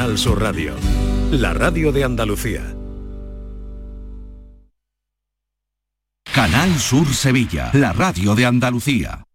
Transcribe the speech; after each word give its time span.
Al 0.00 0.16
Sur 0.16 0.40
Radio, 0.40 0.74
la 1.30 1.52
radio 1.52 1.92
de 1.92 2.04
Andalucía. 2.04 2.74
Canal 6.34 6.78
Sur 6.78 7.06
Sevilla, 7.12 7.70
la 7.74 7.92
radio 7.92 8.34
de 8.34 8.46
Andalucía. 8.46 9.24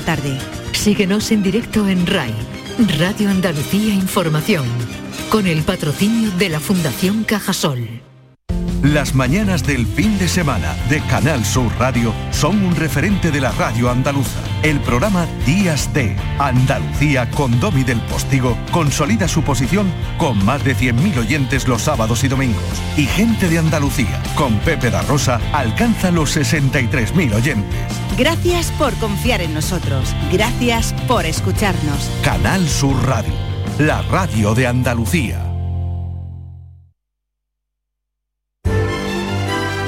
tarde. 0.00 0.38
Síguenos 0.72 1.30
en 1.30 1.42
directo 1.42 1.88
en 1.88 2.06
RAI, 2.06 2.34
Radio 2.98 3.30
Andalucía 3.30 3.94
Información, 3.94 4.66
con 5.30 5.46
el 5.46 5.62
patrocinio 5.62 6.30
de 6.32 6.48
la 6.48 6.60
Fundación 6.60 7.24
Cajasol. 7.24 8.07
Las 8.82 9.12
mañanas 9.12 9.64
del 9.64 9.86
fin 9.88 10.18
de 10.18 10.28
semana 10.28 10.76
de 10.88 11.00
Canal 11.00 11.44
Sur 11.44 11.72
Radio 11.80 12.14
son 12.30 12.64
un 12.64 12.76
referente 12.76 13.32
de 13.32 13.40
la 13.40 13.50
radio 13.50 13.90
andaluza. 13.90 14.38
El 14.62 14.78
programa 14.78 15.26
Días 15.44 15.92
de 15.92 16.16
Andalucía 16.38 17.28
con 17.32 17.58
Domi 17.58 17.82
del 17.82 18.00
Postigo 18.02 18.56
consolida 18.70 19.26
su 19.26 19.42
posición 19.42 19.92
con 20.16 20.44
más 20.44 20.62
de 20.62 20.76
100.000 20.76 21.18
oyentes 21.18 21.66
los 21.66 21.82
sábados 21.82 22.22
y 22.22 22.28
domingos. 22.28 22.62
Y 22.96 23.06
Gente 23.06 23.48
de 23.48 23.58
Andalucía 23.58 24.22
con 24.36 24.56
Pepe 24.60 24.90
da 24.90 25.02
Rosa 25.02 25.40
alcanza 25.52 26.12
los 26.12 26.36
63.000 26.36 27.34
oyentes. 27.34 27.80
Gracias 28.16 28.70
por 28.78 28.94
confiar 28.94 29.40
en 29.40 29.54
nosotros. 29.54 30.14
Gracias 30.32 30.92
por 31.08 31.26
escucharnos. 31.26 32.10
Canal 32.22 32.68
Sur 32.68 32.96
Radio, 33.08 33.34
la 33.80 34.02
radio 34.02 34.54
de 34.54 34.68
Andalucía. 34.68 35.47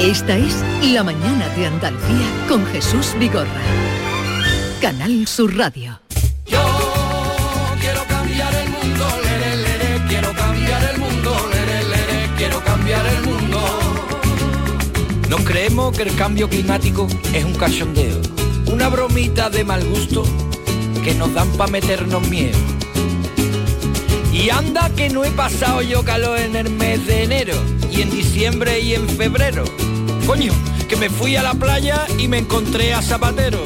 Esta 0.01 0.35
es 0.35 0.65
La 0.95 1.05
Mañana 1.05 1.47
de 1.51 1.67
Andalucía 1.67 2.27
con 2.49 2.65
Jesús 2.65 3.15
Vigorra. 3.19 3.61
Canal 4.81 5.27
Sur 5.27 5.55
Radio. 5.55 6.01
Quiero 6.47 8.05
cambiar 8.09 8.55
el 8.55 8.71
mundo, 8.71 9.07
lere, 9.23 10.03
quiero 10.09 10.33
cambiar 10.33 10.91
el 10.95 10.99
mundo, 10.99 11.37
lere, 11.53 12.31
quiero 12.39 12.65
cambiar 12.65 13.07
el 13.09 13.23
mundo. 13.27 13.61
Nos 15.29 15.43
creemos 15.43 15.95
que 15.95 16.05
el 16.05 16.17
cambio 16.17 16.49
climático 16.49 17.07
es 17.35 17.45
un 17.45 17.55
cachondeo, 17.57 18.23
una 18.69 18.89
bromita 18.89 19.51
de 19.51 19.65
mal 19.65 19.85
gusto 19.85 20.23
que 21.05 21.15
nos 21.15 21.35
dan 21.35 21.51
para 21.59 21.71
meternos 21.71 22.27
miedo. 22.27 22.59
Y 24.33 24.49
anda 24.49 24.89
que 24.97 25.11
no 25.11 25.25
he 25.25 25.31
pasado 25.31 25.83
yo 25.83 26.03
calor 26.05 26.39
en 26.39 26.57
el 26.57 26.71
mes 26.71 27.07
de 27.07 27.25
enero, 27.25 27.55
y 27.93 28.01
en 28.01 28.11
diciembre 28.11 28.81
y 28.81 28.95
en 28.95 29.07
febrero. 29.07 29.65
Coño, 30.31 30.53
que 30.89 30.95
me 30.95 31.11
fui 31.11 31.35
a 31.35 31.43
la 31.43 31.55
playa 31.55 32.07
y 32.17 32.29
me 32.29 32.39
encontré 32.39 32.95
a 32.95 33.03
Zapatero. 33.03 33.65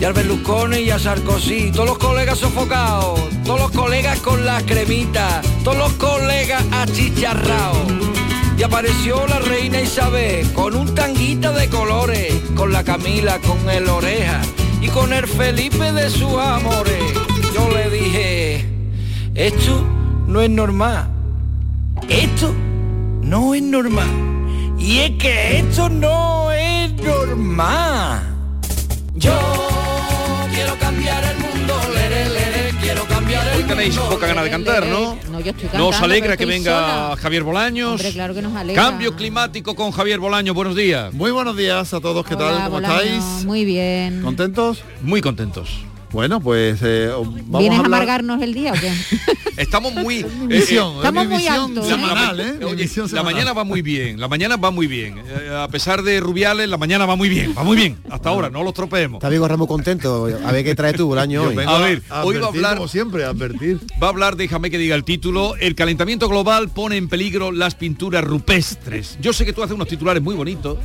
Y 0.00 0.04
al 0.04 0.12
Berlusconi 0.12 0.76
y 0.76 0.90
a 0.90 0.98
Sarkozy, 1.00 1.72
todos 1.72 1.88
los 1.88 1.98
colegas 1.98 2.38
sofocados, 2.38 3.18
todos 3.44 3.58
los 3.58 3.70
colegas 3.72 4.20
con 4.20 4.46
las 4.46 4.62
cremitas, 4.62 5.44
todos 5.64 5.76
los 5.76 5.92
colegas 5.94 6.64
achicharrados. 6.70 7.92
Y 8.56 8.62
apareció 8.62 9.26
la 9.26 9.40
reina 9.40 9.80
Isabel 9.80 10.52
con 10.52 10.76
un 10.76 10.94
tanguita 10.94 11.50
de 11.50 11.68
colores, 11.68 12.32
con 12.54 12.72
la 12.72 12.84
Camila, 12.84 13.40
con 13.40 13.68
el 13.68 13.88
oreja 13.88 14.40
y 14.80 14.86
con 14.86 15.12
el 15.12 15.26
Felipe 15.26 15.90
de 15.90 16.10
sus 16.10 16.38
amores. 16.38 17.12
Yo 17.52 17.68
le 17.70 17.90
dije, 17.90 18.64
esto 19.34 19.84
no 20.28 20.40
es 20.40 20.48
normal. 20.48 21.10
Esto 22.08 22.54
no 23.20 23.52
es 23.52 23.62
normal. 23.62 24.35
Y 24.78 24.98
es 25.00 25.10
que 25.18 25.58
esto 25.58 25.88
no 25.88 26.52
es 26.52 26.92
normal. 26.94 28.22
Yo 29.14 29.32
quiero 30.54 30.78
cambiar 30.78 31.24
el 31.24 31.38
mundo, 31.38 31.74
lere, 31.94 32.28
lere, 32.28 32.70
quiero 32.80 33.04
cambiar 33.06 33.46
el 33.48 33.56
Hoy 33.56 33.64
tenéis 33.64 33.96
mundo. 33.96 34.10
poca 34.10 34.26
ganas 34.28 34.44
de 34.44 34.50
cantar, 34.50 34.86
¿no? 34.86 35.18
No, 35.30 35.40
yo 35.40 35.50
estoy 35.50 35.64
¿No 35.72 35.86
os 35.88 35.92
cantando, 35.96 36.04
alegra 36.04 36.26
pero 36.28 36.38
que 36.38 36.46
venga 36.46 36.70
sola. 37.10 37.16
Javier 37.20 37.42
Bolaños? 37.42 37.90
Hombre, 37.92 38.12
claro 38.12 38.34
que 38.34 38.42
nos 38.42 38.54
alegra. 38.54 38.82
Cambio 38.82 39.16
climático 39.16 39.74
con 39.74 39.90
Javier 39.90 40.20
Bolaños, 40.20 40.54
buenos 40.54 40.76
días. 40.76 41.12
Muy 41.12 41.30
buenos 41.30 41.56
días 41.56 41.92
a 41.94 42.00
todos, 42.00 42.24
¿qué 42.26 42.34
Hola, 42.34 42.44
tal? 42.46 42.56
¿Cómo 42.64 42.70
Bolaño, 42.76 42.94
estáis? 42.94 43.44
Muy 43.44 43.64
bien. 43.64 44.22
¿Contentos? 44.22 44.82
Muy 45.02 45.20
contentos. 45.22 45.70
Bueno, 46.16 46.40
pues 46.40 46.78
eh, 46.82 47.10
vamos 47.12 47.58
¿Vienes 47.60 47.78
a 47.78 47.82
a 47.82 47.84
hablar... 47.84 48.00
amargarnos 48.00 48.40
el 48.40 48.54
día 48.54 48.72
o 48.72 48.74
qué? 48.74 48.90
Estamos 49.58 49.92
muy... 49.92 50.20
Eh, 50.48 50.64
Estamos 50.66 51.26
muy 51.28 51.46
altos, 51.46 51.84
¿eh? 51.86 51.90
semanal, 51.90 52.40
¿eh? 52.40 52.64
Oye, 52.64 52.88
la 53.12 53.22
mañana 53.22 53.52
va 53.52 53.64
muy 53.64 53.82
bien, 53.82 54.18
la 54.18 54.26
mañana 54.26 54.56
va 54.56 54.70
muy 54.70 54.86
bien. 54.86 55.18
Eh, 55.18 55.54
a 55.54 55.68
pesar 55.68 56.02
de 56.02 56.18
Rubiales, 56.20 56.70
la 56.70 56.78
mañana 56.78 57.04
va 57.04 57.16
muy 57.16 57.28
bien, 57.28 57.54
va 57.56 57.64
muy 57.64 57.76
bien. 57.76 57.98
Hasta 58.08 58.30
ahora, 58.30 58.48
no 58.48 58.62
los 58.62 58.72
tropeemos. 58.72 59.18
Está 59.18 59.28
Vigo 59.28 59.46
Ramos 59.46 59.68
contento. 59.68 60.26
A 60.42 60.52
ver 60.52 60.64
qué 60.64 60.74
trae 60.74 60.94
tú 60.94 61.12
el 61.12 61.18
año 61.18 61.42
hoy. 61.42 61.54
A 61.66 61.78
ver, 61.80 62.02
a 62.08 62.24
hoy 62.24 62.38
va 62.38 62.46
a 62.46 62.48
hablar- 62.48 62.76
como 62.76 62.88
siempre, 62.88 63.26
a 63.26 63.28
advertir. 63.28 63.78
Va 64.02 64.06
a 64.06 64.10
hablar, 64.10 64.36
déjame 64.36 64.70
que 64.70 64.78
diga 64.78 64.96
el 64.96 65.04
título, 65.04 65.54
el 65.56 65.74
calentamiento 65.74 66.30
global 66.30 66.70
pone 66.70 66.96
en 66.96 67.08
peligro 67.10 67.52
las 67.52 67.74
pinturas 67.74 68.24
rupestres. 68.24 69.18
Yo 69.20 69.34
sé 69.34 69.44
que 69.44 69.52
tú 69.52 69.62
haces 69.62 69.74
unos 69.74 69.88
titulares 69.88 70.22
muy 70.22 70.34
bonitos. 70.34 70.78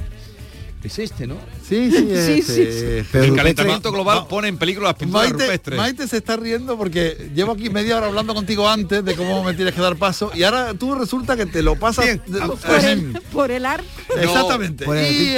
Es 0.83 0.97
este, 0.97 1.27
¿no? 1.27 1.35
Sí, 1.67 1.91
sí, 1.91 2.07
es, 2.11 2.25
Sí, 2.25 2.41
sí, 2.41 3.07
Pero 3.11 3.25
el 3.25 3.35
calentamiento 3.35 3.91
global 3.91 4.25
pone 4.27 4.47
en 4.47 4.57
peligro 4.57 4.83
las 4.83 4.95
pinturas 4.95 5.29
Maite, 5.29 5.43
rupestres. 5.45 5.77
Maite 5.77 6.07
se 6.07 6.17
está 6.17 6.37
riendo 6.37 6.75
porque 6.77 7.29
llevo 7.35 7.51
aquí 7.51 7.69
media 7.69 7.97
hora 7.97 8.07
hablando 8.07 8.33
contigo 8.33 8.67
antes 8.67 9.05
de 9.05 9.15
cómo 9.15 9.43
me 9.43 9.53
tienes 9.53 9.75
que 9.75 9.81
dar 9.81 9.95
paso 9.97 10.31
y 10.33 10.41
ahora 10.43 10.73
tú 10.73 10.95
resulta 10.95 11.37
que 11.37 11.45
te 11.45 11.61
lo 11.61 11.75
pasas 11.75 12.05
Bien. 12.05 12.21
de- 12.25 12.39
por, 12.41 12.79
el, 12.85 13.21
por 13.31 13.51
el 13.51 13.65
arco. 13.65 13.85
exactamente 14.19 14.85
Por 14.85 14.97
el- 14.97 15.11
y, 15.13 15.29
y 15.29 15.33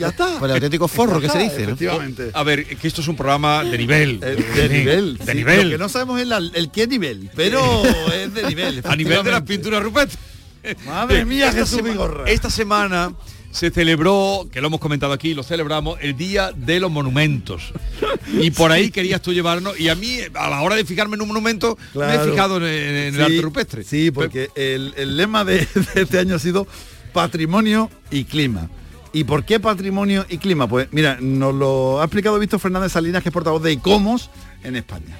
ya 0.00 0.08
está 0.08 0.38
Por 0.38 0.50
el 0.50 0.56
auténtico 0.56 0.86
forro 0.86 1.18
que 1.18 1.30
se 1.30 1.38
dice, 1.38 1.56
¿no? 1.62 1.62
efectivamente 1.72 2.30
A 2.34 2.42
ver, 2.42 2.66
que 2.66 2.86
esto 2.88 3.00
es 3.00 3.08
un 3.08 3.16
programa 3.16 3.64
de 3.64 3.78
nivel. 3.78 4.20
Eh, 4.22 4.36
de 4.54 4.68
nivel 4.68 5.16
De 5.18 5.32
sí. 5.32 5.38
nivel. 5.38 5.70
lo 5.70 5.76
que 5.76 5.82
no 5.82 5.88
sabemos 5.88 6.20
es 6.20 6.26
la- 6.26 6.36
el 6.38 6.70
qué 6.70 6.86
nivel 6.86 7.30
pero 7.34 7.82
es 8.14 8.34
de 8.34 8.42
nivel 8.48 8.82
A 8.84 8.94
nivel 8.96 9.22
de 9.24 9.30
las 9.30 9.42
pinturas 9.42 9.82
rupestres. 9.82 10.18
madre 10.86 11.24
mía 11.24 11.48
esta, 11.48 11.60
Jesús 11.60 11.78
sema- 11.78 11.88
Vigorra 11.90 12.30
esta 12.30 12.50
semana 12.50 13.12
se 13.56 13.70
celebró, 13.70 14.46
que 14.52 14.60
lo 14.60 14.66
hemos 14.66 14.80
comentado 14.80 15.12
aquí, 15.14 15.32
lo 15.34 15.42
celebramos, 15.42 15.98
el 16.02 16.16
Día 16.16 16.52
de 16.54 16.78
los 16.78 16.90
Monumentos. 16.90 17.72
Y 18.38 18.50
por 18.50 18.70
ahí 18.70 18.90
querías 18.90 19.22
tú 19.22 19.32
llevarnos. 19.32 19.78
Y 19.80 19.88
a 19.88 19.94
mí, 19.94 20.18
a 20.34 20.50
la 20.50 20.60
hora 20.60 20.74
de 20.76 20.84
fijarme 20.84 21.14
en 21.16 21.22
un 21.22 21.28
monumento, 21.28 21.78
me 21.78 21.92
Claro. 21.92 22.22
he 22.24 22.30
fijado 22.30 22.56
en, 22.58 22.64
en 22.64 22.96
el 22.96 23.14
Sí, 23.14 23.20
arte 23.22 23.40
rupestre. 23.40 23.82
Sí, 23.84 24.10
porque 24.10 24.50
el, 24.54 24.92
el 24.98 25.16
lema 25.16 25.44
de, 25.44 25.66
de 25.94 26.02
este 26.02 26.18
año 26.18 26.34
ha 26.34 26.38
sido 26.38 26.66
patrimonio 27.14 27.90
y 28.10 28.24
clima. 28.24 28.68
¿Y 29.12 29.24
por 29.24 29.44
qué 29.46 29.58
patrimonio 29.58 30.26
y 30.28 30.36
clima? 30.36 30.68
Pues 30.68 30.88
mira, 30.90 31.16
nos 31.20 31.54
lo 31.54 32.00
ha 32.02 32.04
explicado 32.04 32.38
Víctor 32.38 32.60
Fernández 32.60 32.92
Salinas, 32.92 33.22
que 33.22 33.30
es 33.30 33.32
portavoz 33.32 33.62
de 33.62 33.72
ICOMOS 33.72 34.28
en 34.64 34.76
España. 34.76 35.16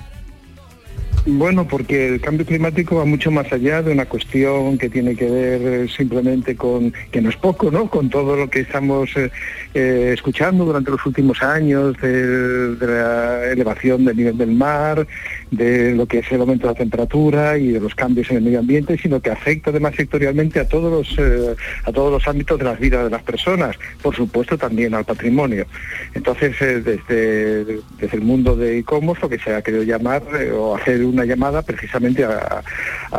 Bueno, 1.29 1.67
porque 1.67 2.07
el 2.07 2.21
cambio 2.21 2.47
climático 2.47 2.95
va 2.95 3.05
mucho 3.05 3.33
más 3.33 3.53
allá 3.53 3.83
de 3.83 3.91
una 3.91 4.07
cuestión 4.07 4.79
que 4.79 4.89
tiene 4.89 5.17
que 5.17 5.29
ver 5.29 5.61
eh, 5.61 5.89
simplemente 5.89 6.55
con, 6.55 6.95
que 7.11 7.21
no 7.21 7.31
es 7.31 7.37
poco, 7.37 7.69
¿no? 7.69 7.91
Con 7.91 8.09
todo 8.09 8.37
lo 8.37 8.49
que 8.49 8.61
estamos 8.61 9.11
eh, 9.17 9.33
eh, 9.75 10.13
escuchando 10.15 10.65
durante 10.65 10.93
los 10.93 11.05
últimos 11.05 11.43
años 11.43 11.97
de, 12.01 12.77
la 12.81 13.45
elevación 13.51 14.05
del 14.05 14.17
nivel 14.17 14.39
del 14.39 14.53
mar, 14.53 15.05
de 15.51 15.97
lo 15.97 16.07
que 16.07 16.21
es 16.21 16.31
el 16.31 16.41
aumento 16.41 16.69
de 16.69 16.75
la 16.75 16.79
temperatura 16.79 17.59
y 17.59 17.73
de 17.73 17.81
los 17.81 17.97
cambios 17.97 18.31
en 18.31 18.37
el 18.37 18.43
medio 18.45 18.61
ambiente, 18.61 18.97
sino 18.97 19.21
que 19.21 19.31
afecta 19.31 19.71
además 19.71 19.97
sectorialmente 19.97 20.61
a 20.61 20.69
todos 20.69 20.93
los, 20.93 21.19
eh, 21.19 21.57
a 21.85 21.91
todos 21.91 22.13
los 22.13 22.29
ámbitos 22.29 22.57
de 22.57 22.65
las 22.67 22.79
vidas 22.79 23.03
de 23.03 23.11
las 23.11 23.23
personas, 23.25 23.77
por 24.01 24.15
supuesto 24.15 24.57
también 24.57 24.95
al 24.95 25.05
patrimonio. 25.05 25.67
Entonces, 26.15 26.57
desde, 26.61 27.65
desde 27.65 28.17
el 28.17 28.23
mundo 28.23 28.55
de 28.55 28.79
e-commerce 28.79 29.23
lo 29.23 29.29
que 29.29 29.41
se 29.41 29.53
ha 29.53 29.61
querido 29.61 29.83
llamar 29.83 30.23
o 30.55 30.77
hacer 30.77 31.03
una 31.17 31.25
llamada 31.25 31.63
precisamente 31.63 32.25
a, 32.25 32.63
a- 33.13 33.19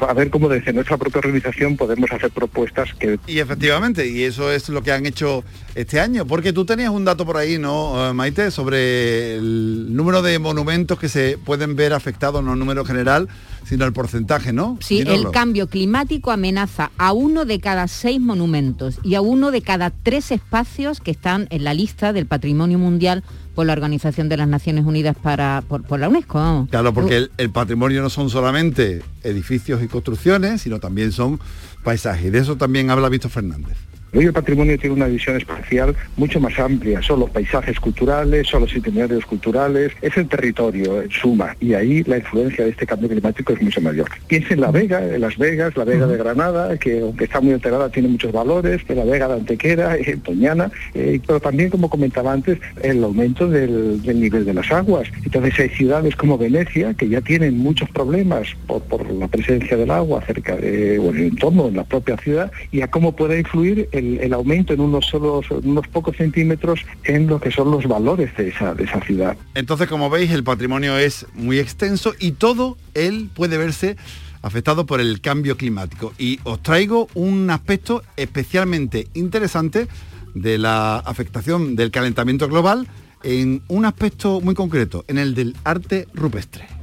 a- 0.00 0.10
a 0.10 0.14
ver 0.14 0.30
cómo 0.30 0.48
desde 0.48 0.72
nuestra 0.72 0.96
propia 0.96 1.18
organización 1.18 1.76
podemos 1.76 2.10
hacer 2.12 2.30
propuestas 2.30 2.94
que 2.94 3.18
Y 3.26 3.38
efectivamente, 3.38 4.06
y 4.08 4.22
eso 4.24 4.50
es 4.52 4.68
lo 4.68 4.82
que 4.82 4.92
han 4.92 5.06
hecho 5.06 5.44
este 5.74 6.00
año, 6.00 6.26
porque 6.26 6.52
tú 6.52 6.64
tenías 6.64 6.90
un 6.90 7.04
dato 7.04 7.24
por 7.26 7.36
ahí, 7.36 7.58
¿no, 7.58 8.10
eh, 8.10 8.12
Maite? 8.12 8.50
Sobre 8.50 9.36
el 9.36 9.94
número 9.94 10.22
de 10.22 10.38
monumentos 10.38 10.98
que 10.98 11.08
se 11.08 11.38
pueden 11.44 11.76
ver 11.76 11.92
afectados, 11.92 12.42
no 12.44 12.52
el 12.54 12.58
número 12.58 12.84
general, 12.84 13.28
sino 13.64 13.84
el 13.84 13.92
porcentaje, 13.92 14.52
¿no? 14.52 14.78
Sí, 14.80 14.98
Dínoslo. 14.98 15.28
el 15.28 15.34
cambio 15.34 15.68
climático 15.68 16.30
amenaza 16.30 16.90
a 16.98 17.12
uno 17.12 17.44
de 17.44 17.60
cada 17.60 17.88
seis 17.88 18.20
monumentos 18.20 18.98
y 19.02 19.14
a 19.14 19.20
uno 19.20 19.50
de 19.50 19.62
cada 19.62 19.90
tres 19.90 20.30
espacios 20.32 21.00
que 21.00 21.10
están 21.10 21.46
en 21.50 21.64
la 21.64 21.74
lista 21.74 22.12
del 22.12 22.26
Patrimonio 22.26 22.78
Mundial 22.78 23.22
por 23.60 23.66
la 23.66 23.74
Organización 23.74 24.30
de 24.30 24.38
las 24.38 24.48
Naciones 24.48 24.86
Unidas 24.86 25.14
para 25.22 25.62
por, 25.68 25.82
por 25.82 26.00
la 26.00 26.08
UNESCO. 26.08 26.66
Claro, 26.70 26.94
porque 26.94 27.18
el, 27.18 27.30
el 27.36 27.50
patrimonio 27.50 28.00
no 28.00 28.08
son 28.08 28.30
solamente 28.30 29.02
edificios 29.22 29.82
y 29.82 29.86
construcciones, 29.86 30.62
sino 30.62 30.80
también 30.80 31.12
son 31.12 31.38
paisajes. 31.84 32.32
De 32.32 32.38
eso 32.38 32.56
también 32.56 32.88
habla 32.88 33.10
Víctor 33.10 33.30
Fernández. 33.30 33.76
Hoy 34.12 34.24
el 34.24 34.32
patrimonio 34.32 34.76
tiene 34.76 34.96
una 34.96 35.06
visión 35.06 35.36
espacial 35.36 35.94
mucho 36.16 36.40
más 36.40 36.58
amplia, 36.58 37.00
son 37.00 37.20
los 37.20 37.30
paisajes 37.30 37.78
culturales, 37.78 38.48
son 38.48 38.62
los 38.62 38.74
itinerarios 38.74 39.24
culturales, 39.24 39.92
es 40.02 40.16
el 40.16 40.26
territorio 40.26 41.00
en 41.00 41.10
suma, 41.10 41.54
y 41.60 41.74
ahí 41.74 42.02
la 42.02 42.18
influencia 42.18 42.64
de 42.64 42.70
este 42.70 42.86
cambio 42.86 43.08
climático 43.08 43.52
es 43.52 43.62
mucho 43.62 43.80
mayor. 43.80 44.08
Piensa 44.26 44.54
en 44.54 44.62
La 44.62 44.72
Vega, 44.72 45.00
en 45.04 45.20
Las 45.20 45.38
Vegas, 45.38 45.76
La 45.76 45.84
Vega 45.84 46.08
de 46.08 46.16
Granada, 46.16 46.76
que 46.76 47.00
aunque 47.00 47.24
está 47.24 47.40
muy 47.40 47.52
alterada 47.52 47.88
tiene 47.88 48.08
muchos 48.08 48.32
valores, 48.32 48.80
en 48.88 48.96
La 48.96 49.04
Vega 49.04 49.28
de 49.28 49.34
Antequera, 49.34 49.96
en 49.96 50.22
Doñana, 50.24 50.72
eh, 50.94 51.20
pero 51.24 51.38
también, 51.38 51.70
como 51.70 51.88
comentaba 51.88 52.32
antes, 52.32 52.58
el 52.82 53.04
aumento 53.04 53.48
del, 53.48 54.02
del 54.02 54.20
nivel 54.20 54.44
de 54.44 54.54
las 54.54 54.72
aguas. 54.72 55.06
Entonces 55.24 55.56
hay 55.60 55.68
ciudades 55.68 56.16
como 56.16 56.36
Venecia 56.36 56.94
que 56.94 57.08
ya 57.08 57.20
tienen 57.20 57.58
muchos 57.58 57.88
problemas 57.90 58.48
por, 58.66 58.82
por 58.82 59.08
la 59.12 59.28
presencia 59.28 59.76
del 59.76 59.92
agua 59.92 60.20
cerca 60.26 60.56
de, 60.56 60.98
o 60.98 61.10
en 61.10 61.16
el 61.16 61.22
entorno, 61.26 61.68
en 61.68 61.76
la 61.76 61.84
propia 61.84 62.16
ciudad, 62.16 62.50
y 62.72 62.80
a 62.80 62.88
cómo 62.88 63.14
puede 63.14 63.38
influir 63.38 63.88
el, 64.00 64.32
aumento 64.32 64.72
en 64.72 64.80
unos 64.80 65.06
solos, 65.06 65.46
unos 65.50 65.86
pocos 65.88 66.16
centímetros 66.16 66.84
en 67.04 67.26
lo 67.26 67.40
que 67.40 67.50
son 67.50 67.70
los 67.70 67.86
valores 67.86 68.36
de 68.36 68.48
esa 68.48 69.00
ciudad. 69.06 69.36
Entonces, 69.54 69.88
como 69.88 70.10
veis, 70.10 70.30
el 70.30 70.44
patrimonio 70.44 70.98
es 70.98 71.26
muy 71.34 71.58
extenso 71.58 72.14
y 72.18 72.32
todo 72.32 72.76
él 72.94 73.30
puede 73.34 73.58
verse 73.58 73.96
afectado 74.42 74.86
por 74.86 75.00
el 75.00 75.20
cambio 75.20 75.56
climático. 75.56 76.12
Y 76.18 76.40
os 76.44 76.62
traigo 76.62 77.08
un 77.14 77.50
aspecto 77.50 78.02
especialmente 78.16 79.08
interesante 79.14 79.88
de 80.34 80.58
la 80.58 80.96
afectación 80.96 81.76
del 81.76 81.90
calentamiento 81.90 82.48
global 82.48 82.86
en 83.22 83.62
un 83.68 83.84
aspecto 83.84 84.40
muy 84.40 84.54
concreto, 84.54 85.04
en 85.08 85.18
el 85.18 85.34
del 85.34 85.56
arte 85.64 86.08
rupestre. 86.14 86.79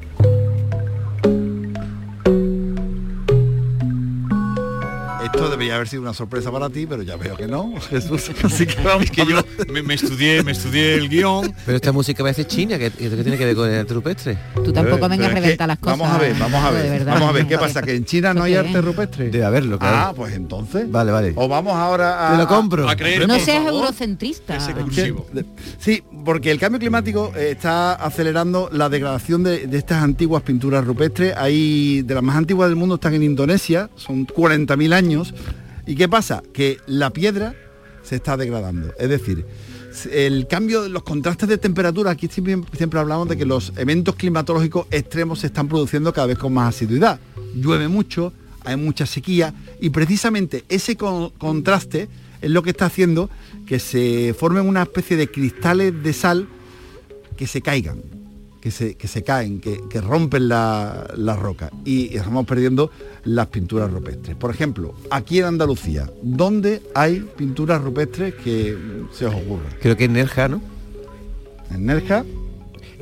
Esto 5.38 5.52
debería 5.52 5.76
haber 5.76 5.88
sido 5.88 6.02
una 6.02 6.16
sorpresa 6.16 6.52
para 6.52 6.68
ti, 6.68 6.88
pero 6.88 7.04
ya 7.04 7.16
veo 7.16 7.38
que 7.38 7.46
no, 7.48 7.72
Jesús. 7.92 8.32
Así 8.44 8.66
que 8.66 8.82
vamos 8.82 9.12
que 9.12 9.24
yo 9.24 9.38
me, 9.72 9.84
me 9.84 9.94
estudié, 9.94 10.42
me 10.42 10.54
estudié 10.54 10.96
el 10.96 11.10
guion. 11.10 11.54
Pero 11.64 11.76
esta 11.76 11.92
música 11.92 12.24
parece 12.24 12.48
china, 12.48 12.80
que, 12.80 12.90
que 12.90 13.08
tiene 13.10 13.38
que 13.38 13.46
ver 13.46 13.56
con 13.56 13.70
el 13.70 13.80
arte 13.82 13.94
rupestre. 13.94 14.36
Tú 14.56 14.74
tampoco 14.74 15.06
Eh, 15.06 15.10
vengas 15.10 15.28
a 15.28 15.30
es 15.30 15.34
reventar 15.36 15.68
las 15.68 15.78
cosas. 15.78 16.00
Vamos 16.00 16.16
a 16.16 16.18
ver, 16.18 16.34
vamos 16.40 16.64
a 16.64 16.72
ver. 16.72 16.90
verdad. 16.90 17.14
vamos 17.14 17.30
a 17.30 17.32
ver, 17.34 17.46
¿qué 17.48 17.58
pasa? 17.60 17.84
¿Que 17.84 17.94
en 17.96 18.06
China 18.06 18.34
no 18.34 18.42
hay 18.42 18.54
¿Qué? 18.54 18.58
arte 18.60 18.82
rupestre? 18.82 19.30
Debe 19.30 19.46
haberlo, 19.46 19.78
claro. 19.78 19.96
Ah, 19.96 20.14
pues 20.16 20.34
entonces. 20.34 20.90
Vale, 20.90 21.12
vale. 21.12 21.34
O 21.36 21.48
vamos 21.48 21.76
ahora 21.76 22.30
a... 22.30 22.32
Te 22.32 22.38
lo 22.40 22.48
compro. 22.48 22.90
A 22.90 22.96
creer, 22.96 23.28
No 23.28 23.36
seas 23.38 23.64
favor. 23.64 23.82
eurocentrista. 23.82 24.56
Es 24.58 24.68
exclusivo. 24.68 25.28
Sí, 25.78 26.04
porque 26.28 26.52
el 26.52 26.60
cambio 26.60 26.78
climático 26.78 27.32
eh, 27.38 27.52
está 27.52 27.94
acelerando 27.94 28.68
la 28.74 28.90
degradación 28.90 29.44
de, 29.44 29.64
estas 29.72 30.04
antiguas 30.04 30.44
pinturas 30.44 30.84
rupestres. 30.84 31.34
Hay 31.38 32.02
de 32.02 32.14
las 32.14 32.22
más 32.22 32.36
antiguas 32.36 32.68
del 32.68 32.76
mundo 32.76 32.96
están 32.96 33.14
en 33.14 33.24
Indonesia, 33.24 33.90
son 33.96 34.28
40.000 34.28 34.94
años. 34.94 35.34
¿Y 35.86 35.96
qué 35.96 36.10
pasa? 36.10 36.44
Que 36.52 36.80
la 36.86 37.12
piedra 37.12 37.56
se 38.04 38.18
está 38.18 38.36
degradando. 38.36 38.94
Es 39.00 39.08
decir, 39.08 39.46
el 40.12 40.48
cambio, 40.48 40.90
los 40.90 41.04
contrastes 41.04 41.48
de 41.48 41.58
temperatura, 41.58 42.12
aquí 42.12 42.28
siempre, 42.28 43.00
hablamos 43.00 43.30
de 43.30 43.38
que 43.38 43.46
los 43.46 43.72
eventos 43.78 44.16
climatológicos 44.16 44.86
extremos 44.92 45.40
se 45.40 45.48
están 45.48 45.70
produciendo 45.70 46.12
cada 46.12 46.28
vez 46.28 46.38
con 46.38 46.54
más 46.54 46.76
asiduidad. 46.76 47.22
Llueve 47.56 47.88
mucho, 47.88 48.34
hay 48.66 48.76
mucha 48.76 49.06
sequía 49.06 49.54
y 49.80 49.92
precisamente 49.92 50.66
ese 50.68 50.98
con- 50.98 51.30
contraste 51.30 52.10
es 52.42 52.52
lo 52.52 52.64
que 52.64 52.72
está 52.72 52.88
haciendo 52.88 53.30
que 53.68 53.80
se 53.80 54.34
formen 54.34 54.66
una 54.66 54.84
especie 54.84 55.18
de 55.18 55.30
cristales 55.30 56.02
de 56.02 56.14
sal 56.14 56.48
que 57.36 57.46
se 57.46 57.62
caigan, 57.62 58.02
que 58.62 58.72
se, 58.72 58.96
que 58.96 59.08
se 59.08 59.24
caen, 59.24 59.60
que, 59.60 59.82
que 59.90 60.02
rompen 60.02 60.48
la, 60.48 61.14
la 61.16 61.36
roca 61.36 61.70
y 61.86 62.16
estamos 62.16 62.48
perdiendo 62.48 62.90
las 63.26 63.48
pinturas 63.48 63.92
rupestres. 63.92 64.36
Por 64.38 64.52
ejemplo, 64.52 64.96
aquí 65.12 65.40
en 65.40 65.46
Andalucía, 65.46 66.10
¿dónde 66.24 66.82
hay 66.96 67.20
pinturas 67.36 67.82
rupestres 67.82 68.34
que 68.36 68.76
se 69.12 69.26
os 69.26 69.36
ocurra? 69.36 69.70
Creo 69.82 69.98
que 69.98 70.06
en 70.06 70.14
Nerja, 70.14 70.48
¿no? 70.48 70.62
En 71.70 71.86
Nerja, 71.86 72.24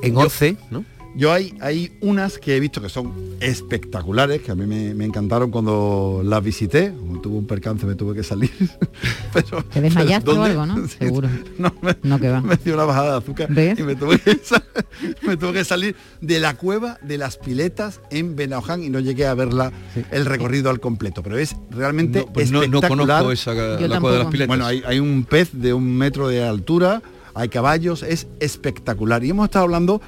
En 0.02 0.18
Once, 0.18 0.58
¿no? 0.72 0.84
Yo 1.18 1.32
hay, 1.32 1.54
hay 1.62 1.92
unas 2.02 2.38
que 2.38 2.56
he 2.56 2.60
visto 2.60 2.82
que 2.82 2.90
son 2.90 3.14
espectaculares, 3.40 4.42
que 4.42 4.52
a 4.52 4.56
mí 4.56 4.66
me, 4.66 4.94
me 4.94 5.06
encantaron 5.06 5.50
cuando 5.52 6.22
las 6.24 6.44
visité. 6.44 6.92
Como 6.98 7.22
tuve 7.22 7.38
un 7.38 7.48
percance, 7.48 7.86
me 7.86 7.96
tuve 7.96 8.16
que 8.16 8.24
salir. 8.24 8.52
pero, 9.34 9.64
Te 9.64 9.82
desmayaste 9.82 10.26
pero 10.30 10.42
o 10.42 10.44
algo, 10.44 10.66
¿no? 10.66 10.88
Sí, 10.88 10.96
Seguro. 11.00 11.30
No, 11.58 11.74
me, 11.82 11.96
No, 12.04 12.20
que 12.20 12.30
va. 12.30 12.42
me 12.42 12.58
dio 12.58 12.74
una 12.76 12.86
bajada 12.86 13.12
de 13.14 13.18
azúcar 13.18 13.48
¿Ves? 13.52 13.80
y 13.80 13.84
me 13.84 13.96
tuve, 13.96 14.20
que 14.20 14.40
sa- 14.44 14.64
me 15.24 15.38
tuve 15.38 15.54
que 15.54 15.64
salir 15.66 15.96
de 16.22 16.40
la 16.40 16.56
cueva 16.56 16.98
de 17.02 17.18
las 17.18 17.38
piletas 17.38 18.02
en 18.12 18.36
Benaoján 18.36 18.84
y 18.84 18.90
no 18.90 19.00
llegué 19.00 19.26
a 19.26 19.34
verla 19.34 19.72
el 20.12 20.25
recorrido 20.25 20.70
al 20.70 20.80
completo. 20.80 21.24
Pero 21.24 21.38
es 21.38 21.56
realmente 21.72 22.20
No, 22.20 22.34
pues 22.34 22.51
no, 22.51 22.60
no 22.60 22.63
espectacular. 22.66 23.24
conozco 23.24 23.32
esa 23.32 23.80
Yo 23.80 23.88
la 23.88 24.00
cueva 24.00 24.18
de 24.18 24.24
las 24.24 24.32
piletas. 24.32 24.48
Bueno, 24.48 24.66
hay, 24.66 24.84
hay 24.86 25.00
un 25.00 25.24
pez 25.24 25.50
de 25.54 25.74
un 25.74 25.96
metro 25.98 26.28
de 26.28 26.44
altura, 26.44 27.01
hay 27.36 27.50
caballos, 27.50 28.01
es 28.01 28.27
espectacular. 28.39 29.24
Y 29.24 29.30
hemos 29.30 29.46
estado 29.46 29.65
hablando 29.65 30.01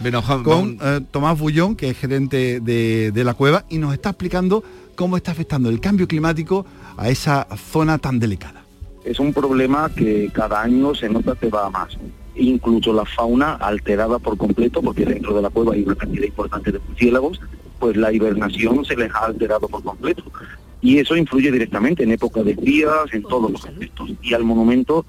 con 0.44 0.80
eh, 0.82 1.02
Tomás 1.12 1.38
Bullón, 1.38 1.76
que 1.76 1.90
es 1.90 1.98
gerente 1.98 2.60
de, 2.62 3.12
de 3.12 3.24
la 3.24 3.34
cueva, 3.34 3.66
y 3.70 3.78
nos 3.78 3.94
está 3.94 4.10
explicando 4.10 4.64
cómo 4.96 5.18
está 5.18 5.32
afectando 5.32 5.70
el 5.70 5.80
cambio 5.80 6.08
climático 6.08 6.66
a 6.96 7.10
esa 7.10 7.48
zona 7.72 8.00
tan 8.00 8.18
delicada. 8.20 8.64
es 9.06 9.20
un 9.20 9.34
problema 9.34 9.90
que 9.96 10.30
cada 10.34 10.62
año 10.62 10.96
se 10.96 11.10
nota 11.10 11.36
que 11.36 11.50
va 11.50 11.68
a 11.68 11.70
más. 11.70 11.98
Incluso 12.36 12.94
la 12.94 13.06
fauna 13.06 13.54
alterada 13.56 14.20
por 14.20 14.38
completo, 14.38 14.82
porque 14.82 15.06
dentro 15.06 15.36
de 15.36 15.42
la 15.42 15.50
cueva 15.50 15.74
hay 15.74 15.84
una 15.84 15.96
cantidad 15.96 16.26
importante 16.26 16.72
de 16.72 16.80
murciélagos, 16.80 17.40
pues 17.80 17.96
la 17.96 18.12
hibernación 18.12 18.86
se 18.86 18.96
les 18.96 19.14
ha 19.14 19.26
alterado 19.26 19.68
por 19.68 19.84
completo. 19.84 20.24
Y 20.82 21.00
eso 21.00 21.16
influye 21.18 21.52
directamente 21.52 22.04
en 22.04 22.12
época 22.12 22.44
de 22.44 22.56
frías, 22.56 22.92
en 23.12 23.24
todos 23.24 23.52
los 23.52 23.66
aspectos. 23.66 24.12
Y 24.22 24.34
al 24.34 24.44
monumento, 24.44 25.06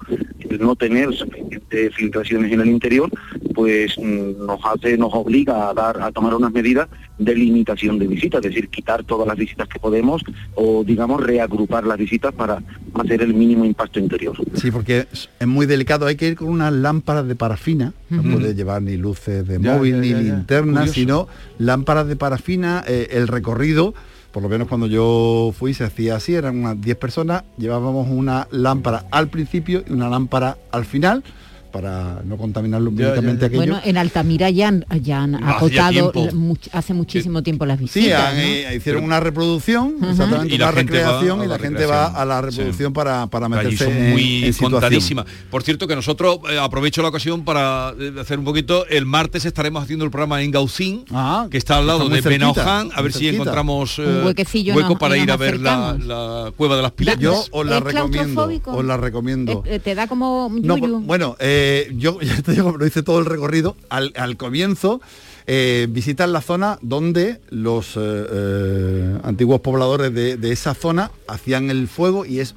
el 0.49 0.59
no 0.59 0.75
tener 0.75 1.13
suficientes 1.13 1.93
filtraciones 1.95 2.51
en 2.51 2.61
el 2.61 2.69
interior, 2.69 3.09
pues 3.53 3.95
mm, 3.97 4.45
nos 4.47 4.59
hace, 4.65 4.97
nos 4.97 5.13
obliga 5.13 5.69
a 5.69 5.73
dar, 5.75 6.01
a 6.01 6.11
tomar 6.11 6.33
unas 6.33 6.51
medidas 6.51 6.87
de 7.19 7.35
limitación 7.35 7.99
de 7.99 8.07
visitas, 8.07 8.39
es 8.43 8.49
decir, 8.51 8.69
quitar 8.69 9.03
todas 9.03 9.27
las 9.27 9.37
visitas 9.37 9.67
que 9.67 9.79
podemos 9.79 10.23
o 10.55 10.83
digamos 10.83 11.21
reagrupar 11.21 11.85
las 11.85 11.97
visitas 11.97 12.33
para 12.33 12.63
hacer 12.95 13.21
el 13.21 13.33
mínimo 13.33 13.63
impacto 13.65 13.99
interior. 13.99 14.35
Sí, 14.55 14.71
porque 14.71 15.05
es 15.11 15.29
muy 15.47 15.65
delicado, 15.65 16.05
hay 16.07 16.15
que 16.15 16.29
ir 16.29 16.35
con 16.35 16.47
unas 16.49 16.73
lámparas 16.73 17.27
de 17.27 17.35
parafina, 17.35 17.93
no 18.09 18.23
puede 18.23 18.55
llevar 18.55 18.81
ni 18.81 18.97
luces 18.97 19.47
de 19.47 19.59
Ya, 19.61 19.75
móvil 19.75 19.95
ya, 19.95 20.01
ni 20.01 20.09
ya, 20.09 20.15
ya. 20.15 20.21
linternas, 20.23 20.89
Curioso. 20.89 20.93
sino 20.99 21.27
lámparas 21.59 22.07
de 22.07 22.15
parafina, 22.15 22.83
eh, 22.87 23.09
el 23.11 23.27
recorrido, 23.27 23.93
por 24.31 24.43
lo 24.43 24.49
menos 24.49 24.67
cuando 24.67 24.87
yo 24.87 25.53
fui 25.57 25.73
se 25.73 25.83
hacía 25.83 26.15
así, 26.15 26.35
eran 26.35 26.59
unas 26.59 26.79
10 26.79 26.97
personas, 26.97 27.43
llevábamos 27.57 28.07
una 28.09 28.47
lámpara 28.51 29.05
al 29.11 29.27
principio 29.29 29.83
y 29.87 29.93
una 29.93 30.09
lámpara 30.09 30.57
al 30.71 30.85
final, 30.85 31.23
para 31.71 32.21
no 32.25 32.37
contaminar 32.37 32.81
lumínicamente 32.81 33.45
aquello. 33.45 33.61
Bueno, 33.61 33.79
en 33.83 33.97
Altamira 33.97 34.49
ya 34.49 34.67
han, 34.69 34.85
ya 35.01 35.23
han 35.23 35.35
acotado 35.35 36.11
much- 36.33 36.69
hace 36.71 36.93
muchísimo 36.93 37.43
tiempo 37.43 37.65
las 37.65 37.79
visitas. 37.79 38.03
Sí, 38.03 38.11
han- 38.11 38.35
¿no? 38.37 38.41
eh, 38.41 38.75
hicieron 38.77 39.03
una 39.03 39.19
reproducción, 39.19 39.95
Ujú. 39.95 40.09
exactamente, 40.09 40.55
Y 40.55 40.57
la 40.57 40.65
una 40.69 40.77
gente 40.77 40.93
va 40.93 40.99
recreación 41.07 41.37
y 41.39 41.41
la 41.47 41.47
la 41.47 41.59
gente 41.59 41.85
va 41.85 42.05
a 42.07 42.25
la 42.25 42.41
reproducción 42.41 42.93
para, 42.93 43.27
para 43.27 43.45
Allí 43.45 43.55
meterse 43.55 43.85
son 43.85 43.93
en- 43.93 44.11
muy 44.11 44.21
en 44.45 44.53
situación. 44.53 44.71
contadísimas. 44.71 45.25
Por 45.49 45.63
cierto, 45.63 45.87
que 45.87 45.95
nosotros 45.95 46.39
eh, 46.49 46.57
aprovecho 46.59 47.01
la 47.01 47.09
ocasión 47.09 47.43
para 47.45 47.93
eh, 47.99 48.13
hacer 48.19 48.39
un 48.39 48.45
poquito. 48.45 48.85
El 48.87 49.05
martes 49.05 49.45
estaremos 49.45 49.83
haciendo 49.83 50.05
el 50.05 50.11
programa 50.11 50.41
en 50.41 50.51
Gaucín, 50.51 51.05
que 51.51 51.57
está 51.57 51.77
al 51.77 51.87
lado 51.87 51.99
Ah, 52.01 52.03
está 52.03 52.15
de 52.15 52.21
cerquita, 52.21 52.47
Benaoján, 52.53 52.89
a 52.95 53.01
ver 53.01 53.11
si 53.13 53.19
cerquita. 53.19 53.35
encontramos 53.43 53.99
Un 53.99 54.05
eh, 54.05 54.21
huequecillo 54.25 54.75
hueco 54.75 54.89
nos- 54.89 54.99
para 54.99 55.17
ir 55.17 55.31
a 55.31 55.37
ver 55.37 55.59
la, 55.59 56.51
cueva 56.57 56.75
de 56.75 56.81
las 56.81 56.91
piletas. 56.91 57.19
Yo 57.21 57.43
os 57.51 57.65
la 57.65 57.77
¿Es 57.77 57.83
recomiendo, 57.83 58.49
os 58.65 58.85
la 58.85 58.97
recomiendo. 58.97 59.63
Te 59.83 59.95
da 59.95 60.07
como 60.07 60.49
bueno, 60.49 61.35
eh, 61.39 61.57
yo 61.95 62.19
ya 62.21 62.41
te 62.41 62.53
digo, 62.53 62.75
lo 62.77 62.85
hice 62.85 63.03
todo 63.03 63.19
el 63.19 63.25
recorrido. 63.25 63.75
Al, 63.89 64.13
al 64.15 64.37
comienzo 64.37 65.01
eh, 65.47 65.87
visitan 65.89 66.31
la 66.33 66.41
zona 66.41 66.77
donde 66.81 67.39
los 67.49 67.95
eh, 67.95 67.99
eh, 67.99 69.17
antiguos 69.23 69.61
pobladores 69.61 70.13
de, 70.13 70.37
de 70.37 70.51
esa 70.51 70.73
zona 70.73 71.11
hacían 71.27 71.69
el 71.69 71.87
fuego 71.87 72.25
y 72.25 72.39
es 72.39 72.55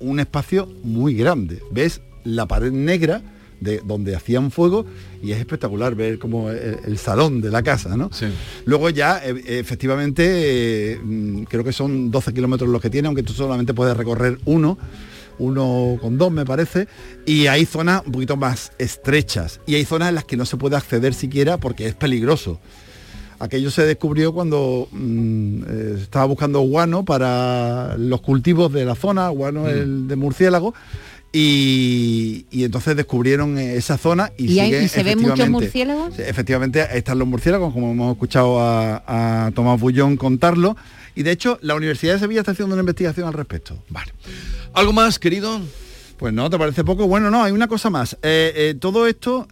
un 0.00 0.20
espacio 0.20 0.68
muy 0.82 1.14
grande. 1.14 1.60
Ves 1.70 2.00
la 2.24 2.46
pared 2.46 2.72
negra 2.72 3.22
de 3.60 3.80
donde 3.84 4.14
hacían 4.16 4.50
fuego 4.50 4.84
y 5.22 5.32
es 5.32 5.38
espectacular 5.38 5.94
ver 5.94 6.18
como 6.18 6.50
el, 6.50 6.78
el 6.84 6.98
salón 6.98 7.40
de 7.40 7.50
la 7.50 7.62
casa, 7.62 7.96
¿no? 7.96 8.10
Luego 8.66 8.90
ya, 8.90 9.22
e- 9.24 9.58
efectivamente, 9.60 10.92
eh, 10.92 10.98
mm, 11.02 11.44
creo 11.44 11.64
que 11.64 11.72
son 11.72 12.10
12 12.10 12.34
kilómetros 12.34 12.68
los 12.68 12.82
que 12.82 12.90
tiene, 12.90 13.06
aunque 13.08 13.22
tú 13.22 13.32
solamente 13.32 13.72
puedes 13.72 13.96
recorrer 13.96 14.38
uno, 14.44 14.76
uno 15.38 15.98
con 16.00 16.18
dos 16.18 16.32
me 16.32 16.44
parece, 16.44 16.88
y 17.26 17.46
hay 17.46 17.66
zonas 17.66 18.02
un 18.06 18.12
poquito 18.12 18.36
más 18.36 18.72
estrechas, 18.78 19.60
y 19.66 19.74
hay 19.74 19.84
zonas 19.84 20.08
en 20.08 20.14
las 20.16 20.24
que 20.24 20.36
no 20.36 20.46
se 20.46 20.56
puede 20.56 20.76
acceder 20.76 21.14
siquiera 21.14 21.58
porque 21.58 21.86
es 21.86 21.94
peligroso. 21.94 22.60
Aquello 23.38 23.70
se 23.70 23.82
descubrió 23.84 24.32
cuando 24.32 24.88
mm, 24.92 25.62
eh, 25.68 25.98
estaba 26.02 26.24
buscando 26.24 26.60
guano 26.60 27.04
para 27.04 27.96
los 27.98 28.20
cultivos 28.20 28.72
de 28.72 28.84
la 28.84 28.94
zona, 28.94 29.28
guano 29.28 29.68
el 29.68 30.08
de 30.08 30.16
murciélago, 30.16 30.74
y, 31.36 32.46
y 32.52 32.62
entonces 32.62 32.96
descubrieron 32.96 33.58
esa 33.58 33.98
zona 33.98 34.30
y, 34.38 34.44
¿Y, 34.44 34.48
siguen 34.50 34.84
y 34.84 34.88
se 34.88 35.02
ven 35.02 35.20
muchos 35.20 35.50
murciélagos? 35.50 36.16
Efectivamente, 36.20 36.86
están 36.92 37.18
los 37.18 37.26
murciélagos, 37.26 37.72
como 37.74 37.90
hemos 37.90 38.12
escuchado 38.12 38.60
a, 38.60 39.46
a 39.46 39.50
Tomás 39.50 39.80
Bullón 39.80 40.16
contarlo. 40.16 40.76
Y 41.14 41.22
de 41.22 41.30
hecho, 41.30 41.58
la 41.62 41.74
Universidad 41.74 42.14
de 42.14 42.20
Sevilla 42.20 42.40
está 42.40 42.52
haciendo 42.52 42.74
una 42.74 42.82
investigación 42.82 43.26
al 43.28 43.34
respecto. 43.34 43.82
Vale. 43.88 44.12
¿Algo 44.72 44.92
más, 44.92 45.18
querido? 45.18 45.60
Pues 46.18 46.32
no, 46.32 46.48
¿te 46.50 46.58
parece 46.58 46.84
poco? 46.84 47.06
Bueno, 47.06 47.30
no, 47.30 47.42
hay 47.42 47.52
una 47.52 47.68
cosa 47.68 47.90
más. 47.90 48.14
Eh, 48.22 48.52
eh, 48.54 48.74
todo 48.78 49.06
esto 49.06 49.46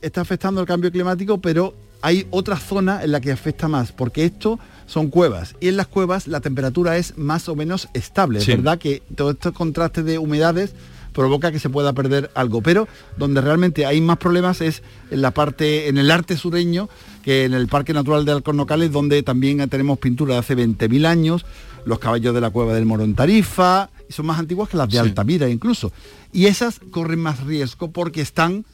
está 0.00 0.20
afectando 0.20 0.60
el 0.60 0.66
cambio 0.66 0.90
climático, 0.90 1.40
pero 1.40 1.74
hay 2.00 2.26
otra 2.30 2.56
zona 2.56 3.02
en 3.02 3.12
la 3.12 3.20
que 3.20 3.32
afecta 3.32 3.68
más, 3.68 3.92
porque 3.92 4.24
esto 4.24 4.58
son 4.86 5.08
cuevas. 5.08 5.54
Y 5.60 5.68
en 5.68 5.76
las 5.76 5.86
cuevas 5.88 6.26
la 6.26 6.40
temperatura 6.40 6.96
es 6.96 7.18
más 7.18 7.48
o 7.48 7.56
menos 7.56 7.88
estable. 7.94 8.40
Sí. 8.40 8.52
Es 8.52 8.58
verdad 8.58 8.78
que 8.78 9.02
todo 9.14 9.32
estos 9.32 9.52
contrastes 9.52 10.04
de 10.04 10.18
humedades 10.18 10.74
provoca 11.18 11.50
que 11.50 11.58
se 11.58 11.68
pueda 11.68 11.92
perder 11.94 12.30
algo. 12.34 12.62
Pero 12.62 12.86
donde 13.16 13.40
realmente 13.40 13.84
hay 13.86 14.00
más 14.00 14.18
problemas 14.18 14.60
es 14.60 14.84
en 15.10 15.20
la 15.20 15.32
parte, 15.32 15.88
en 15.88 15.98
el 15.98 16.12
arte 16.12 16.36
sureño, 16.36 16.88
que 17.24 17.44
en 17.44 17.54
el 17.54 17.66
Parque 17.66 17.92
Natural 17.92 18.24
de 18.24 18.30
Alcornocales, 18.30 18.92
donde 18.92 19.24
también 19.24 19.68
tenemos 19.68 19.98
pintura 19.98 20.34
de 20.34 20.38
hace 20.38 20.56
20.000 20.56 21.06
años, 21.06 21.44
los 21.84 21.98
caballos 21.98 22.32
de 22.34 22.40
la 22.40 22.50
cueva 22.50 22.72
del 22.72 22.86
Moro 22.86 23.02
en 23.02 23.16
Tarifa, 23.16 23.90
y 24.08 24.12
son 24.12 24.26
más 24.26 24.38
antiguas 24.38 24.68
que 24.68 24.76
las 24.76 24.88
de 24.88 25.00
Altamira 25.00 25.48
incluso. 25.48 25.90
Y 26.32 26.46
esas 26.46 26.78
corren 26.92 27.18
más 27.18 27.42
riesgo 27.42 27.90
porque 27.90 28.20
están 28.20 28.64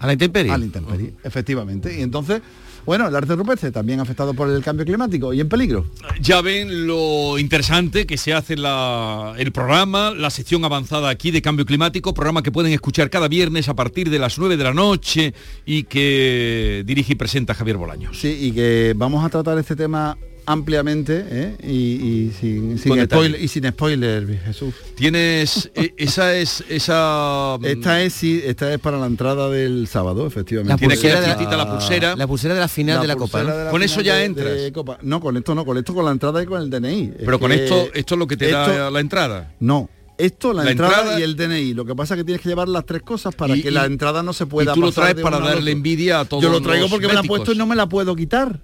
a 0.00 0.06
la 0.08 0.14
intemperie. 0.14 0.50
A 0.50 0.58
la 0.58 0.64
intemperie, 0.64 1.14
efectivamente. 1.22 1.96
Y 1.96 2.02
entonces, 2.02 2.42
bueno, 2.88 3.06
el 3.06 3.14
arte 3.14 3.36
rupestre 3.36 3.70
también 3.70 4.00
afectado 4.00 4.32
por 4.32 4.48
el 4.48 4.62
cambio 4.62 4.86
climático 4.86 5.34
y 5.34 5.40
en 5.40 5.48
peligro. 5.50 5.84
Ya 6.22 6.40
ven 6.40 6.86
lo 6.86 7.38
interesante 7.38 8.06
que 8.06 8.16
se 8.16 8.32
hace 8.32 8.56
la- 8.56 9.34
el 9.36 9.52
programa, 9.52 10.10
la 10.12 10.30
sección 10.30 10.64
avanzada 10.64 11.10
aquí 11.10 11.30
de 11.30 11.42
cambio 11.42 11.66
climático, 11.66 12.14
programa 12.14 12.42
que 12.42 12.50
pueden 12.50 12.72
escuchar 12.72 13.10
cada 13.10 13.28
viernes 13.28 13.68
a 13.68 13.74
partir 13.74 14.08
de 14.08 14.18
las 14.18 14.38
9 14.38 14.56
de 14.56 14.64
la 14.64 14.72
noche 14.72 15.34
y 15.66 15.82
que 15.84 16.82
dirige 16.86 17.12
y 17.12 17.16
presenta 17.16 17.52
Javier 17.52 17.76
Bolaños. 17.76 18.18
Sí, 18.18 18.28
y 18.40 18.52
que 18.52 18.94
vamos 18.96 19.22
a 19.22 19.28
tratar 19.28 19.58
este 19.58 19.76
tema 19.76 20.16
ampliamente 20.48 21.24
¿eh? 21.30 21.56
y, 21.62 21.68
y 21.72 22.32
sin, 22.40 22.78
sin 22.78 23.04
spoiler, 23.04 23.40
y 23.40 23.48
sin 23.48 23.68
spoiler, 23.68 24.40
Jesús. 24.44 24.74
Tienes 24.96 25.70
e- 25.74 25.94
esa 25.96 26.34
es 26.36 26.64
esa 26.68 27.56
Esta 27.62 28.02
es 28.02 28.12
sí, 28.14 28.40
esta 28.44 28.72
es 28.72 28.78
para 28.80 28.98
la 28.98 29.06
entrada 29.06 29.48
del 29.50 29.86
sábado, 29.88 30.26
efectivamente. 30.26 30.72
La 30.72 30.88
pulsera 30.90 31.20
de 31.20 31.26
la- 31.28 31.56
la 31.56 31.70
pulsera. 31.70 32.16
La 32.16 32.26
pulsera 32.26 32.54
de 32.54 32.60
la 32.60 32.68
final 32.68 33.00
de 33.00 33.06
la 33.06 33.16
Copa. 33.16 33.38
pulsera 33.38 33.52
¿no? 33.52 33.58
de 33.58 33.64
la 33.66 33.70
Con 33.70 33.82
eso 33.82 34.00
ya 34.00 34.14
de- 34.16 34.24
entras. 34.24 34.54
de 34.60 34.72
Copa. 34.72 34.98
No, 35.02 35.20
con 35.20 35.36
esto 35.36 35.54
no, 35.54 35.64
con 35.64 35.76
esto 35.78 35.94
con 35.94 36.04
la 36.04 36.10
entrada 36.12 36.42
y 36.42 36.46
con 36.46 36.60
el 36.62 36.70
DNI. 36.70 37.04
Es 37.18 37.24
Pero 37.24 37.38
con 37.38 37.52
esto 37.52 37.88
esto 37.94 38.14
es 38.14 38.18
lo 38.18 38.26
que 38.26 38.36
te 38.36 38.50
da 38.50 38.90
la 38.90 39.00
entrada. 39.00 39.52
No, 39.60 39.88
esto, 40.16 40.52
la, 40.52 40.64
La 40.64 40.70
entrada, 40.72 40.96
entrada- 40.98 41.20
y 41.20 41.22
el 41.22 41.36
DNI. 41.36 41.74
Lo 41.74 41.84
que 41.84 41.94
pasa 41.94 42.14
es 42.14 42.18
que 42.18 42.24
tienes 42.24 42.42
que 42.42 42.48
llevar 42.48 42.68
las 42.68 42.84
tres 42.86 43.02
cosas 43.02 43.34
para 43.34 43.56
Y- 43.56 43.62
que 43.62 43.68
y- 43.68 43.72
la 43.72 43.84
entrada 43.84 44.22
no 44.22 44.32
se 44.32 44.46
pueda 44.46 44.72
y 44.72 44.74
tú 44.74 44.80
lo 44.80 44.86
pasar 44.88 45.12
traes 45.12 45.22
para 45.22 45.38
darle 45.38 45.70
envidia 45.70 46.20
a 46.20 46.24
todos 46.24 46.42
Yo 46.42 46.48
lo 46.50 46.60
traigo 46.60 46.82
los 46.82 46.90
porque 46.90 47.06
me 47.06 47.14
la 47.14 47.20
he 47.20 47.24
puesto 47.24 47.52
y 47.52 47.56
no 47.56 47.66
me 47.66 47.76
la 47.76 47.88
puedo 47.88 48.16
quitar. 48.16 48.60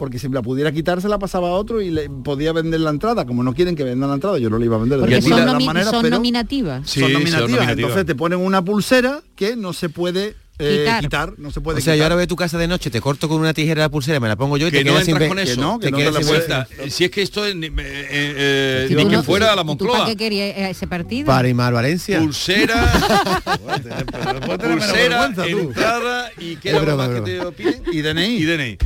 Porque 0.00 0.18
si 0.18 0.30
la 0.30 0.40
pudiera 0.40 0.72
quitar 0.72 1.02
se 1.02 1.08
la 1.08 1.18
pasaba 1.18 1.48
a 1.48 1.52
otro 1.52 1.82
y 1.82 1.90
le 1.90 2.08
podía 2.08 2.54
vender 2.54 2.80
la 2.80 2.88
entrada. 2.88 3.26
Como 3.26 3.42
no 3.42 3.52
quieren 3.52 3.76
que 3.76 3.84
venda 3.84 4.06
la 4.06 4.14
entrada, 4.14 4.38
yo 4.38 4.48
no 4.48 4.58
la 4.58 4.64
iba 4.64 4.76
a 4.76 4.78
vender 4.78 4.98
de 4.98 5.02
Porque 5.04 5.20
son, 5.20 5.32
nomi- 5.46 5.66
maneras, 5.66 5.90
son 5.90 6.00
pero 6.02 6.16
nominativas. 6.16 6.88
Sí, 6.88 7.00
son 7.00 7.12
son 7.12 7.22
nominativas. 7.22 7.68
Entonces 7.68 8.06
te 8.06 8.14
ponen 8.14 8.38
una 8.38 8.64
pulsera 8.64 9.20
que 9.36 9.56
no 9.56 9.74
se 9.74 9.90
puede 9.90 10.36
eh, 10.58 10.78
Quitar. 10.84 11.00
quitar. 11.02 11.32
no 11.38 11.50
se 11.50 11.60
puede 11.60 11.78
O 11.78 11.82
sea, 11.82 11.96
yo 11.96 12.02
ahora 12.02 12.14
voy 12.14 12.24
a 12.24 12.26
tu 12.26 12.36
casa 12.36 12.56
de 12.58 12.66
noche, 12.66 12.90
te 12.90 13.00
corto 13.02 13.28
con 13.28 13.40
una 13.40 13.52
tijera 13.54 13.82
la 13.82 13.88
pulsera, 13.90 14.20
me 14.20 14.28
la 14.28 14.36
pongo 14.36 14.56
yo 14.56 14.68
y 14.68 14.70
que 14.70 14.78
te 14.78 14.84
no 14.84 14.92
quedas 14.92 15.04
sin 15.06 15.16
con 15.18 15.38
eso, 15.38 15.54
que 15.54 15.60
no, 15.60 15.78
que 15.78 15.86
te 15.86 15.90
no 15.90 15.96
quedas 15.98 16.12
te 16.12 16.18
la 16.18 16.24
sin 16.24 16.28
puedes- 16.34 16.46
vuelta. 16.48 16.90
Si 16.90 17.04
es 17.04 17.10
que 17.10 17.22
esto 17.22 17.44
es 17.46 17.56
ni, 17.56 17.66
eh, 17.66 17.72
eh, 17.78 18.84
Si 18.88 18.94
ni 18.94 19.02
tú 19.02 19.08
que 19.10 19.16
no- 19.16 19.22
fuera 19.22 19.52
a 19.52 19.56
la 19.56 19.60
¿y 19.60 19.64
tú 19.64 19.66
Moncloa. 19.68 19.98
para 19.98 20.10
qué 20.10 20.16
querías 20.16 20.48
eh, 20.56 20.70
ese 20.70 20.86
partido? 20.86 21.26
Para 21.26 21.40
animar 21.40 21.72
Valencia. 21.74 22.18
Pulsera, 22.20 22.90
pulsera, 24.46 25.30
entrada 25.46 26.30
y 26.38 26.56
qué 26.56 26.72
más 26.72 27.08
que 27.08 27.20
te 27.20 27.52
piden. 27.52 27.82
Y 27.92 28.00
DNI. 28.02 28.36
Y 28.36 28.44
DNI. 28.44 28.78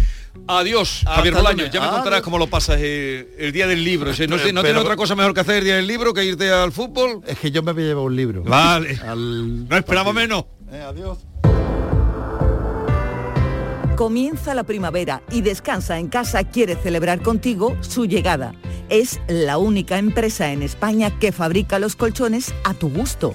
Adiós, 0.46 0.98
Hasta 1.00 1.10
Javier 1.16 1.34
el 1.34 1.40
Bolaños. 1.42 1.70
Ya 1.70 1.80
me 1.80 1.86
Ah, 1.86 1.90
contarás 1.90 2.20
cómo 2.22 2.38
lo 2.38 2.46
pasas 2.48 2.76
eh, 2.80 3.34
el 3.38 3.52
día 3.52 3.66
del 3.66 3.82
libro. 3.82 4.10
O 4.10 4.14
sea, 4.14 4.26
¿No, 4.26 4.36
Pero- 4.36 4.48
no 4.52 4.60
pero- 4.60 4.74
tiene 4.74 4.78
otra 4.80 4.96
cosa 4.96 5.14
mejor 5.14 5.32
que 5.32 5.40
hacer 5.40 5.56
el 5.56 5.64
día 5.64 5.76
del 5.76 5.86
libro 5.86 6.12
que 6.12 6.24
irte 6.24 6.50
al 6.50 6.70
fútbol? 6.72 7.20
Es 7.26 7.38
que 7.38 7.50
yo 7.50 7.62
me 7.62 7.72
llevo 7.72 8.02
un 8.02 8.14
libro. 8.16 8.42
Vale. 8.44 8.98
Al 9.06 9.68
No 9.68 9.76
esperaba 9.76 10.12
menos. 10.12 10.44
Eh, 10.70 10.82
adiós. 10.86 11.18
Comienza 13.96 14.54
la 14.54 14.64
primavera 14.64 15.22
y 15.30 15.40
Descansa 15.42 15.98
en 16.00 16.08
casa 16.08 16.42
quiere 16.42 16.74
celebrar 16.74 17.22
contigo 17.22 17.76
su 17.80 18.06
llegada. 18.06 18.52
Es 18.88 19.20
la 19.28 19.56
única 19.56 19.98
empresa 19.98 20.50
en 20.52 20.62
España 20.62 21.16
que 21.20 21.30
fabrica 21.30 21.78
los 21.78 21.94
colchones 21.94 22.52
a 22.64 22.74
tu 22.74 22.90
gusto. 22.90 23.34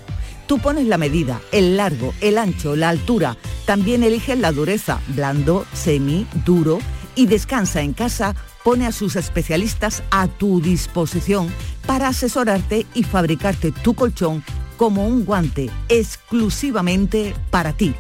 Tú 0.50 0.58
pones 0.58 0.88
la 0.88 0.98
medida, 0.98 1.39
el 1.51 1.77
largo, 1.77 2.12
el 2.22 2.39
ancho, 2.39 2.75
la 2.75 2.89
altura. 2.89 3.38
También 3.68 4.01
eliges 4.01 4.39
la 4.39 4.51
dureza, 4.51 5.00
blando, 5.10 5.63
semi, 5.74 6.25
duro. 6.44 6.79
Y 7.13 7.27
Descansa 7.27 7.84
en 7.84 7.94
casa 7.94 8.36
pone 8.63 8.88
a 8.88 8.91
sus 8.91 9.15
especialistas 9.15 10.01
a 10.10 10.27
tu 10.27 10.60
disposición 10.60 11.53
para 11.86 12.08
asesorarte 12.08 12.88
y 12.96 13.03
fabricarte 13.03 13.72
tu 13.72 13.94
colchón 13.94 14.44
como 14.75 15.06
un 15.06 15.24
guante 15.24 15.70
exclusivamente 15.88 17.36
para 17.51 17.74
ti. 17.74 17.94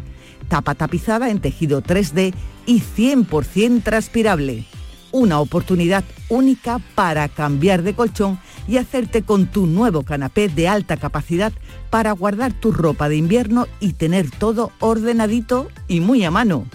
tapa 0.47 0.75
tapizada 0.75 1.29
en 1.29 1.39
tejido 1.39 1.81
3D 1.81 2.33
y 2.65 2.81
100% 2.81 3.83
transpirable. 3.83 4.65
Una 5.11 5.39
oportunidad 5.39 6.03
única 6.29 6.79
para 6.95 7.29
cambiar 7.29 7.83
de 7.83 7.93
colchón 7.93 8.39
y 8.67 8.77
hacerte 8.77 9.21
con 9.21 9.45
tu 9.45 9.67
nuevo 9.67 10.03
canapé 10.03 10.49
de 10.49 10.67
alta 10.67 10.97
capacidad 10.97 11.53
para 11.91 12.11
guardar 12.13 12.51
tu 12.53 12.71
ropa 12.71 13.09
de 13.09 13.17
invierno 13.17 13.67
y 13.79 13.93
tener 13.93 14.31
todo 14.31 14.71
ordenadito 14.79 15.67
y 15.87 15.99
muy 15.99 16.23
a 16.23 16.31
mano. 16.31 16.65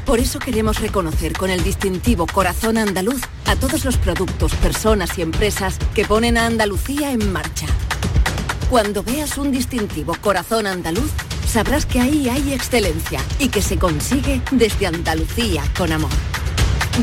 Por 0.05 0.19
eso 0.19 0.39
queremos 0.39 0.81
reconocer 0.81 1.33
con 1.33 1.51
el 1.51 1.63
distintivo 1.63 2.25
Corazón 2.25 2.77
Andaluz 2.77 3.21
a 3.45 3.55
todos 3.55 3.85
los 3.85 3.97
productos, 3.97 4.55
personas 4.55 5.17
y 5.17 5.21
empresas 5.21 5.77
que 5.93 6.05
ponen 6.05 6.37
a 6.37 6.47
Andalucía 6.47 7.11
en 7.11 7.31
marcha. 7.31 7.67
Cuando 8.69 9.03
veas 9.03 9.37
un 9.37 9.51
distintivo 9.51 10.15
Corazón 10.21 10.65
Andaluz, 10.65 11.11
sabrás 11.51 11.85
que 11.85 11.99
ahí 11.99 12.29
hay 12.29 12.53
excelencia 12.53 13.19
y 13.37 13.49
que 13.49 13.61
se 13.61 13.77
consigue 13.77 14.41
desde 14.51 14.87
Andalucía 14.87 15.61
con 15.77 15.91
amor. 15.91 16.11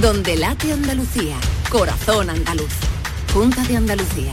Donde 0.01 0.37
late 0.37 0.73
Andalucía, 0.73 1.37
Corazón 1.69 2.31
Andaluz. 2.31 2.73
Junta 3.35 3.63
de 3.65 3.77
Andalucía. 3.77 4.33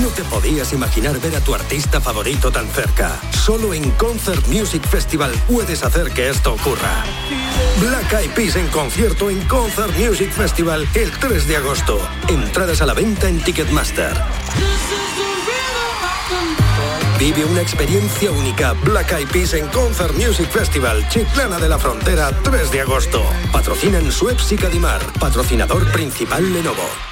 No 0.00 0.08
te 0.08 0.24
podías 0.24 0.72
imaginar 0.72 1.20
ver 1.20 1.36
a 1.36 1.40
tu 1.40 1.54
artista 1.54 2.00
favorito 2.00 2.50
tan 2.50 2.66
cerca. 2.68 3.20
Solo 3.30 3.74
en 3.74 3.90
Concert 3.92 4.46
Music 4.48 4.82
Festival 4.88 5.30
puedes 5.46 5.84
hacer 5.84 6.10
que 6.12 6.30
esto 6.30 6.54
ocurra. 6.54 7.04
Black 7.78 8.10
Eyed 8.14 8.30
Peas 8.30 8.56
en 8.56 8.68
concierto 8.68 9.28
en 9.28 9.46
Concert 9.46 9.94
Music 9.98 10.30
Festival 10.32 10.88
el 10.94 11.10
3 11.10 11.46
de 11.46 11.56
agosto. 11.56 12.00
Entradas 12.28 12.80
a 12.80 12.86
la 12.86 12.94
venta 12.94 13.28
en 13.28 13.44
Ticketmaster. 13.44 14.14
Vive 17.18 17.44
una 17.44 17.60
experiencia 17.60 18.30
única. 18.30 18.72
Black 18.72 19.12
Eyed 19.12 19.28
Peas 19.28 19.52
en 19.52 19.68
Concert 19.68 20.14
Music 20.14 20.48
Festival, 20.50 21.06
Chiclana 21.10 21.58
de 21.58 21.68
la 21.68 21.78
Frontera, 21.78 22.30
3 22.42 22.70
de 22.70 22.80
agosto. 22.80 23.22
Patrocinan 23.52 24.10
Suez 24.10 24.50
y 24.52 24.56
Cadimar. 24.56 25.02
Patrocinador 25.20 25.86
principal 25.92 26.50
Lenovo. 26.50 27.11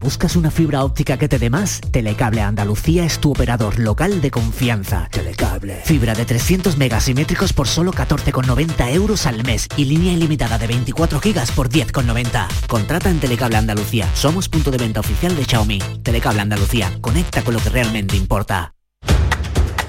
¿Buscas 0.00 0.36
una 0.36 0.52
fibra 0.52 0.84
óptica 0.84 1.16
que 1.18 1.28
te 1.28 1.40
dé 1.40 1.50
más? 1.50 1.80
Telecable 1.80 2.40
Andalucía 2.40 3.04
es 3.04 3.18
tu 3.18 3.32
operador 3.32 3.80
local 3.80 4.20
de 4.20 4.30
confianza. 4.30 5.08
Telecable. 5.10 5.82
Fibra 5.84 6.14
de 6.14 6.24
300 6.24 6.76
megasimétricos 6.76 7.52
por 7.52 7.66
solo 7.66 7.92
14,90 7.92 8.92
euros 8.92 9.26
al 9.26 9.42
mes 9.42 9.66
y 9.76 9.86
línea 9.86 10.12
ilimitada 10.12 10.56
de 10.56 10.68
24 10.68 11.18
gigas 11.18 11.50
por 11.50 11.68
10,90. 11.68 12.46
Contrata 12.68 13.10
en 13.10 13.18
Telecable 13.18 13.56
Andalucía. 13.56 14.08
Somos 14.14 14.48
punto 14.48 14.70
de 14.70 14.78
venta 14.78 15.00
oficial 15.00 15.34
de 15.34 15.44
Xiaomi. 15.44 15.80
Telecable 16.04 16.42
Andalucía. 16.42 16.96
Conecta 17.00 17.42
con 17.42 17.54
lo 17.54 17.60
que 17.60 17.70
realmente 17.70 18.16
importa. 18.16 18.72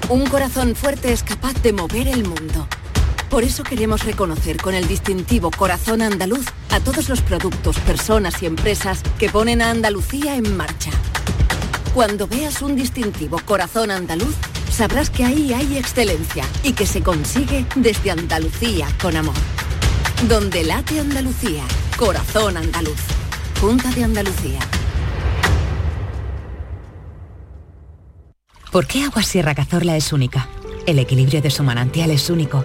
Un 0.08 0.26
corazón 0.26 0.74
fuerte 0.74 1.12
es 1.12 1.22
capaz 1.22 1.54
de 1.62 1.72
mover 1.72 2.08
el 2.08 2.24
mundo. 2.24 2.66
Por 3.30 3.44
eso 3.44 3.62
queremos 3.62 4.04
reconocer 4.04 4.56
con 4.56 4.74
el 4.74 4.88
distintivo 4.88 5.52
Corazón 5.52 6.02
Andaluz 6.02 6.44
a 6.70 6.80
todos 6.80 7.08
los 7.08 7.20
productos, 7.20 7.78
personas 7.78 8.42
y 8.42 8.46
empresas 8.46 9.02
que 9.20 9.28
ponen 9.28 9.62
a 9.62 9.70
Andalucía 9.70 10.34
en 10.34 10.56
marcha. 10.56 10.90
Cuando 11.94 12.26
veas 12.26 12.60
un 12.60 12.74
distintivo 12.74 13.38
Corazón 13.44 13.92
Andaluz, 13.92 14.34
sabrás 14.72 15.10
que 15.10 15.24
ahí 15.24 15.52
hay 15.52 15.78
excelencia 15.78 16.44
y 16.64 16.72
que 16.72 16.86
se 16.86 17.02
consigue 17.02 17.64
desde 17.76 18.10
Andalucía 18.10 18.88
con 19.00 19.16
amor. 19.16 19.36
Donde 20.28 20.64
late 20.64 20.98
Andalucía, 20.98 21.62
Corazón 21.96 22.56
Andaluz. 22.56 23.00
Junta 23.60 23.90
de 23.92 24.04
Andalucía. 24.04 24.58
¿Por 28.72 28.88
qué 28.88 29.04
Agua 29.04 29.22
Sierra 29.22 29.54
Cazorla 29.54 29.96
es 29.96 30.12
única? 30.12 30.48
El 30.86 30.98
equilibrio 30.98 31.40
de 31.42 31.50
su 31.50 31.62
manantial 31.62 32.10
es 32.10 32.30
único, 32.30 32.64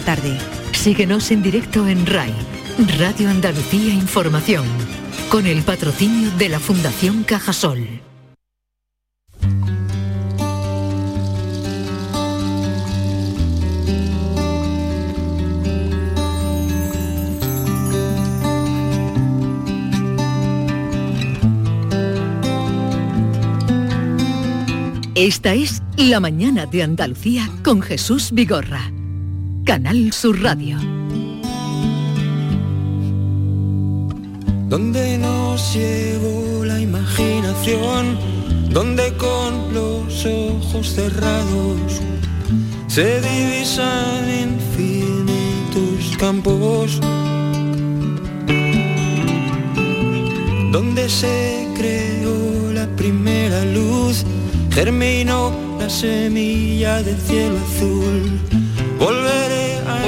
tarde. 0.00 0.36
Síguenos 0.72 1.30
en 1.30 1.42
directo 1.42 1.86
en 1.86 2.06
RAI, 2.06 2.34
Radio 2.98 3.30
Andalucía 3.30 3.92
Información, 3.92 4.66
con 5.30 5.46
el 5.46 5.62
patrocinio 5.62 6.30
de 6.32 6.48
la 6.48 6.60
Fundación 6.60 7.24
Cajasol. 7.24 7.86
Esta 25.14 25.52
es 25.52 25.82
La 25.96 26.20
Mañana 26.20 26.66
de 26.66 26.84
Andalucía 26.84 27.50
con 27.64 27.82
Jesús 27.82 28.30
Vigorra. 28.30 28.97
Canal 29.68 30.14
Sur 30.14 30.40
Radio. 30.40 30.78
donde 34.70 35.18
nos 35.18 35.74
llevó 35.74 36.64
la 36.64 36.80
imaginación, 36.80 38.18
donde 38.70 39.12
con 39.18 39.74
los 39.74 40.24
ojos 40.24 40.94
cerrados 40.94 42.00
se 42.86 43.20
divisan 43.20 44.24
infinitos 44.48 46.16
campos, 46.16 46.98
donde 50.72 51.10
se 51.10 51.68
creó 51.76 52.72
la 52.72 52.86
primera 52.96 53.66
luz, 53.66 54.24
germinó 54.70 55.52
la 55.78 55.90
semilla 55.90 57.02
del 57.02 57.18
cielo 57.18 57.58
azul. 57.68 58.40
Volveré 58.98 59.28
a 59.32 59.37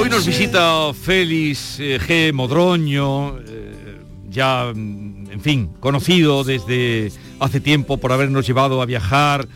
Hoy 0.01 0.09
nos 0.09 0.25
visita 0.25 0.91
Félix 0.95 1.79
eh, 1.79 1.99
G. 1.99 2.33
Modroño, 2.33 3.37
eh, 3.37 3.99
ya, 4.31 4.71
mm, 4.73 5.29
en 5.29 5.41
fin, 5.41 5.69
conocido 5.79 6.43
desde 6.43 7.11
hace 7.39 7.59
tiempo 7.59 7.97
por 7.97 8.11
habernos 8.11 8.47
llevado 8.47 8.81
a 8.81 8.87
viajar, 8.87 9.47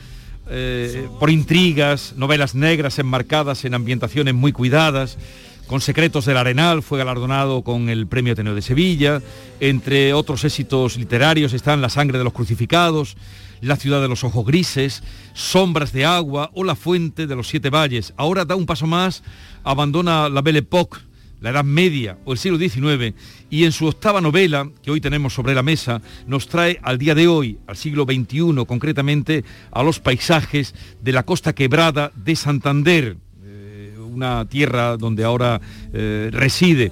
eh, 0.48 1.08
por 1.20 1.32
intrigas, 1.32 2.14
novelas 2.16 2.54
negras 2.54 3.00
enmarcadas 3.00 3.66
en 3.66 3.74
ambientaciones 3.74 4.36
muy 4.36 4.52
cuidadas. 4.52 5.18
Con 5.66 5.82
Secretos 5.82 6.26
del 6.26 6.38
Arenal 6.38 6.84
fue 6.84 7.00
galardonado 7.00 7.64
con 7.64 7.90
el 7.90 8.06
Premio 8.06 8.34
Ateneo 8.34 8.54
de 8.54 8.62
Sevilla. 8.62 9.24
Entre 9.60 10.14
otros 10.14 10.44
éxitos 10.44 10.96
literarios 10.96 11.54
están 11.54 11.82
La 11.82 11.90
sangre 11.90 12.20
de 12.20 12.24
los 12.24 12.34
crucificados, 12.34 13.18
La 13.62 13.78
ciudad 13.78 14.00
de 14.00 14.08
los 14.08 14.24
ojos 14.24 14.46
grises, 14.46 15.02
Sombras 15.34 15.92
de 15.92 16.06
agua 16.06 16.52
o 16.54 16.64
La 16.64 16.76
fuente 16.76 17.26
de 17.26 17.36
los 17.36 17.48
siete 17.48 17.72
valles. 17.72 18.14
Ahora 18.16 18.46
da 18.46 18.56
un 18.56 18.68
paso 18.68 18.86
más, 18.86 19.24
abandona 19.66 20.30
la 20.30 20.42
Belle 20.42 20.60
Époque, 20.60 21.00
la 21.42 21.50
Edad 21.50 21.66
Media 21.66 22.18
o 22.24 22.32
el 22.32 22.38
siglo 22.38 22.58
XIX 22.58 23.14
y 23.50 23.66
en 23.66 23.72
su 23.72 23.86
octava 23.86 24.22
novela, 24.22 24.70
que 24.82 24.92
hoy 24.92 25.02
tenemos 25.02 25.34
sobre 25.34 25.54
la 25.54 25.64
mesa, 25.64 26.02
nos 26.28 26.48
trae 26.48 26.80
al 26.82 26.98
día 26.98 27.14
de 27.14 27.28
hoy, 27.28 27.58
al 27.68 27.76
siglo 27.76 28.06
XXI 28.06 28.66
concretamente, 28.66 29.44
a 29.72 29.84
los 29.84 30.00
paisajes 30.00 30.74
de 31.02 31.12
la 31.12 31.24
costa 31.24 31.54
quebrada 31.54 32.12
de 32.16 32.36
Santander, 32.36 33.18
eh, 33.44 33.98
una 34.00 34.48
tierra 34.48 34.98
donde 34.98 35.24
ahora 35.24 35.60
eh, 35.94 36.30
reside. 36.32 36.92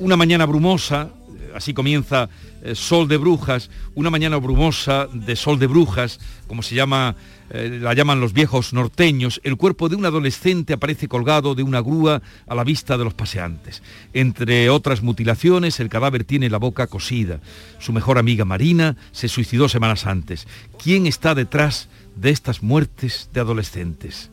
Una 0.00 0.16
mañana 0.16 0.46
brumosa, 0.46 1.10
eh, 1.10 1.52
así 1.54 1.74
comienza 1.74 2.28
eh, 2.68 2.74
Sol 2.74 3.08
de 3.08 3.16
Brujas, 3.16 3.70
una 3.94 4.10
mañana 4.10 4.36
brumosa 4.36 5.08
de 5.12 5.36
Sol 5.36 5.58
de 5.58 5.66
Brujas, 5.66 6.20
como 6.46 6.62
se 6.62 6.74
llama, 6.74 7.16
eh, 7.50 7.78
la 7.80 7.94
llaman 7.94 8.20
los 8.20 8.32
viejos 8.32 8.72
norteños, 8.72 9.40
el 9.42 9.56
cuerpo 9.56 9.88
de 9.88 9.96
un 9.96 10.04
adolescente 10.04 10.74
aparece 10.74 11.08
colgado 11.08 11.54
de 11.54 11.62
una 11.62 11.80
grúa 11.80 12.20
a 12.46 12.54
la 12.54 12.64
vista 12.64 12.98
de 12.98 13.04
los 13.04 13.14
paseantes. 13.14 13.82
Entre 14.12 14.68
otras 14.68 15.02
mutilaciones, 15.02 15.80
el 15.80 15.88
cadáver 15.88 16.24
tiene 16.24 16.50
la 16.50 16.58
boca 16.58 16.86
cosida. 16.86 17.40
Su 17.78 17.92
mejor 17.92 18.18
amiga 18.18 18.44
Marina 18.44 18.96
se 19.12 19.28
suicidó 19.28 19.68
semanas 19.68 20.06
antes. 20.06 20.46
¿Quién 20.82 21.06
está 21.06 21.34
detrás 21.34 21.88
de 22.16 22.30
estas 22.30 22.62
muertes 22.62 23.30
de 23.32 23.40
adolescentes? 23.40 24.30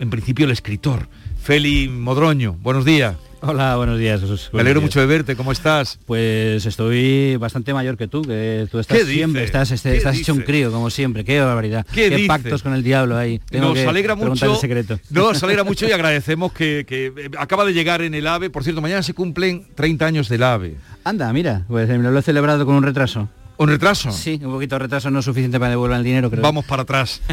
En 0.00 0.10
principio 0.10 0.46
el 0.46 0.50
escritor, 0.50 1.08
Feli 1.40 1.88
Modroño. 1.88 2.54
Buenos 2.54 2.84
días. 2.84 3.14
Hola, 3.46 3.76
buenos 3.76 3.98
días, 3.98 4.22
Jesús. 4.22 4.48
Me 4.54 4.62
alegro 4.62 4.80
mucho 4.80 5.00
de 5.00 5.06
verte, 5.06 5.36
¿cómo 5.36 5.52
estás? 5.52 5.98
Pues 6.06 6.64
estoy 6.64 7.36
bastante 7.36 7.74
mayor 7.74 7.98
que 7.98 8.08
tú, 8.08 8.22
que 8.22 8.66
tú 8.70 8.78
estás 8.78 8.96
¿Qué 8.96 9.04
siempre, 9.04 9.44
estás, 9.44 9.70
este- 9.70 9.90
¿Qué 9.90 9.96
estás 9.98 10.16
hecho 10.16 10.32
un 10.32 10.40
crío, 10.40 10.72
como 10.72 10.88
siempre, 10.88 11.24
qué 11.26 11.40
barbaridad. 11.40 11.86
¿Qué 11.92 12.08
dice? 12.08 12.26
pactos 12.26 12.62
con 12.62 12.72
el 12.72 12.82
diablo 12.82 13.18
ahí. 13.18 13.40
Tengo 13.50 13.66
Nos 13.66 13.74
que 13.74 13.86
alegra 13.86 14.14
mucho. 14.14 14.50
el 14.50 14.58
secreto. 14.58 14.98
Nos 15.10 15.42
alegra 15.42 15.62
mucho 15.62 15.86
y 15.86 15.92
agradecemos 15.92 16.54
que, 16.54 16.86
que, 16.88 17.06
eh, 17.08 17.30
acaba 17.38 17.66
de 17.66 17.74
llegar 17.74 18.00
en 18.00 18.14
el 18.14 18.26
AVE. 18.26 18.48
Por 18.48 18.64
cierto, 18.64 18.80
mañana 18.80 19.02
se 19.02 19.12
cumplen 19.12 19.66
30 19.74 20.06
años 20.06 20.28
del 20.30 20.42
AVE. 20.42 20.76
Anda, 21.04 21.30
mira, 21.34 21.64
pues 21.68 21.90
eh, 21.90 21.98
lo 21.98 22.18
he 22.18 22.22
celebrado 22.22 22.64
con 22.64 22.76
un 22.76 22.82
retraso. 22.82 23.28
¿Un 23.56 23.68
retraso? 23.68 24.10
Sí, 24.10 24.40
un 24.42 24.52
poquito 24.52 24.74
de 24.74 24.80
retraso 24.80 25.10
no 25.10 25.20
es 25.20 25.24
suficiente 25.24 25.58
para 25.60 25.70
devolver 25.70 25.96
el 25.98 26.04
dinero, 26.04 26.28
creo. 26.30 26.42
Vamos 26.42 26.64
para 26.64 26.82
atrás. 26.82 27.20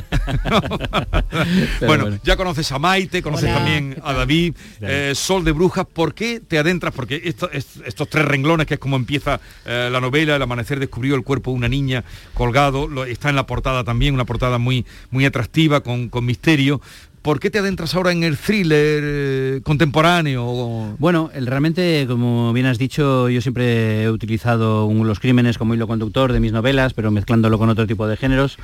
Bueno, 1.81 2.03
bueno. 2.05 2.19
ya 2.23 2.35
conoces 2.37 2.71
a 2.71 2.79
Maite, 2.79 3.21
conoces 3.21 3.45
Hola, 3.49 3.55
también 3.57 3.97
a 4.03 4.13
David, 4.13 4.53
eh, 4.81 5.13
Sol 5.15 5.43
de 5.43 5.51
Brujas. 5.51 5.85
¿Por 5.91 6.13
qué 6.13 6.39
te 6.39 6.59
adentras? 6.59 6.93
Porque 6.93 7.21
esto- 7.25 7.49
est- 7.51 7.77
estos 7.85 8.07
tres 8.09 8.25
renglones, 8.25 8.67
que 8.67 8.75
es 8.75 8.79
como 8.79 8.95
empieza 8.97 9.39
eh, 9.65 9.89
la 9.91 9.99
novela, 9.99 10.35
el 10.35 10.41
amanecer 10.41 10.79
descubrió 10.79 11.15
el 11.15 11.23
cuerpo 11.23 11.51
de 11.51 11.57
una 11.57 11.69
niña 11.69 12.03
colgado, 12.33 12.87
lo- 12.87 13.05
está 13.05 13.29
en 13.29 13.35
la 13.35 13.45
portada 13.47 13.83
también, 13.83 14.13
una 14.13 14.25
portada 14.25 14.57
muy, 14.57 14.85
muy 15.09 15.25
atractiva, 15.25 15.81
con, 15.81 16.09
con 16.09 16.25
misterio. 16.25 16.81
¿Por 17.21 17.39
qué 17.39 17.51
te 17.51 17.59
adentras 17.59 17.93
ahora 17.93 18.11
en 18.11 18.23
el 18.23 18.35
thriller 18.35 19.03
eh, 19.05 19.61
contemporáneo? 19.63 20.95
Bueno, 20.97 21.29
realmente, 21.35 22.05
como 22.07 22.51
bien 22.51 22.65
has 22.65 22.79
dicho, 22.79 23.29
yo 23.29 23.41
siempre 23.41 24.03
he 24.03 24.09
utilizado 24.09 24.85
un- 24.87 25.07
los 25.07 25.19
crímenes 25.19 25.59
como 25.59 25.75
hilo 25.75 25.85
conductor 25.87 26.33
de 26.33 26.39
mis 26.39 26.51
novelas, 26.51 26.93
pero 26.95 27.11
mezclándolo 27.11 27.59
con 27.59 27.69
otro 27.69 27.85
tipo 27.85 28.07
de 28.07 28.17
géneros. 28.17 28.57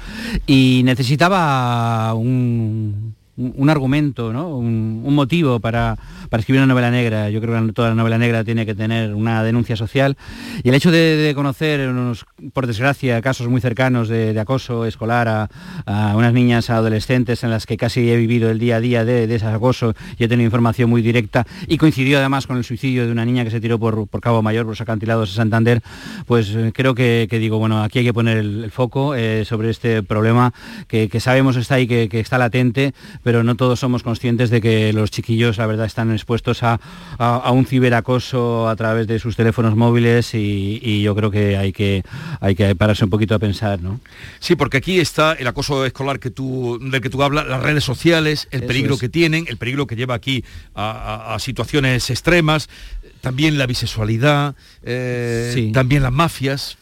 Y 0.48 0.82
necesitaba 0.86 2.12
un, 2.16 3.14
un- 3.38 3.70
argumento, 3.70 4.34
¿no? 4.34 4.58
un, 4.58 5.14
motivo 5.14 5.60
para, 5.60 5.98
para 6.30 6.42
escribir 6.42 6.60
una 6.62 6.68
novela 6.68 6.92
negra. 6.92 7.30
Yo 7.30 7.42
creo 7.42 7.66
que 7.66 7.74
toda 7.74 7.90
la 7.90 7.96
novela 7.96 8.18
negra 8.18 8.44
tiene 8.44 8.66
que 8.66 8.76
tener 8.76 9.14
una 9.14 9.44
denuncia 9.44 9.76
social. 9.76 10.18
Y 10.64 10.70
el 10.70 10.76
hecho 10.76 10.92
de, 10.92 11.32
conocer, 11.36 11.90
por 12.54 12.68
desgracia, 12.68 13.22
casos 13.22 13.48
muy 13.48 13.62
cercanos 13.62 14.10
de, 14.10 14.38
acoso 14.40 14.86
escolar 14.86 15.28
a, 15.28 15.50
a 15.86 16.16
unas 16.16 16.34
niñas 16.34 16.70
adolescentes 16.70 17.44
en 17.44 17.50
las 17.50 17.66
que 17.66 17.78
casi 17.78 18.10
he 18.10 18.16
vivido 18.16 18.50
el 18.50 18.60
día 18.60 18.78
a 18.78 18.80
día 18.80 19.06
de, 19.06 19.28
de 19.28 19.36
ese 19.36 19.46
acoso 19.46 19.94
y 20.18 20.24
he 20.24 20.28
tenido 20.28 20.46
información 20.46 20.90
muy 20.90 21.02
directa 21.02 21.46
y 21.68 21.78
coincidió 21.78 22.20
además 22.20 22.48
con 22.48 22.58
el 22.58 22.64
suicidio 22.64 23.06
de 23.06 23.12
una 23.12 23.26
niña 23.26 23.44
que 23.44 23.52
se 23.52 23.60
tiró 23.60 23.80
por, 23.80 24.08
por 24.08 24.22
Cabo 24.22 24.42
Mayor, 24.42 24.66
por 24.66 24.72
los 24.72 24.82
acantilados 24.82 25.30
de 25.30 25.36
Santander, 25.36 25.82
pues 26.26 26.50
eh, 26.56 26.72
creo 26.74 26.94
que, 26.96 27.28
digo, 27.32 27.58
bueno, 27.58 27.84
aquí 27.84 28.00
hay 28.00 28.06
que 28.06 28.14
poner 28.14 28.38
el, 28.38 28.64
el 28.64 28.72
foco 28.72 29.16
eh, 29.16 29.46
sobre 29.46 29.70
este 29.70 30.04
problema 30.04 30.54
que, 30.88 31.10
que 31.10 31.20
sabemos 31.20 31.56
está 31.56 31.76
ahí, 31.76 31.88
que, 31.88 32.10
que 32.10 32.20
está 32.20 32.38
latente, 32.38 32.94
pero 33.28 33.44
no 33.44 33.56
todos 33.56 33.82
somos 33.82 34.04
conscientes 34.04 34.50
de 34.50 34.62
que 34.62 34.94
los 34.94 35.12
chiquillos, 35.12 35.58
la 35.58 35.66
verdad, 35.68 35.86
están 35.86 36.14
expuestos 36.14 36.64
a, 36.64 36.80
a- 37.20 37.36
a 37.36 37.52
un 37.52 37.66
ciberacoso 37.66 38.70
a 38.70 38.76
través 38.78 39.06
de 39.06 39.20
sus 39.20 39.36
teléfonos 39.36 39.76
móviles 39.76 40.34
y, 40.34 40.80
y 40.82 41.02
yo 41.02 41.14
creo 41.14 41.30
que 41.30 41.58
hay 41.58 41.74
que 41.74 42.04
hay 42.40 42.56
que 42.56 42.74
pararse 42.74 43.04
un 43.04 43.10
poquito 43.10 43.36
a 43.36 43.40
pensar, 43.40 43.82
¿no? 43.82 44.00
Sí, 44.40 44.56
porque 44.56 44.78
aquí 44.78 45.02
está 45.02 45.34
el 45.34 45.46
acoso 45.48 45.86
escolar 45.86 46.22
que 46.22 46.30
tú, 46.32 46.80
del 46.82 47.02
que 47.02 47.10
tú 47.10 47.22
hablas, 47.22 47.46
las 47.48 47.62
redes 47.62 47.84
sociales, 47.84 48.48
el 48.52 48.60
Eso 48.62 48.68
peligro 48.68 48.94
es. 48.94 49.02
que 49.02 49.10
tienen, 49.10 49.44
el 49.50 49.58
peligro 49.58 49.88
que 49.88 49.98
lleva 49.98 50.16
aquí 50.16 50.46
a, 50.74 51.36
situaciones 51.40 52.10
extremas, 52.10 52.70
también 53.20 53.58
la 53.58 53.66
bisexualidad, 53.66 54.56
eh, 54.84 55.52
Sí. 55.54 55.74
también 55.74 56.02
las 56.02 56.14
mafias. 56.14 56.78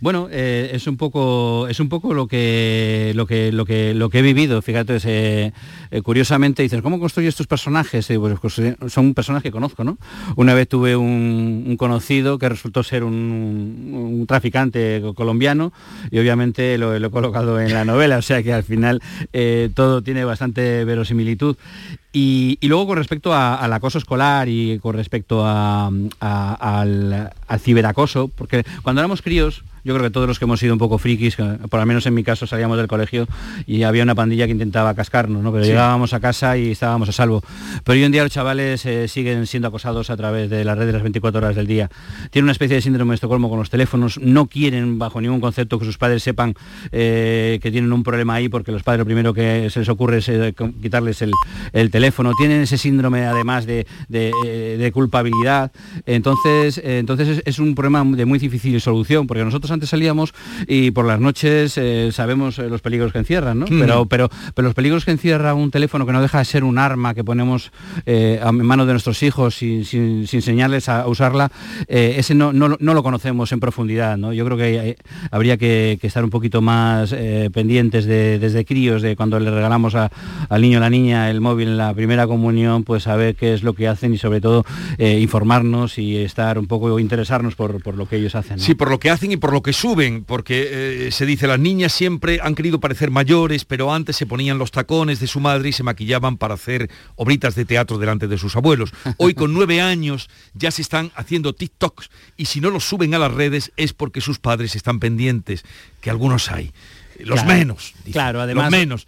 Bueno, 0.00 0.28
eh, 0.30 0.70
es 0.74 0.86
un 0.86 0.96
poco 0.96 1.66
es 1.68 1.80
un 1.80 1.88
poco 1.88 2.14
lo 2.14 2.28
que 2.28 3.12
lo 3.16 3.26
que 3.26 3.50
lo 3.50 3.64
que 3.64 3.94
lo 3.94 4.10
que 4.10 4.20
he 4.20 4.22
vivido. 4.22 4.62
Fíjate, 4.62 4.98
eh, 5.04 5.52
eh, 5.90 6.02
curiosamente 6.02 6.62
dices, 6.62 6.82
¿cómo 6.82 7.00
construyes 7.00 7.34
tus 7.34 7.48
personajes? 7.48 8.08
Eh, 8.10 8.18
pues 8.18 8.34
construye- 8.38 8.76
son 8.88 9.12
personas 9.14 9.42
que 9.42 9.50
conozco, 9.50 9.82
¿no? 9.82 9.98
Una 10.36 10.54
vez 10.54 10.68
tuve 10.68 10.94
un, 10.94 11.74
conocido 11.78 12.38
que 12.38 12.48
resultó 12.48 12.82
ser 12.84 13.02
un, 13.02 14.24
traficante 14.28 15.00
co- 15.02 15.14
colombiano 15.14 15.72
y 16.12 16.18
obviamente 16.20 16.78
lo, 16.78 16.96
lo 16.98 17.08
he 17.08 17.10
colocado 17.10 17.60
en 17.60 17.72
la 17.72 17.84
novela, 17.84 18.18
o 18.18 18.22
sea 18.22 18.42
que 18.42 18.52
al 18.52 18.62
final 18.62 19.00
eh, 19.32 19.68
todo 19.74 20.02
tiene 20.02 20.24
bastante 20.24 20.84
verosimilitud. 20.84 21.56
Y, 22.12 22.56
y 22.60 22.68
luego 22.68 22.86
con 22.86 22.96
respecto 22.96 23.34
a- 23.34 23.56
al 23.56 23.72
acoso 23.72 23.98
escolar 23.98 24.48
y 24.48 24.78
con 24.78 24.94
respecto 24.96 25.44
a- 25.44 25.90
a- 26.20 26.80
al, 26.80 27.30
al 27.46 27.60
ciberacoso, 27.60 28.28
porque 28.28 28.64
cuando 28.82 29.00
éramos 29.02 29.20
críos, 29.22 29.62
yo 29.84 29.94
creo 29.94 30.06
que 30.06 30.10
todos 30.12 30.26
los 30.26 30.38
que 30.38 30.44
hemos 30.44 30.58
sido 30.60 30.72
un 30.74 30.78
poco 30.78 30.98
frikis, 30.98 31.36
que 31.36 31.42
por 31.70 31.80
lo 31.80 31.86
menos 31.86 32.04
en 32.06 32.12
mi 32.12 32.22
caso 32.24 32.46
salíamos 32.46 32.76
del 32.76 32.88
colegio 32.88 33.26
y 33.66 33.84
había 33.84 34.02
una 34.02 34.14
pandilla 34.14 34.44
que 34.46 34.52
intentaba 34.52 34.92
cascarnos, 34.94 35.42
¿no? 35.42 35.50
pero 35.52 35.64
Sí. 35.64 35.70
llegábamos 35.70 36.12
a 36.12 36.20
casa 36.20 36.58
y 36.58 36.72
estábamos 36.72 37.08
a 37.08 37.12
salvo. 37.12 37.42
Pero 37.84 37.96
hoy 37.98 38.04
en 38.04 38.12
día 38.12 38.22
los 38.22 38.32
chavales 38.32 38.84
eh, 38.84 39.06
siguen 39.08 39.46
siendo 39.46 39.68
acosados 39.68 40.10
a 40.10 40.16
través 40.16 40.50
de 40.50 40.64
las 40.64 40.76
redes 40.76 40.92
las 40.92 41.02
24 41.02 41.38
horas 41.38 41.56
del 41.56 41.66
día. 41.66 41.88
Tienen 42.30 42.44
una 42.46 42.52
especie 42.52 42.76
de 42.76 42.82
síndrome 42.82 43.12
de 43.12 43.14
Estocolmo 43.16 43.48
con 43.48 43.58
los 43.60 43.70
teléfonos, 43.70 44.18
no 44.18 44.46
quieren 44.46 44.98
bajo 44.98 45.20
ningún 45.20 45.40
concepto 45.40 45.78
que 45.78 45.84
sus 45.86 45.96
padres 45.96 46.22
sepan 46.22 46.54
eh, 46.92 47.58
que 47.62 47.70
tienen 47.70 47.92
un 47.92 48.02
problema 48.02 48.34
ahí 48.34 48.48
porque 48.48 48.72
los 48.72 48.82
padres 48.82 48.98
lo 48.98 49.04
primero 49.06 49.32
que 49.32 49.70
se 49.70 49.78
les 49.80 49.88
ocurre 49.88 50.18
es 50.18 50.28
eh, 50.28 50.54
quitarles 50.82 51.22
el, 51.22 51.32
el 51.72 51.90
teléfono. 51.90 51.97
Tienen 52.38 52.62
ese 52.62 52.78
síndrome 52.78 53.24
además 53.26 53.66
de, 53.66 53.86
de, 54.08 54.32
eh, 54.46 54.76
de 54.78 54.92
culpabilidad. 54.92 55.72
Entonces, 56.06 56.78
eh, 56.78 56.98
entonces 56.98 57.28
es, 57.28 57.42
es 57.44 57.58
un 57.58 57.74
problema 57.74 58.04
de 58.16 58.24
muy 58.24 58.38
difícil 58.38 58.80
solución 58.80 59.26
porque 59.26 59.44
nosotros 59.44 59.70
antes 59.70 59.88
salíamos 59.90 60.32
y 60.66 60.90
por 60.90 61.06
las 61.06 61.20
noches 61.20 61.76
eh, 61.76 62.10
sabemos 62.12 62.58
los 62.58 62.80
peligros 62.80 63.12
que 63.12 63.18
encierran, 63.18 63.58
¿no? 63.58 63.66
Mm. 63.66 63.80
Pero, 63.80 64.06
pero, 64.06 64.28
pero 64.54 64.68
los 64.68 64.74
peligros 64.74 65.04
que 65.04 65.10
encierra 65.10 65.54
un 65.54 65.70
teléfono 65.70 66.06
que 66.06 66.12
no 66.12 66.22
deja 66.22 66.38
de 66.38 66.44
ser 66.44 66.64
un 66.64 66.78
arma 66.78 67.14
que 67.14 67.24
ponemos 67.24 67.70
eh, 68.06 68.40
a- 68.42 68.48
en 68.48 68.64
manos 68.66 68.86
de 68.86 68.92
nuestros 68.94 69.22
hijos 69.22 69.54
sin, 69.56 69.84
sin, 69.84 70.26
sin 70.26 70.38
enseñarles 70.38 70.88
a, 70.88 71.06
usarla, 71.06 71.50
eh, 71.88 72.14
ese 72.18 72.34
no, 72.34 72.52
no, 72.52 72.68
lo- 72.68 72.76
no 72.80 72.94
lo 72.94 73.02
conocemos 73.02 73.52
en 73.52 73.60
profundidad, 73.60 74.16
¿no? 74.16 74.32
Yo 74.32 74.44
creo 74.44 74.56
que 74.56 74.62
hay- 74.64 74.96
habría 75.30 75.56
que, 75.56 75.98
que 76.00 76.06
estar 76.06 76.24
un 76.24 76.30
poquito 76.30 76.60
más 76.62 77.12
pendientes 77.52 78.04
de, 78.06 78.38
desde 78.38 78.64
críos, 78.64 79.02
de 79.02 79.16
cuando 79.16 79.38
le 79.40 79.50
regalamos 79.50 79.94
a- 79.94 80.10
al 80.48 80.60
niño 80.62 80.78
o 80.78 80.80
la 80.80 80.90
niña 80.90 81.30
el 81.30 81.40
móvil 81.40 81.68
en 81.68 81.76
la 81.76 81.87
primera 81.94 82.26
comunión, 82.26 82.84
pues 82.84 83.04
saber 83.04 83.34
qué 83.36 83.54
es 83.54 83.62
lo 83.62 83.74
que 83.74 83.88
hacen 83.88 84.14
y 84.14 84.18
sobre 84.18 84.40
todo 84.40 84.64
eh, 84.98 85.18
informarnos 85.20 85.98
y 85.98 86.16
estar 86.16 86.58
un 86.58 86.66
poco 86.66 86.98
interesarnos 86.98 87.54
por, 87.54 87.82
por 87.82 87.96
lo 87.96 88.08
que 88.08 88.16
ellos 88.16 88.34
hacen. 88.34 88.56
¿no? 88.56 88.62
Sí, 88.62 88.74
por 88.74 88.90
lo 88.90 88.98
que 88.98 89.10
hacen 89.10 89.32
y 89.32 89.36
por 89.36 89.52
lo 89.52 89.62
que 89.62 89.72
suben, 89.72 90.24
porque 90.24 91.06
eh, 91.06 91.10
se 91.10 91.26
dice, 91.26 91.46
las 91.46 91.58
niñas 91.58 91.92
siempre 91.92 92.40
han 92.42 92.54
querido 92.54 92.80
parecer 92.80 93.10
mayores, 93.10 93.64
pero 93.64 93.92
antes 93.92 94.16
se 94.16 94.26
ponían 94.26 94.58
los 94.58 94.70
tacones 94.70 95.20
de 95.20 95.26
su 95.26 95.40
madre 95.40 95.68
y 95.70 95.72
se 95.72 95.82
maquillaban 95.82 96.36
para 96.36 96.54
hacer 96.54 96.90
obritas 97.16 97.54
de 97.54 97.64
teatro 97.64 97.98
delante 97.98 98.28
de 98.28 98.38
sus 98.38 98.56
abuelos. 98.56 98.92
Hoy 99.16 99.34
con 99.34 99.54
nueve 99.54 99.80
años 99.80 100.28
ya 100.54 100.70
se 100.70 100.82
están 100.82 101.10
haciendo 101.14 101.54
TikToks 101.54 102.10
y 102.36 102.46
si 102.46 102.60
no 102.60 102.70
los 102.70 102.84
suben 102.84 103.14
a 103.14 103.18
las 103.18 103.32
redes 103.32 103.72
es 103.76 103.92
porque 103.92 104.20
sus 104.20 104.38
padres 104.38 104.76
están 104.76 105.00
pendientes, 105.00 105.64
que 106.00 106.10
algunos 106.10 106.50
hay. 106.50 106.72
Los 107.20 107.42
Claro, 107.42 107.58
menos. 107.58 107.94
claro, 108.12 108.40
además- 108.40 108.64
Los 108.70 108.70
menos. 108.80 109.06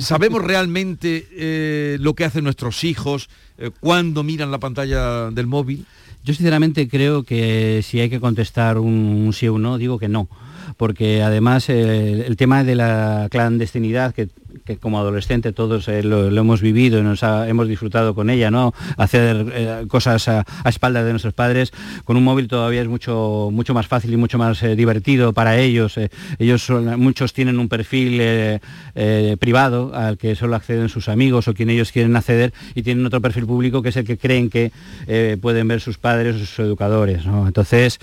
¿Sabemos 0.00 0.42
realmente 0.42 1.26
eh, 1.32 1.98
lo 2.00 2.14
que 2.14 2.24
hacen 2.24 2.44
nuestros 2.44 2.84
hijos 2.84 3.28
eh, 3.58 3.70
cuando 3.80 4.22
miran 4.22 4.50
la 4.50 4.58
pantalla 4.58 5.30
del 5.30 5.46
móvil? 5.46 5.84
Yo 6.24 6.34
sinceramente 6.34 6.88
creo 6.88 7.22
que 7.22 7.80
si 7.82 8.00
hay 8.00 8.10
que 8.10 8.20
contestar 8.20 8.78
un, 8.78 8.92
un 8.92 9.32
sí 9.32 9.48
o 9.48 9.54
un 9.54 9.62
no, 9.62 9.78
digo 9.78 9.98
que 9.98 10.08
no. 10.08 10.28
Porque 10.76 11.22
además 11.22 11.68
eh, 11.68 12.24
el 12.26 12.36
tema 12.36 12.64
de 12.64 12.74
la 12.74 13.28
clandestinidad, 13.30 14.14
que, 14.14 14.28
como 14.80 14.98
adolescente 14.98 15.52
todos 15.52 15.88
eh, 15.88 16.02
lo, 16.02 16.28
hemos 16.28 16.60
vivido 16.60 16.98
y 16.98 17.02
nos 17.02 17.22
hemos 17.22 17.68
disfrutado 17.68 18.14
con 18.14 18.30
ella, 18.30 18.50
¿no? 18.50 18.72
Hacer 18.96 19.46
eh, 19.52 19.84
cosas 19.88 20.28
a, 20.28 20.44
espaldas 20.64 21.04
de 21.04 21.10
nuestros 21.10 21.34
padres, 21.34 21.72
con 22.04 22.16
un 22.16 22.24
móvil 22.24 22.48
todavía 22.48 22.82
es 22.82 22.88
mucho, 22.88 23.50
mucho 23.52 23.74
más 23.74 23.86
fácil 23.86 24.12
y 24.12 24.16
mucho 24.16 24.38
más 24.38 24.60
divertido 24.76 25.32
para 25.32 25.58
ellos. 25.58 25.98
ellos 26.38 26.70
muchos 26.70 27.32
tienen 27.32 27.58
un 27.58 27.68
perfil 27.68 28.60
privado 29.38 29.92
al 29.94 30.18
que 30.18 30.34
solo 30.34 30.56
acceden 30.56 30.88
sus 30.88 31.08
amigos 31.08 31.48
o 31.48 31.54
quien 31.54 31.70
ellos 31.70 31.92
quieren 31.92 32.14
acceder 32.16 32.52
y 32.74 32.82
tienen 32.82 33.04
otro 33.06 33.20
perfil 33.20 33.46
público 33.46 33.82
que 33.82 33.90
es 33.90 33.96
el 33.96 34.04
que 34.04 34.18
creen 34.18 34.50
que 34.50 34.72
pueden 35.40 35.68
ver 35.68 35.80
sus 35.80 35.98
padres 35.98 36.36
o 36.36 36.38
sus 36.40 36.58
educadores. 36.60 37.26
¿no? 37.26 37.46
Entonces, 37.46 37.98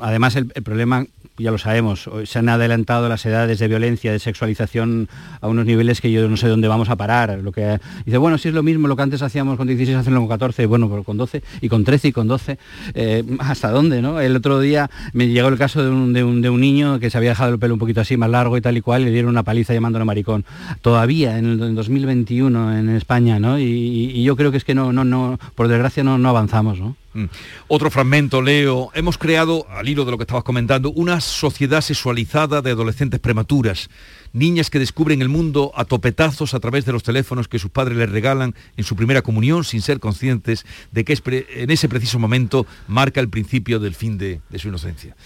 además 0.00 0.36
el 0.36 0.46
problema 0.62 1.06
ya 1.38 1.50
lo 1.50 1.58
sabemos, 1.58 2.08
se 2.24 2.38
han 2.38 2.48
adelantado 2.48 3.08
las 3.08 3.24
edades 3.26 3.58
de 3.58 3.68
violencia, 3.68 4.12
de 4.12 4.18
sexualización 4.18 5.08
a 5.40 5.48
unos 5.48 5.66
niveles 5.66 6.00
que 6.00 6.10
yo 6.10 6.28
no 6.28 6.36
sé 6.36 6.48
dónde 6.48 6.68
vamos 6.68 6.88
a 6.88 6.96
parar. 6.96 7.38
Lo 7.42 7.52
que 7.52 7.78
dice, 8.04 8.18
bueno, 8.18 8.38
si 8.38 8.48
es 8.48 8.54
lo 8.54 8.62
mismo 8.62 8.88
lo 8.88 8.96
que 8.96 9.02
antes 9.02 9.22
hacíamos 9.22 9.56
con 9.56 9.66
16, 9.66 9.96
hacerlo 9.96 10.20
con 10.20 10.28
14, 10.28 10.66
bueno, 10.66 10.88
pero 10.88 11.02
con 11.04 11.16
12 11.16 11.42
y 11.60 11.68
con 11.68 11.84
13 11.84 12.08
y 12.08 12.12
con 12.12 12.28
12, 12.28 12.58
eh, 12.94 13.24
¿hasta 13.38 13.70
dónde? 13.70 14.02
no? 14.02 14.20
El 14.20 14.36
otro 14.36 14.60
día 14.60 14.90
me 15.12 15.28
llegó 15.28 15.48
el 15.48 15.58
caso 15.58 15.82
de 15.82 15.90
un, 15.90 16.12
de, 16.12 16.24
un, 16.24 16.42
de 16.42 16.50
un 16.50 16.60
niño 16.60 16.98
que 16.98 17.10
se 17.10 17.18
había 17.18 17.30
dejado 17.30 17.52
el 17.52 17.58
pelo 17.58 17.74
un 17.74 17.80
poquito 17.80 18.00
así, 18.00 18.16
más 18.16 18.30
largo 18.30 18.56
y 18.56 18.60
tal 18.60 18.76
y 18.76 18.80
cual, 18.80 19.04
le 19.04 19.10
dieron 19.10 19.30
una 19.30 19.42
paliza 19.42 19.74
llamándolo 19.74 20.04
maricón. 20.04 20.44
Todavía 20.80 21.38
en 21.38 21.46
el 21.46 21.62
en 21.62 21.74
2021 21.74 22.78
en 22.78 22.88
España, 22.90 23.38
¿no? 23.38 23.58
Y, 23.58 23.64
y 23.64 24.22
yo 24.22 24.36
creo 24.36 24.50
que 24.50 24.56
es 24.56 24.64
que 24.64 24.74
no, 24.74 24.92
no, 24.92 25.04
no, 25.04 25.38
por 25.54 25.68
desgracia 25.68 26.02
no, 26.02 26.18
no 26.18 26.28
avanzamos, 26.28 26.78
¿no? 26.78 26.96
Mm. 27.16 27.30
Otro 27.68 27.90
fragmento, 27.90 28.42
Leo. 28.42 28.90
Hemos 28.94 29.16
creado, 29.16 29.66
al 29.70 29.88
hilo 29.88 30.04
de 30.04 30.10
lo 30.10 30.18
que 30.18 30.24
estabas 30.24 30.44
comentando, 30.44 30.90
una 30.90 31.22
sociedad 31.22 31.80
sexualizada 31.80 32.60
de 32.60 32.72
adolescentes 32.72 33.20
prematuras. 33.20 33.88
Niñas 34.34 34.68
que 34.68 34.78
descubren 34.78 35.22
el 35.22 35.30
mundo 35.30 35.72
a 35.76 35.86
topetazos 35.86 36.52
a 36.52 36.60
través 36.60 36.84
de 36.84 36.92
los 36.92 37.02
teléfonos 37.02 37.48
que 37.48 37.58
sus 37.58 37.70
padres 37.70 37.96
les 37.96 38.10
regalan 38.10 38.54
en 38.76 38.84
su 38.84 38.96
primera 38.96 39.22
comunión 39.22 39.64
sin 39.64 39.80
ser 39.80 39.98
conscientes 39.98 40.66
de 40.92 41.04
que 41.06 41.18
en 41.54 41.70
ese 41.70 41.88
preciso 41.88 42.18
momento 42.18 42.66
marca 42.86 43.20
el 43.20 43.30
principio 43.30 43.80
del 43.80 43.94
fin 43.94 44.18
de, 44.18 44.42
de 44.50 44.58
su 44.58 44.68
inocencia. 44.68 45.16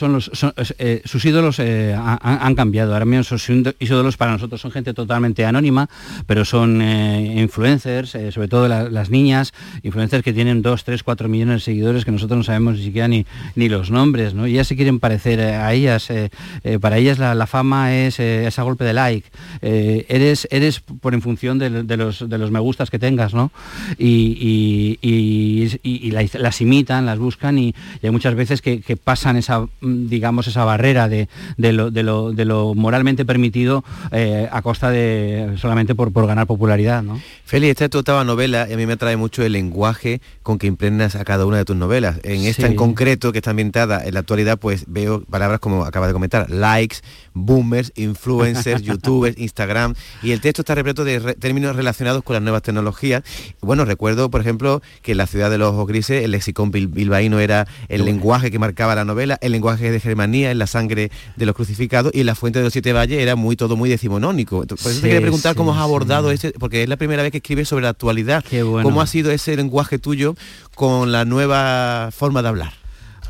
Son 0.00 0.52
eh, 0.78 1.02
sus 1.04 1.24
ídolos 1.24 1.58
eh, 1.60 1.94
han, 1.96 2.54
cambiado 2.54 2.92
ahora 2.92 3.04
mismo 3.04 3.22
sus 3.22 3.48
ídolos 3.48 4.16
para 4.16 4.32
nosotros 4.32 4.60
son 4.60 4.70
gente 4.72 4.92
totalmente 4.94 5.44
anónima 5.44 5.88
pero 6.26 6.44
son 6.44 6.82
eh, 6.82 7.40
influencers 7.40 8.10
sobre 8.32 8.48
todo 8.48 8.66
la, 8.68 8.88
las 8.90 9.10
niñas 9.10 9.52
influencers 9.82 10.24
que 10.24 10.32
tienen 10.32 10.62
2, 10.62 10.84
3, 10.84 11.02
4 11.02 11.28
millones 11.28 11.56
de 11.56 11.60
seguidores 11.60 12.04
que 12.04 12.10
nosotros 12.12 12.38
no 12.38 12.44
sabemos 12.44 12.76
ni 12.78 12.84
siquiera 12.84 13.06
ni, 13.08 13.26
ni 13.54 13.68
los 13.68 13.90
nombres 13.90 14.34
¿no? 14.34 14.46
y 14.46 14.52
ellas 14.54 14.66
se 14.66 14.76
quieren 14.76 14.98
parecer 14.98 15.40
a 15.40 15.72
ellas 15.72 16.08
para 16.80 16.98
ellas 16.98 17.18
la, 17.18 17.46
fama 17.46 17.94
es, 17.94 18.18
es 18.20 18.58
a 18.58 18.62
golpe 18.62 18.84
de 18.84 18.92
like 18.94 19.28
eres 19.62 20.48
eres 20.50 20.80
por 20.80 21.14
en 21.14 21.22
función 21.22 21.58
de, 21.58 21.70
los 21.96 22.28
de 22.28 22.38
los 22.38 22.50
me 22.50 22.58
gustas 22.60 22.90
que 22.90 22.98
tengas 22.98 23.34
¿no? 23.34 23.52
y, 23.98 24.98
y, 25.00 25.08
y- 25.08 25.78
y- 25.82 26.08
y 26.08 26.10
la- 26.10 26.24
las 26.38 26.60
imitan 26.60 27.06
las 27.06 27.18
buscan 27.18 27.58
y, 27.58 27.74
hay 28.02 28.10
muchas 28.10 28.34
veces 28.34 28.62
que, 28.62 28.80
pasan 28.96 29.36
esa 29.36 29.66
digamos 30.08 30.46
esa 30.46 30.64
barrera 30.64 31.08
de, 31.08 31.28
de 31.56 31.72
lo, 31.72 31.90
de 31.90 32.02
lo- 32.02 32.32
de 32.32 32.44
lo 32.44 32.74
moralmente 32.74 33.24
permitido 33.24 33.84
eh, 34.12 34.48
a 34.50 34.62
costa 34.62 34.90
de 34.90 35.54
solamente 35.56 35.94
por, 35.94 36.12
por 36.12 36.26
ganar 36.26 36.46
popularidad 36.46 37.02
¿no? 37.02 37.20
Feli, 37.44 37.68
esta 37.68 37.84
es 37.84 37.90
tu 37.90 37.98
octava 37.98 38.24
novela 38.24 38.66
y 38.70 38.74
a 38.74 38.76
mí 38.76 38.86
me 38.86 38.92
atrae 38.94 39.16
mucho 39.16 39.42
el 39.42 39.52
lenguaje 39.52 40.20
con 40.42 40.58
que 40.58 40.66
impregnas 40.68 41.16
a 41.16 41.24
cada 41.24 41.46
una 41.46 41.56
de 41.56 41.64
tus 41.64 41.76
novelas. 41.76 42.18
En 42.22 42.42
esta 42.44 42.66
Sí. 42.66 42.72
en 42.72 42.76
concreto, 42.76 43.32
que 43.32 43.38
está 43.38 43.50
ambientada 43.50 44.04
en 44.04 44.14
la 44.14 44.20
actualidad, 44.20 44.58
pues 44.58 44.84
veo 44.86 45.22
palabras 45.24 45.58
como 45.60 45.84
acabas 45.84 46.08
de 46.08 46.12
comentar, 46.12 46.48
likes, 46.50 46.98
boomers, 47.34 47.92
influencers, 47.96 48.82
youtubers, 48.82 49.36
Instagram, 49.38 49.94
y 50.22 50.32
el 50.32 50.40
texto 50.40 50.62
está 50.62 50.74
repleto 50.74 51.04
de 51.04 51.18
re- 51.18 51.34
términos 51.34 51.74
relacionados 51.76 52.22
con 52.22 52.34
las 52.34 52.42
nuevas 52.42 52.62
tecnologías. 52.62 53.22
Bueno, 53.60 53.84
recuerdo, 53.84 54.30
por 54.30 54.40
ejemplo, 54.40 54.82
que 55.02 55.12
en 55.12 55.18
la 55.18 55.26
ciudad 55.26 55.50
de 55.50 55.58
los 55.58 55.70
ojos 55.72 55.86
grises 55.86 56.22
el 56.24 56.30
lexicón 56.32 56.70
bil- 56.70 56.88
bilbaíno 56.88 57.40
era 57.40 57.66
el 57.88 58.04
lenguaje 58.04 58.50
que 58.50 58.58
marcaba 58.58 58.94
la 58.94 59.04
novela, 59.04 59.38
el 59.40 59.52
lenguaje 59.52 59.79
de 59.80 60.00
Germanía 60.00 60.50
en 60.50 60.58
la 60.58 60.66
sangre 60.66 61.10
de 61.36 61.46
los 61.46 61.54
crucificados 61.54 62.12
y 62.14 62.20
en 62.20 62.26
la 62.26 62.34
fuente 62.34 62.58
de 62.58 62.64
los 62.64 62.72
siete 62.72 62.92
valles 62.92 63.18
era 63.20 63.36
muy 63.36 63.56
todo 63.56 63.76
muy 63.76 63.88
decimonónico. 63.88 64.64
Por 64.66 64.76
eso 64.78 64.90
Sí, 64.90 64.96
te 65.00 65.06
quería 65.08 65.20
preguntar 65.20 65.52
sí, 65.52 65.56
cómo 65.56 65.72
has 65.72 65.78
sí. 65.78 65.82
abordado 65.84 66.30
este, 66.30 66.52
porque 66.52 66.82
es 66.82 66.88
la 66.88 66.96
primera 66.96 67.22
vez 67.22 67.32
que 67.32 67.38
escribes 67.38 67.68
sobre 67.68 67.84
la 67.84 67.90
actualidad. 67.90 68.44
bueno. 68.50 68.82
¿Cómo 68.82 69.00
ha 69.00 69.06
sido 69.06 69.30
ese 69.30 69.56
lenguaje 69.56 69.98
tuyo 69.98 70.34
con 70.74 71.12
la 71.12 71.24
nueva 71.24 72.10
forma 72.12 72.42
de 72.42 72.48
hablar? 72.48 72.79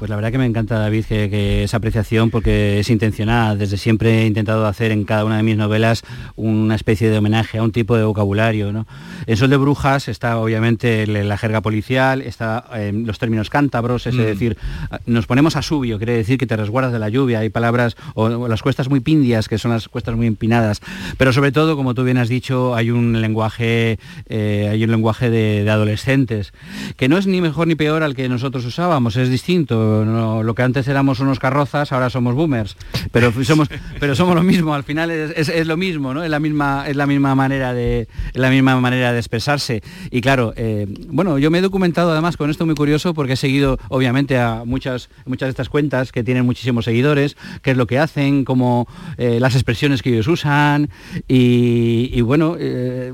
Pues 0.00 0.08
la 0.08 0.16
verdad 0.16 0.32
que 0.32 0.38
me 0.38 0.46
encanta, 0.46 0.78
David, 0.78 1.04
que, 1.04 1.28
que 1.28 1.64
esa 1.64 1.76
apreciación 1.76 2.30
porque 2.30 2.80
es 2.80 2.88
intencionada. 2.88 3.54
Desde 3.54 3.76
siempre 3.76 4.22
he 4.22 4.26
intentado 4.26 4.66
hacer 4.66 4.92
en 4.92 5.04
cada 5.04 5.26
una 5.26 5.36
de 5.36 5.42
mis 5.42 5.58
novelas 5.58 6.04
una 6.36 6.74
especie 6.74 7.10
de 7.10 7.18
homenaje 7.18 7.58
a 7.58 7.62
un 7.62 7.70
tipo 7.70 7.98
de 7.98 8.04
vocabulario. 8.04 8.72
¿no? 8.72 8.86
En 9.26 9.36
Sol 9.36 9.50
de 9.50 9.58
Brujas 9.58 10.08
está 10.08 10.38
obviamente 10.38 11.06
la 11.06 11.36
jerga 11.36 11.60
policial, 11.60 12.22
está 12.22 12.64
eh, 12.76 12.92
los 12.94 13.18
términos 13.18 13.50
cántabros, 13.50 14.06
es 14.06 14.14
Mm. 14.14 14.18
decir, 14.22 14.56
nos 15.04 15.26
ponemos 15.26 15.56
a 15.56 15.60
subio, 15.62 15.98
quiere 15.98 16.14
decir 16.14 16.38
que 16.38 16.46
te 16.46 16.56
resguardas 16.56 16.94
de 16.94 16.98
la 16.98 17.10
lluvia. 17.10 17.40
Hay 17.40 17.50
palabras, 17.50 17.94
o, 18.14 18.24
o 18.24 18.48
las 18.48 18.62
cuestas 18.62 18.88
muy 18.88 19.00
pindias, 19.00 19.48
que 19.48 19.58
son 19.58 19.70
las 19.70 19.86
cuestas 19.88 20.16
muy 20.16 20.26
empinadas. 20.26 20.80
Pero 21.18 21.34
sobre 21.34 21.52
todo, 21.52 21.76
como 21.76 21.92
tú 21.92 22.04
bien 22.04 22.16
has 22.16 22.30
dicho, 22.30 22.74
hay 22.74 22.90
un 22.90 23.20
lenguaje, 23.20 23.98
eh, 24.30 24.68
hay 24.70 24.82
un 24.82 24.92
lenguaje 24.92 25.28
de, 25.28 25.62
de 25.62 25.70
adolescentes, 25.70 26.54
que 26.96 27.06
no 27.08 27.18
es 27.18 27.26
ni 27.26 27.42
mejor 27.42 27.66
ni 27.66 27.74
peor 27.74 28.02
al 28.02 28.14
que 28.14 28.30
nosotros 28.30 28.64
usábamos, 28.64 29.16
es 29.16 29.28
distinto. 29.28 29.89
No, 30.04 30.42
lo 30.42 30.54
que 30.54 30.62
antes 30.62 30.88
éramos 30.88 31.20
unos 31.20 31.38
carrozas, 31.38 31.92
ahora 31.92 32.10
somos 32.10 32.34
boomers, 32.34 32.76
pero 33.12 33.32
somos, 33.44 33.68
pero 33.98 34.14
somos 34.14 34.34
lo 34.34 34.42
mismo, 34.42 34.74
al 34.74 34.84
final 34.84 35.10
es, 35.10 35.32
es- 35.36 35.48
es 35.48 35.66
lo 35.66 35.76
mismo, 35.76 36.14
¿no? 36.14 36.22
Es 36.24 36.30
la 36.30 36.40
misma, 36.40 36.84
es 36.88 36.96
la 36.96 37.06
misma 37.06 37.34
manera 37.34 37.74
de, 37.74 38.08
es 38.32 38.36
la 38.40 38.50
misma 38.50 38.78
manera 38.80 39.12
de 39.12 39.18
expresarse. 39.18 39.82
Y 40.10 40.20
claro, 40.20 40.52
eh, 40.56 40.86
bueno, 41.08 41.38
yo 41.38 41.50
me 41.50 41.58
he 41.58 41.62
documentado 41.62 42.12
además 42.12 42.36
con 42.36 42.50
esto 42.50 42.66
muy 42.66 42.74
curioso 42.74 43.14
porque 43.14 43.34
he 43.34 43.36
seguido 43.36 43.78
obviamente 43.88 44.38
a 44.38 44.62
muchas, 44.64 45.08
muchas 45.26 45.46
de 45.46 45.50
estas 45.50 45.68
cuentas 45.68 46.12
que 46.12 46.22
tienen 46.24 46.44
muchísimos 46.46 46.84
seguidores, 46.84 47.36
qué 47.62 47.72
es 47.72 47.76
lo 47.76 47.86
que 47.86 47.98
hacen, 47.98 48.44
como 48.44 48.86
eh, 49.18 49.38
las 49.40 49.54
expresiones 49.54 50.02
que 50.02 50.10
ellos 50.10 50.26
usan. 50.28 50.88
Y, 51.28 52.10
y 52.12 52.20
bueno, 52.22 52.56
eh, 52.58 53.12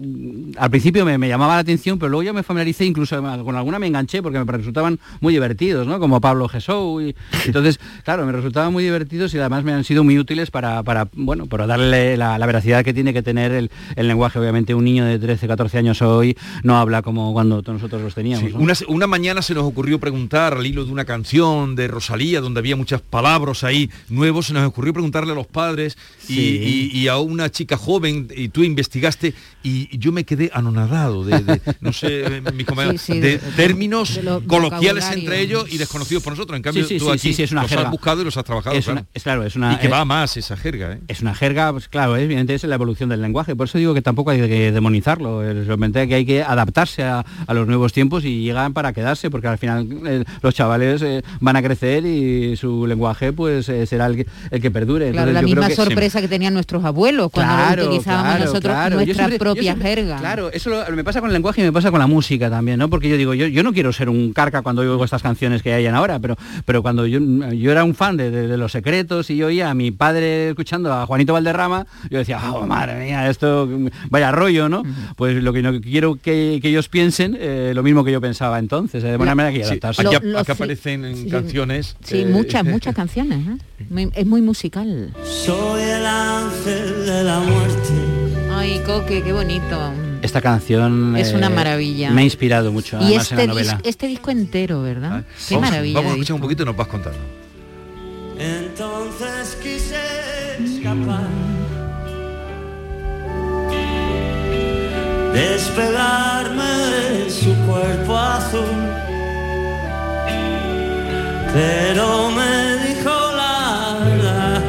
al 0.59 0.71
principio 0.71 1.05
me, 1.05 1.19
me 1.19 1.29
llamaba 1.29 1.55
la 1.55 1.61
atención, 1.61 1.99
pero 1.99 2.11
luego 2.11 2.23
ya 2.23 2.33
me 2.33 2.43
familiaricé, 2.43 2.85
incluso 2.85 3.21
con 3.45 3.57
alguna 3.57 3.79
me 3.79 3.87
enganché 3.87 4.23
porque 4.23 4.39
me 4.43 4.53
resultaban 4.53 4.99
muy 5.21 5.33
divertidos, 5.33 5.87
¿no? 5.87 5.99
Como 5.99 6.21
Pablo 6.21 6.49
Jesou. 6.67 7.01
Y, 7.01 7.15
entonces, 7.47 7.79
claro, 8.05 8.27
me 8.27 8.33
resultaban 8.33 8.73
muy 8.73 8.85
divertidos 8.85 9.33
y 9.35 9.39
además 9.39 9.65
me 9.65 9.73
han 9.73 9.85
sido 9.85 10.05
muy 10.05 10.19
útiles 10.19 10.51
para, 10.51 10.83
para 10.83 11.09
bueno, 11.15 11.47
para 11.47 11.67
darle 11.67 12.17
la, 12.17 12.39
la 12.39 12.47
veracidad 12.47 12.85
que 12.85 12.93
tiene 12.93 13.13
que 13.13 13.23
tener 13.23 13.53
el, 13.53 13.71
el 13.95 14.09
lenguaje. 14.09 14.39
Obviamente 14.39 14.75
un 14.75 14.85
niño 14.85 15.05
de 15.05 15.19
13, 15.19 15.47
14 15.47 15.79
años 15.79 16.03
hoy 16.03 16.37
no 16.63 16.77
habla 16.79 17.03
como 17.03 17.33
cuando 17.33 17.63
nosotros 17.67 18.03
los 18.03 18.15
teníamos. 18.15 18.49
Sí, 18.51 18.55
¿no? 18.57 18.61
una, 18.63 18.75
una 18.89 19.07
mañana 19.07 19.43
se 19.43 19.55
nos 19.55 19.65
ocurrió 19.65 20.01
preguntar 20.01 20.55
al 20.55 20.67
hilo 20.67 20.85
de 20.85 20.93
una 20.93 21.05
canción 21.05 21.77
de 21.77 21.89
Rosalía, 21.89 22.41
donde 22.41 22.61
había 22.61 22.77
muchas 22.77 23.01
palabras 23.01 23.65
ahí 23.65 23.91
nuevos, 24.09 24.47
se 24.47 24.53
nos 24.53 24.67
ocurrió 24.67 24.93
preguntarle 24.93 25.33
a 25.33 25.35
los 25.35 25.47
padres 25.47 25.97
y, 26.29 26.35
Sí. 26.35 26.91
y- 26.93 26.99
y 26.99 27.09
a 27.09 27.19
una 27.19 27.51
chica 27.51 27.77
joven, 27.77 28.29
y 28.35 28.49
tú 28.49 28.63
investigaste, 28.65 29.35
y 29.63 29.97
yo 29.99 30.13
me 30.13 30.25
quedé 30.25 30.51
anonadado 30.53 31.25
de, 31.25 31.39
de, 31.41 31.61
no 31.81 31.93
sé, 31.93 32.43
mis 32.55 32.67
compañeros, 32.67 33.01
Sí, 33.01 33.15
sí, 33.15 33.21
de, 33.21 33.39
de- 33.39 33.39
de- 33.39 33.53
términos 33.53 34.15
de 34.17 34.23
lo- 34.23 34.41
coloquiales 34.47 35.05
vocabulario. 35.05 35.19
entre 35.23 35.41
ellos 35.43 35.67
y 35.73 35.79
desconocidos 35.79 36.23
por 36.23 36.33
nosotros. 36.33 36.56
En 36.57 36.63
cambio, 36.63 36.83
Sí, 36.85 36.95
sí, 36.95 36.99
tú 36.99 37.05
sí, 37.07 37.11
aquí 37.13 37.19
sí, 37.21 37.33
sí, 37.35 37.43
es 37.45 37.53
una 37.53 37.63
los 37.63 37.71
jerga. 37.71 37.85
has 37.85 37.91
buscado 37.91 38.23
y 38.23 38.25
los 38.25 38.37
has 38.37 38.45
trabajado. 38.45 38.75
Es 38.77 38.85
claro. 38.87 39.01
una- 39.01 39.09
es 39.15 39.23
claro, 39.23 39.45
es 39.45 39.57
una- 39.57 39.73
y 39.75 39.77
que 39.77 39.87
eh, 39.87 39.91
va 39.91 40.05
más 40.05 40.37
esa 40.37 40.57
jerga, 40.57 40.93
¿eh? 40.93 41.01
Es 41.09 41.21
una 41.21 41.35
jerga, 41.35 41.73
pues 41.73 41.89
claro, 41.89 42.17
evidentemente 42.17 42.55
es 42.55 42.65
la 42.65 42.75
evolución 42.75 43.09
del 43.09 43.23
lenguaje, 43.23 43.55
por 43.55 43.67
eso 43.69 43.79
digo 43.79 43.95
que 43.95 44.03
tampoco 44.03 44.31
hay 44.31 44.41
que 44.49 44.73
demonizarlo, 44.73 45.43
es 45.43 45.67
realmente 45.67 46.07
que 46.09 46.15
hay 46.15 46.27
que 46.27 46.43
adaptarse 46.43 47.03
a, 47.05 47.25
a 47.47 47.55
los 47.55 47.67
nuevos 47.67 47.93
tiempos 47.93 48.25
y 48.25 48.43
llegan 48.43 48.73
para 48.73 48.93
quedarse, 48.93 49.31
porque 49.31 49.49
al 49.49 49.59
final 49.59 49.87
eh, 50.07 50.25
los 50.43 50.55
chavales 50.55 51.03
eh, 51.03 51.23
van 51.41 51.57
a 51.57 51.63
crecer 51.63 52.05
y 52.07 52.57
su 52.57 52.87
lenguaje 52.87 53.33
pues 53.33 53.69
eh, 53.69 53.87
será 53.87 54.07
el 54.07 54.17
que, 54.17 54.27
el 54.51 54.61
que 54.63 54.71
perdure. 54.71 55.11
Claro, 55.13 55.29
Entonces, 55.31 55.35
la 55.35 55.41
yo 55.41 55.47
creo 55.55 55.63
misma 55.63 55.69
que- 55.69 55.77
sorpresa 55.91 56.21
que 56.21 56.29
tenían 56.29 56.55
nuestros 56.55 56.85
abuelos 56.85 57.31
cuando 57.31 57.55
Claro, 57.55 57.85
utilizábamos 57.87 58.25
claro, 58.37 58.45
nosotros 58.45 58.77
nuestra 58.93 59.15
siempre- 59.15 59.39
propia 59.39 59.63
siempre- 59.63 59.89
jerga. 59.89 60.17
Claro, 60.19 60.51
eso 60.53 60.71
lo- 60.71 60.91
me 60.97 61.05
pasa 61.05 61.21
con 61.21 61.29
el 61.31 61.35
lenguaje 61.35 61.61
y 61.61 61.65
me 61.65 61.73
pasa 61.73 61.91
con 61.91 62.01
la 62.01 62.07
música 62.07 62.49
también, 62.51 62.79
¿no? 62.79 62.89
Porque 62.89 63.09
yo 63.09 63.17
digo, 63.17 63.35
yo, 63.35 63.47
yo 63.47 63.63
no 63.63 63.73
quiero 63.73 63.93
ser 63.93 64.09
un 64.09 64.33
carca 64.33 64.63
cuando 64.63 64.83
oigo 64.83 65.05
estas 65.05 65.23
canciones 65.23 65.63
que 65.63 65.73
hayan 65.73 65.95
ahora, 65.95 66.19
pero, 66.19 66.36
pero 66.65 66.83
cuando 66.83 67.07
yo, 67.07 67.19
yo 67.53 67.73
era 67.73 67.85
un 67.85 67.95
fan 67.95 68.17
de, 68.17 68.31
de- 68.31 68.49
de 68.49 68.57
Los 68.57 68.73
Secretos 68.73 69.31
y 69.31 69.37
yo 69.37 69.47
oía 69.49 69.71
a 69.71 69.75
mi 69.75 69.91
padre 69.91 70.51
escuchando 70.51 70.93
a 70.93 71.07
Juanito 71.07 71.33
Valderrama, 71.33 71.87
yo 72.11 72.19
decía, 72.19 72.41
oh, 72.53 72.67
madre 72.67 73.05
mía, 73.05 73.29
esto 73.29 73.69
vaya 74.11 74.31
rollo, 74.33 74.69
¿no? 74.69 74.83
Pues 75.17 75.43
lo 75.43 75.53
que 75.53 75.63
no 75.63 75.81
quiero 75.81 76.17
que, 76.17 76.59
que 76.63 76.69
ellos 76.69 76.89
piensen, 76.89 77.37
eh, 77.39 77.73
lo 77.75 77.83
mismo 77.83 78.05
que 78.05 78.13
yo 78.13 78.21
pensaba 78.21 78.59
entonces, 78.59 79.03
eh, 79.05 79.09
de 79.09 79.17
buena 79.17 79.35
manera 79.35 79.53
que 79.53 79.59
hay 79.59 79.63
que 79.63 79.67
Sí, 79.77 79.81
adaptarse. 79.83 80.03
aquí, 80.17 80.27
Lo- 80.27 80.33
lo 80.33 80.39
aquí 80.39 80.47
sí- 80.47 80.53
aparecen 80.53 81.17
sí. 81.17 81.29
canciones. 81.31 81.97
Sí, 82.05 82.21
eh, 82.21 82.27
muchas, 82.27 82.65
muchas 82.65 82.95
canciones. 82.95 83.39
¿eh? 83.49 83.85
Muy- 83.91 84.11
es 84.15 84.27
muy 84.27 84.43
musical. 84.43 85.13
Soy 85.25 85.83
el 85.83 86.07
ángel 86.07 87.07
de 87.07 87.25
la 87.25 87.41
muerte. 87.41 87.93
Ay, 88.53 88.81
Coque, 88.87 89.23
qué 89.23 89.33
bonito. 89.33 89.93
Esta 90.23 90.41
canción 90.41 91.17
Es 91.17 91.33
una 91.33 91.47
eh, 91.47 91.51
maravilla. 91.51 92.11
Me 92.11 92.23
ha 92.23 92.25
inspirado 92.25 92.73
mucho, 92.73 92.97
Y 93.01 93.05
además 93.05 93.15
en 93.15 93.21
este, 93.21 93.47
la 93.47 93.53
novela. 93.53 93.79
dis- 93.79 93.89
este 93.89 94.07
disco 94.07 94.31
entero, 94.31 94.83
¿verdad? 94.83 95.25
Qué 95.49 95.55
vamos, 95.55 95.71
maravilla. 95.71 95.95
Vamos 95.99 96.11
a 96.11 96.15
escuchar 96.15 96.35
un 96.35 96.41
poquito 96.41 96.63
y 96.63 96.67
nos 96.67 96.77
vas 96.77 96.87
contando. 96.89 97.19
Entonces 98.39 99.57
quise 99.63 99.97
escapar. 100.65 101.27
Despegarme 105.33 106.65
de 106.65 107.31
su 107.31 107.55
cuerpo 107.67 108.17
azul. 108.17 108.63
Pero 111.53 112.31
me 112.31 112.77
dijo 112.89 113.11
la 113.37 113.99
verdad. 114.05 114.63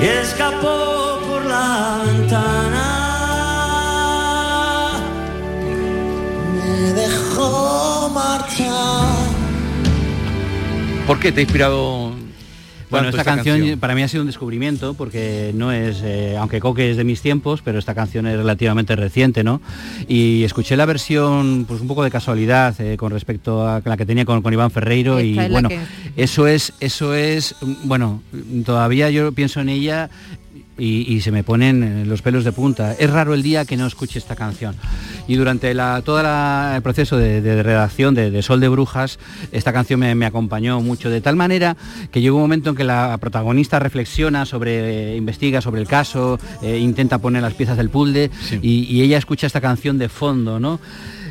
Y 0.00 0.06
escapó 0.06 1.03
ventana. 2.24 2.90
Me 6.62 6.92
dejó 7.00 8.10
marchar. 8.14 9.04
¿Por 11.06 11.20
qué 11.20 11.32
te 11.32 11.40
ha 11.40 11.42
inspirado 11.42 12.12
Bueno, 12.88 13.08
esta 13.10 13.24
canción, 13.24 13.78
para 13.78 13.94
mí 13.94 14.02
ha 14.02 14.08
sido 14.08 14.22
un 14.22 14.26
descubrimiento 14.26 14.94
porque 14.94 15.52
no 15.54 15.70
es, 15.72 16.00
eh, 16.02 16.36
aunque 16.38 16.60
Coque 16.60 16.90
es 16.92 16.96
de 16.96 17.04
mis 17.04 17.20
tiempos, 17.20 17.60
pero 17.62 17.78
esta 17.78 17.94
canción 17.94 18.26
es 18.26 18.36
relativamente 18.38 18.96
reciente, 18.96 19.44
¿no? 19.44 19.60
Y 20.08 20.44
escuché 20.44 20.76
la 20.76 20.86
versión, 20.86 21.66
pues 21.68 21.80
un 21.82 21.88
poco 21.88 22.04
de 22.04 22.10
casualidad 22.10 22.74
eh, 22.80 22.96
con 22.96 23.10
respecto 23.12 23.68
a 23.68 23.82
la 23.84 23.96
que 23.98 24.06
tenía 24.06 24.24
con, 24.24 24.40
con 24.40 24.52
Iván 24.52 24.70
Ferreiro 24.70 25.18
Esta 25.18 25.46
y 25.46 25.50
bueno, 25.50 25.68
que- 25.68 25.80
eso 26.16 26.46
es, 26.46 26.72
eso 26.80 27.14
es, 27.14 27.54
mm, 27.60 27.72
bueno, 27.84 28.22
todavía 28.64 29.10
yo 29.10 29.30
pienso 29.32 29.60
en 29.60 29.68
ella. 29.68 30.08
Y, 30.76 31.06
y 31.14 31.20
se 31.20 31.30
me 31.30 31.44
ponen 31.44 31.82
eh, 31.84 32.04
los 32.04 32.20
pelos 32.20 32.42
de 32.42 32.50
punta. 32.50 32.94
Es 32.98 33.08
raro 33.08 33.32
el 33.34 33.44
día 33.44 33.64
que 33.64 33.76
no 33.76 33.86
escuche 33.86 34.18
esta 34.18 34.34
canción. 34.34 34.74
Y 35.28 35.36
durante 35.36 35.72
la, 35.72 36.02
todo 36.04 36.18
el 36.20 36.82
proceso 36.82 37.16
de, 37.16 37.40
de 37.40 37.62
redacción 37.62 38.14
de, 38.14 38.30
de 38.32 38.42
Sol 38.42 38.58
de 38.58 38.68
Brujas, 38.68 39.20
esta 39.52 39.72
canción 39.72 40.00
me, 40.00 40.14
me 40.16 40.26
acompañó 40.26 40.80
mucho, 40.80 41.10
de 41.10 41.20
tal 41.20 41.36
manera 41.36 41.76
que 42.10 42.20
llegó 42.20 42.36
un 42.38 42.42
momento 42.42 42.70
en 42.70 42.76
que 42.76 42.82
la 42.84 43.16
protagonista 43.18 43.78
reflexiona 43.78 44.46
sobre, 44.46 45.12
eh, 45.12 45.16
investiga 45.16 45.60
sobre 45.60 45.80
el 45.80 45.86
caso, 45.86 46.40
eh, 46.60 46.78
intenta 46.78 47.18
poner 47.18 47.42
las 47.42 47.54
piezas 47.54 47.76
del 47.76 47.88
puzzle 47.90 48.30
y, 48.60 48.84
y 48.92 49.02
ella 49.02 49.18
escucha 49.18 49.46
esta 49.46 49.60
canción 49.60 49.96
de 49.96 50.08
fondo, 50.08 50.58
¿no? 50.58 50.80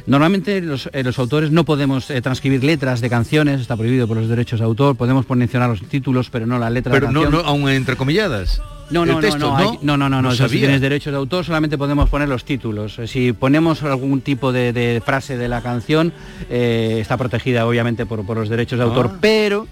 Normalmente 0.06 0.60
los, 0.62 0.90
eh, 0.92 1.04
los 1.04 1.18
autores 1.20 1.52
no 1.52 1.64
podemos 1.64 2.10
eh, 2.10 2.22
transcribir 2.22 2.64
letras 2.64 3.00
de 3.00 3.10
canciones, 3.10 3.62
está 3.62 3.78
prohibido 3.78 4.08
por 4.08 4.18
los 4.18 4.28
derechos 4.28 4.60
de 4.60 4.66
autor, 4.66 4.96
podemos 4.98 5.30
mencionar 5.30 5.70
los 5.70 5.82
títulos, 5.82 6.30
pero 6.30 6.46
no 6.46 6.60
la 6.60 6.70
letra 6.70 6.92
Pero 6.92 7.08
de 7.08 7.14
la 7.14 7.20
no, 7.20 7.22
canción. 7.24 7.44
no, 7.44 7.50
aún 7.50 7.70
entrecomilladas. 7.70 8.62
No, 8.94 9.04
El 9.04 9.10
no, 9.10 9.20
texto, 9.20 9.40
no, 9.40 9.48
no, 9.50 9.58
hay- 9.58 9.80
no, 9.82 9.98
no, 9.98 10.10
no, 10.10 10.22
no, 10.22 10.32
eso, 10.32 10.48
si 10.48 10.60
tienes 10.60 10.80
derechos 10.82 11.12
de 11.12 11.18
autor 11.18 11.44
solamente 11.44 11.78
podemos 11.78 12.10
poner 12.10 12.30
los 12.30 12.46
títulos. 12.46 13.00
Eh, 13.00 13.08
Si 13.08 13.34
ponemos 13.34 13.82
algún 13.84 14.22
tipo 14.22 14.52
de, 14.52 14.72
de 14.74 15.02
frase 15.06 15.36
de 15.38 15.48
la 15.50 15.62
canción, 15.62 16.14
eh, 16.50 16.98
está 17.02 17.18
protegida 17.18 17.66
obviamente 17.68 18.06
por, 18.06 18.26
por 18.26 18.38
los 18.38 18.50
derechos 18.50 18.78
de 18.80 18.86
autor, 18.86 19.12
Ah. 19.14 19.18
pero 19.20 19.68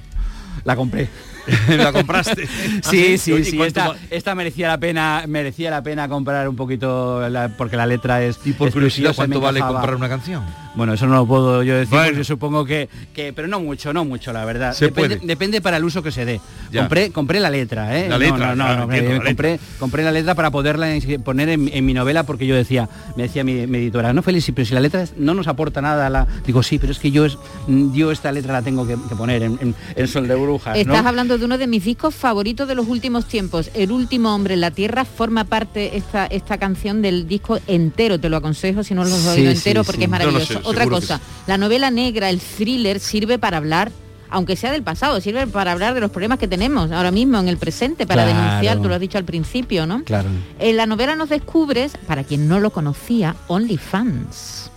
la 0.65 0.75
compré. 0.75 1.07
la 1.69 1.91
compraste. 1.91 2.45
Sí, 2.83 3.13
Ah, 3.15 3.17
sí, 3.17 3.31
Oye, 3.33 3.43
sí. 3.45 3.57
¿cuánto 3.57 3.79
Esta, 3.93 3.95
esta 4.11 4.35
merecía 4.35 4.67
la 4.67 4.77
pena, 4.77 5.23
merecía 5.27 5.71
la 5.71 5.81
pena 5.81 6.07
comprar 6.07 6.47
un 6.47 6.55
poquito 6.55 7.27
la- 7.29 7.49
porque 7.49 7.75
la 7.77 7.85
letra 7.87 8.21
es. 8.23 8.39
Y 8.45 8.53
por 8.53 8.67
es 8.67 8.73
curiosidad, 8.73 9.13
¿cuánto 9.15 9.39
vale 9.41 9.59
comprar 9.59 9.95
una 9.95 10.07
canción? 10.09 10.43
Bueno, 10.73 10.93
eso 10.93 11.05
no 11.05 11.15
lo 11.15 11.25
puedo 11.25 11.63
yo 11.63 11.75
decir, 11.75 11.89
Bueno. 11.89 12.09
porque 12.11 12.23
supongo 12.23 12.63
que, 12.65 12.87
que- 13.13 13.33
pero 13.33 13.47
no 13.47 13.59
mucho, 13.59 13.91
no 13.93 14.05
mucho, 14.05 14.31
la 14.31 14.45
verdad. 14.45 14.73
Se 14.73 14.85
depende, 14.85 15.17
puede. 15.17 15.27
depende 15.27 15.61
para 15.61 15.77
el 15.77 15.83
uso 15.83 16.01
que 16.01 16.11
se 16.11 16.23
dé. 16.25 16.39
Ya. 16.71 16.81
Compré, 16.81 17.11
compré 17.11 17.39
la 17.41 17.49
letra, 17.49 17.97
¿eh? 17.99 18.03
La 18.07 18.15
No, 18.15 18.19
letra, 18.19 18.55
no, 18.55 18.67
no, 18.67 18.75
no, 18.77 18.83
entiendo, 18.83 19.11
eh, 19.11 19.17
la 19.19 19.25
compré, 19.25 19.59
compré 19.79 20.03
la 20.03 20.11
letra 20.11 20.33
para 20.33 20.49
poderla 20.49 20.87
poner 21.25 21.49
en, 21.49 21.69
en 21.73 21.85
mi 21.85 21.93
novela 21.93 22.23
porque 22.23 22.47
yo 22.47 22.55
decía, 22.55 22.87
me 23.17 23.23
decía 23.23 23.43
mi, 23.43 23.67
mi 23.67 23.79
editora, 23.79 24.13
no 24.13 24.21
Félix, 24.23 24.49
pero 24.55 24.65
si 24.65 24.73
la 24.73 24.79
letra 24.79 25.05
no 25.17 25.33
nos 25.33 25.47
aporta 25.47 25.81
nada, 25.81 26.07
a 26.07 26.09
la... 26.09 26.27
digo 26.45 26.63
sí, 26.63 26.79
pero 26.79 26.93
es 26.93 26.99
que 26.99 27.11
yo 27.11 27.25
es, 27.25 27.37
yo 27.93 28.11
esta 28.11 28.31
letra 28.31 28.53
la 28.53 28.61
tengo 28.61 28.87
que, 28.87 28.95
que 29.09 29.15
poner 29.15 29.43
en, 29.43 29.57
en- 29.61 29.75
en 29.95 30.07
Sol 30.07 30.27
de 30.27 30.35
Brujas, 30.35 30.73
¿no? 30.75 30.81
Estás 30.93 31.05
hablando 31.05 31.37
de 31.37 31.43
uno 31.45 31.57
de 31.57 31.67
mis 31.67 31.83
discos 31.83 32.15
favoritos 32.15 32.67
de 32.67 32.75
los 32.75 32.87
últimos 32.87 33.25
tiempos. 33.27 33.69
El 33.73 33.91
último 33.91 34.33
hombre 34.33 34.53
en 34.53 34.61
la 34.61 34.71
tierra 34.71 35.03
forma 35.03 35.43
parte 35.43 35.97
esta, 35.97 36.27
esta 36.27 36.57
canción 36.57 37.01
del 37.01 37.27
disco 37.27 37.59
entero. 37.67 38.19
Te 38.19 38.29
lo 38.29 38.37
aconsejo 38.37 38.83
si 38.85 38.93
no 38.93 39.03
lo 39.03 39.13
has 39.13 39.21
Sí, 39.21 39.29
oído 39.41 39.51
sí, 39.51 39.57
entero 39.57 39.83
sí. 39.83 39.87
porque 39.87 40.05
es 40.05 40.09
No, 40.09 40.17
no 40.17 40.25
maravilloso. 40.25 40.60
Otra 40.63 40.87
cosa, 40.87 41.17
sí. 41.17 41.23
la 41.47 41.57
novela 41.57 41.91
negra, 41.91 42.29
el 42.29 42.39
thriller 42.39 42.99
sirve 42.99 43.39
para 43.39 43.57
hablar 43.57 43.91
aunque 44.33 44.55
sea 44.55 44.71
del 44.71 44.81
pasado, 44.81 45.19
sirve 45.19 45.45
para 45.45 45.73
hablar 45.73 45.93
de 45.93 45.99
los 45.99 46.09
problemas 46.09 46.39
que 46.39 46.47
tenemos 46.47 46.89
ahora 46.91 47.11
mismo 47.11 47.37
en 47.37 47.49
el 47.49 47.57
presente, 47.57 48.07
para 48.07 48.23
Claro. 48.23 48.39
denunciar, 48.39 48.81
tú 48.81 48.87
lo 48.87 48.95
has 48.95 49.01
dicho 49.01 49.17
al 49.17 49.25
principio, 49.25 49.85
¿no? 49.85 50.05
Claro. 50.05 50.29
En 50.57 50.77
la 50.77 50.85
novela 50.85 51.17
nos 51.17 51.27
descubres, 51.27 51.97
para 52.07 52.23
quien 52.23 52.47
no 52.47 52.61
lo 52.61 52.69
conocía, 52.71 53.35
OnlyFans. 53.49 54.71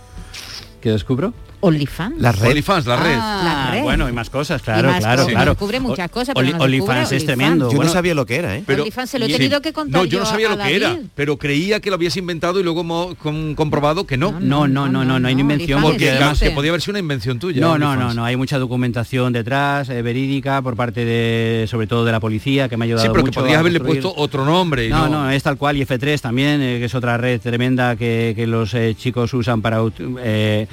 ¿Qué 0.81 0.91
descubro? 0.91 1.33
OnlyFans. 1.59 2.19
La 2.21 2.31
red. 2.31 2.49
OnlyFans, 2.49 2.85
la 2.85 2.95
red. 2.97 3.15
La 3.17 3.69
red. 3.71 3.83
Bueno, 3.83 4.07
y 4.09 4.11
más 4.11 4.29
cosas, 4.29 4.61
claro, 4.61 4.89
Y 4.89 4.91
más 4.91 4.99
claro, 4.99 5.21
cosas. 5.23 5.33
claro. 5.33 5.51
Descubre 5.51 5.79
muchas 5.79 6.09
cosas, 6.11 6.33
pero 6.35 6.39
Oli- 6.39 6.47
descubre 6.49 6.65
OnlyFans 6.65 7.01
es 7.01 7.23
OnlyFans. 7.23 7.25
tremendo. 7.25 7.71
Yo 7.71 7.83
no 7.83 7.89
sabía 7.89 8.13
lo 8.15 8.25
que 8.25 8.35
era, 8.37 8.55
¿eh? 8.57 8.63
OnlyFans 8.67 9.09
se 9.09 9.19
lo 9.19 9.25
he 9.25 9.29
Sí. 9.29 9.33
tenido 9.35 9.61
que 9.61 9.73
contar 9.73 10.01
No, 10.01 10.05
yo 10.05 10.19
no 10.19 10.25
sabía 10.25 10.49
lo 10.49 10.57
que 10.57 10.75
era, 10.75 10.97
pero 11.15 11.37
creía 11.37 11.79
que 11.79 11.89
lo 11.89 11.95
habías 11.95 12.15
inventado 12.17 12.59
y 12.59 12.63
luego 12.63 12.81
hemos 12.81 13.15
con- 13.15 13.55
comprobado 13.55 14.05
que 14.05 14.17
no. 14.17 14.31
No, 14.39 14.67
no, 14.67 14.87
no, 14.87 15.03
no, 15.05 15.19
no 15.19 15.27
hay 15.27 15.33
invención 15.39 15.81
Porque 15.81 15.95
porque 15.95 16.09
además 16.11 16.39
que 16.39 16.51
podía 16.51 16.71
haber 16.71 16.81
sido 16.81 16.91
una 16.93 16.99
invención 16.99 17.39
tuya. 17.39 17.61
No, 17.61 17.77
no, 17.77 17.95
no, 17.95 18.13
no, 18.13 18.25
hay 18.25 18.35
mucha 18.35 18.57
documentación 18.59 19.33
detrás, 19.33 19.89
eh, 19.89 20.01
verídica, 20.01 20.61
por 20.61 20.75
parte 20.75 21.05
de, 21.05 21.65
sobre 21.69 21.87
todo 21.87 22.05
de 22.05 22.11
la 22.11 22.19
policía, 22.19 22.69
que 22.69 22.77
me 22.77 22.83
ha 22.83 22.87
ayudado 22.87 23.05
Sí, 23.05 23.09
pero 23.13 23.23
que 23.25 23.31
podías 23.31 23.57
haberle 23.59 23.79
puesto 23.79 24.13
otro 24.15 24.45
nombre. 24.45 24.89
No, 24.89 25.07
no, 25.07 25.29
es 25.31 25.43
tal 25.43 25.57
cual, 25.57 25.77
y 25.77 25.81
F3 25.85 26.21
también, 26.21 26.61
eh, 26.61 26.79
que 26.79 26.85
es 26.85 26.95
otra 26.95 27.17
red 27.17 27.39
tremenda 27.41 27.95
que, 27.95 28.33
que 28.35 28.47
los 28.47 28.73
eh, 28.73 28.95
chicos 28.97 29.33
usan 29.33 29.61
para 29.61 29.77
Ganar 29.79 30.21
eh, 30.23 30.67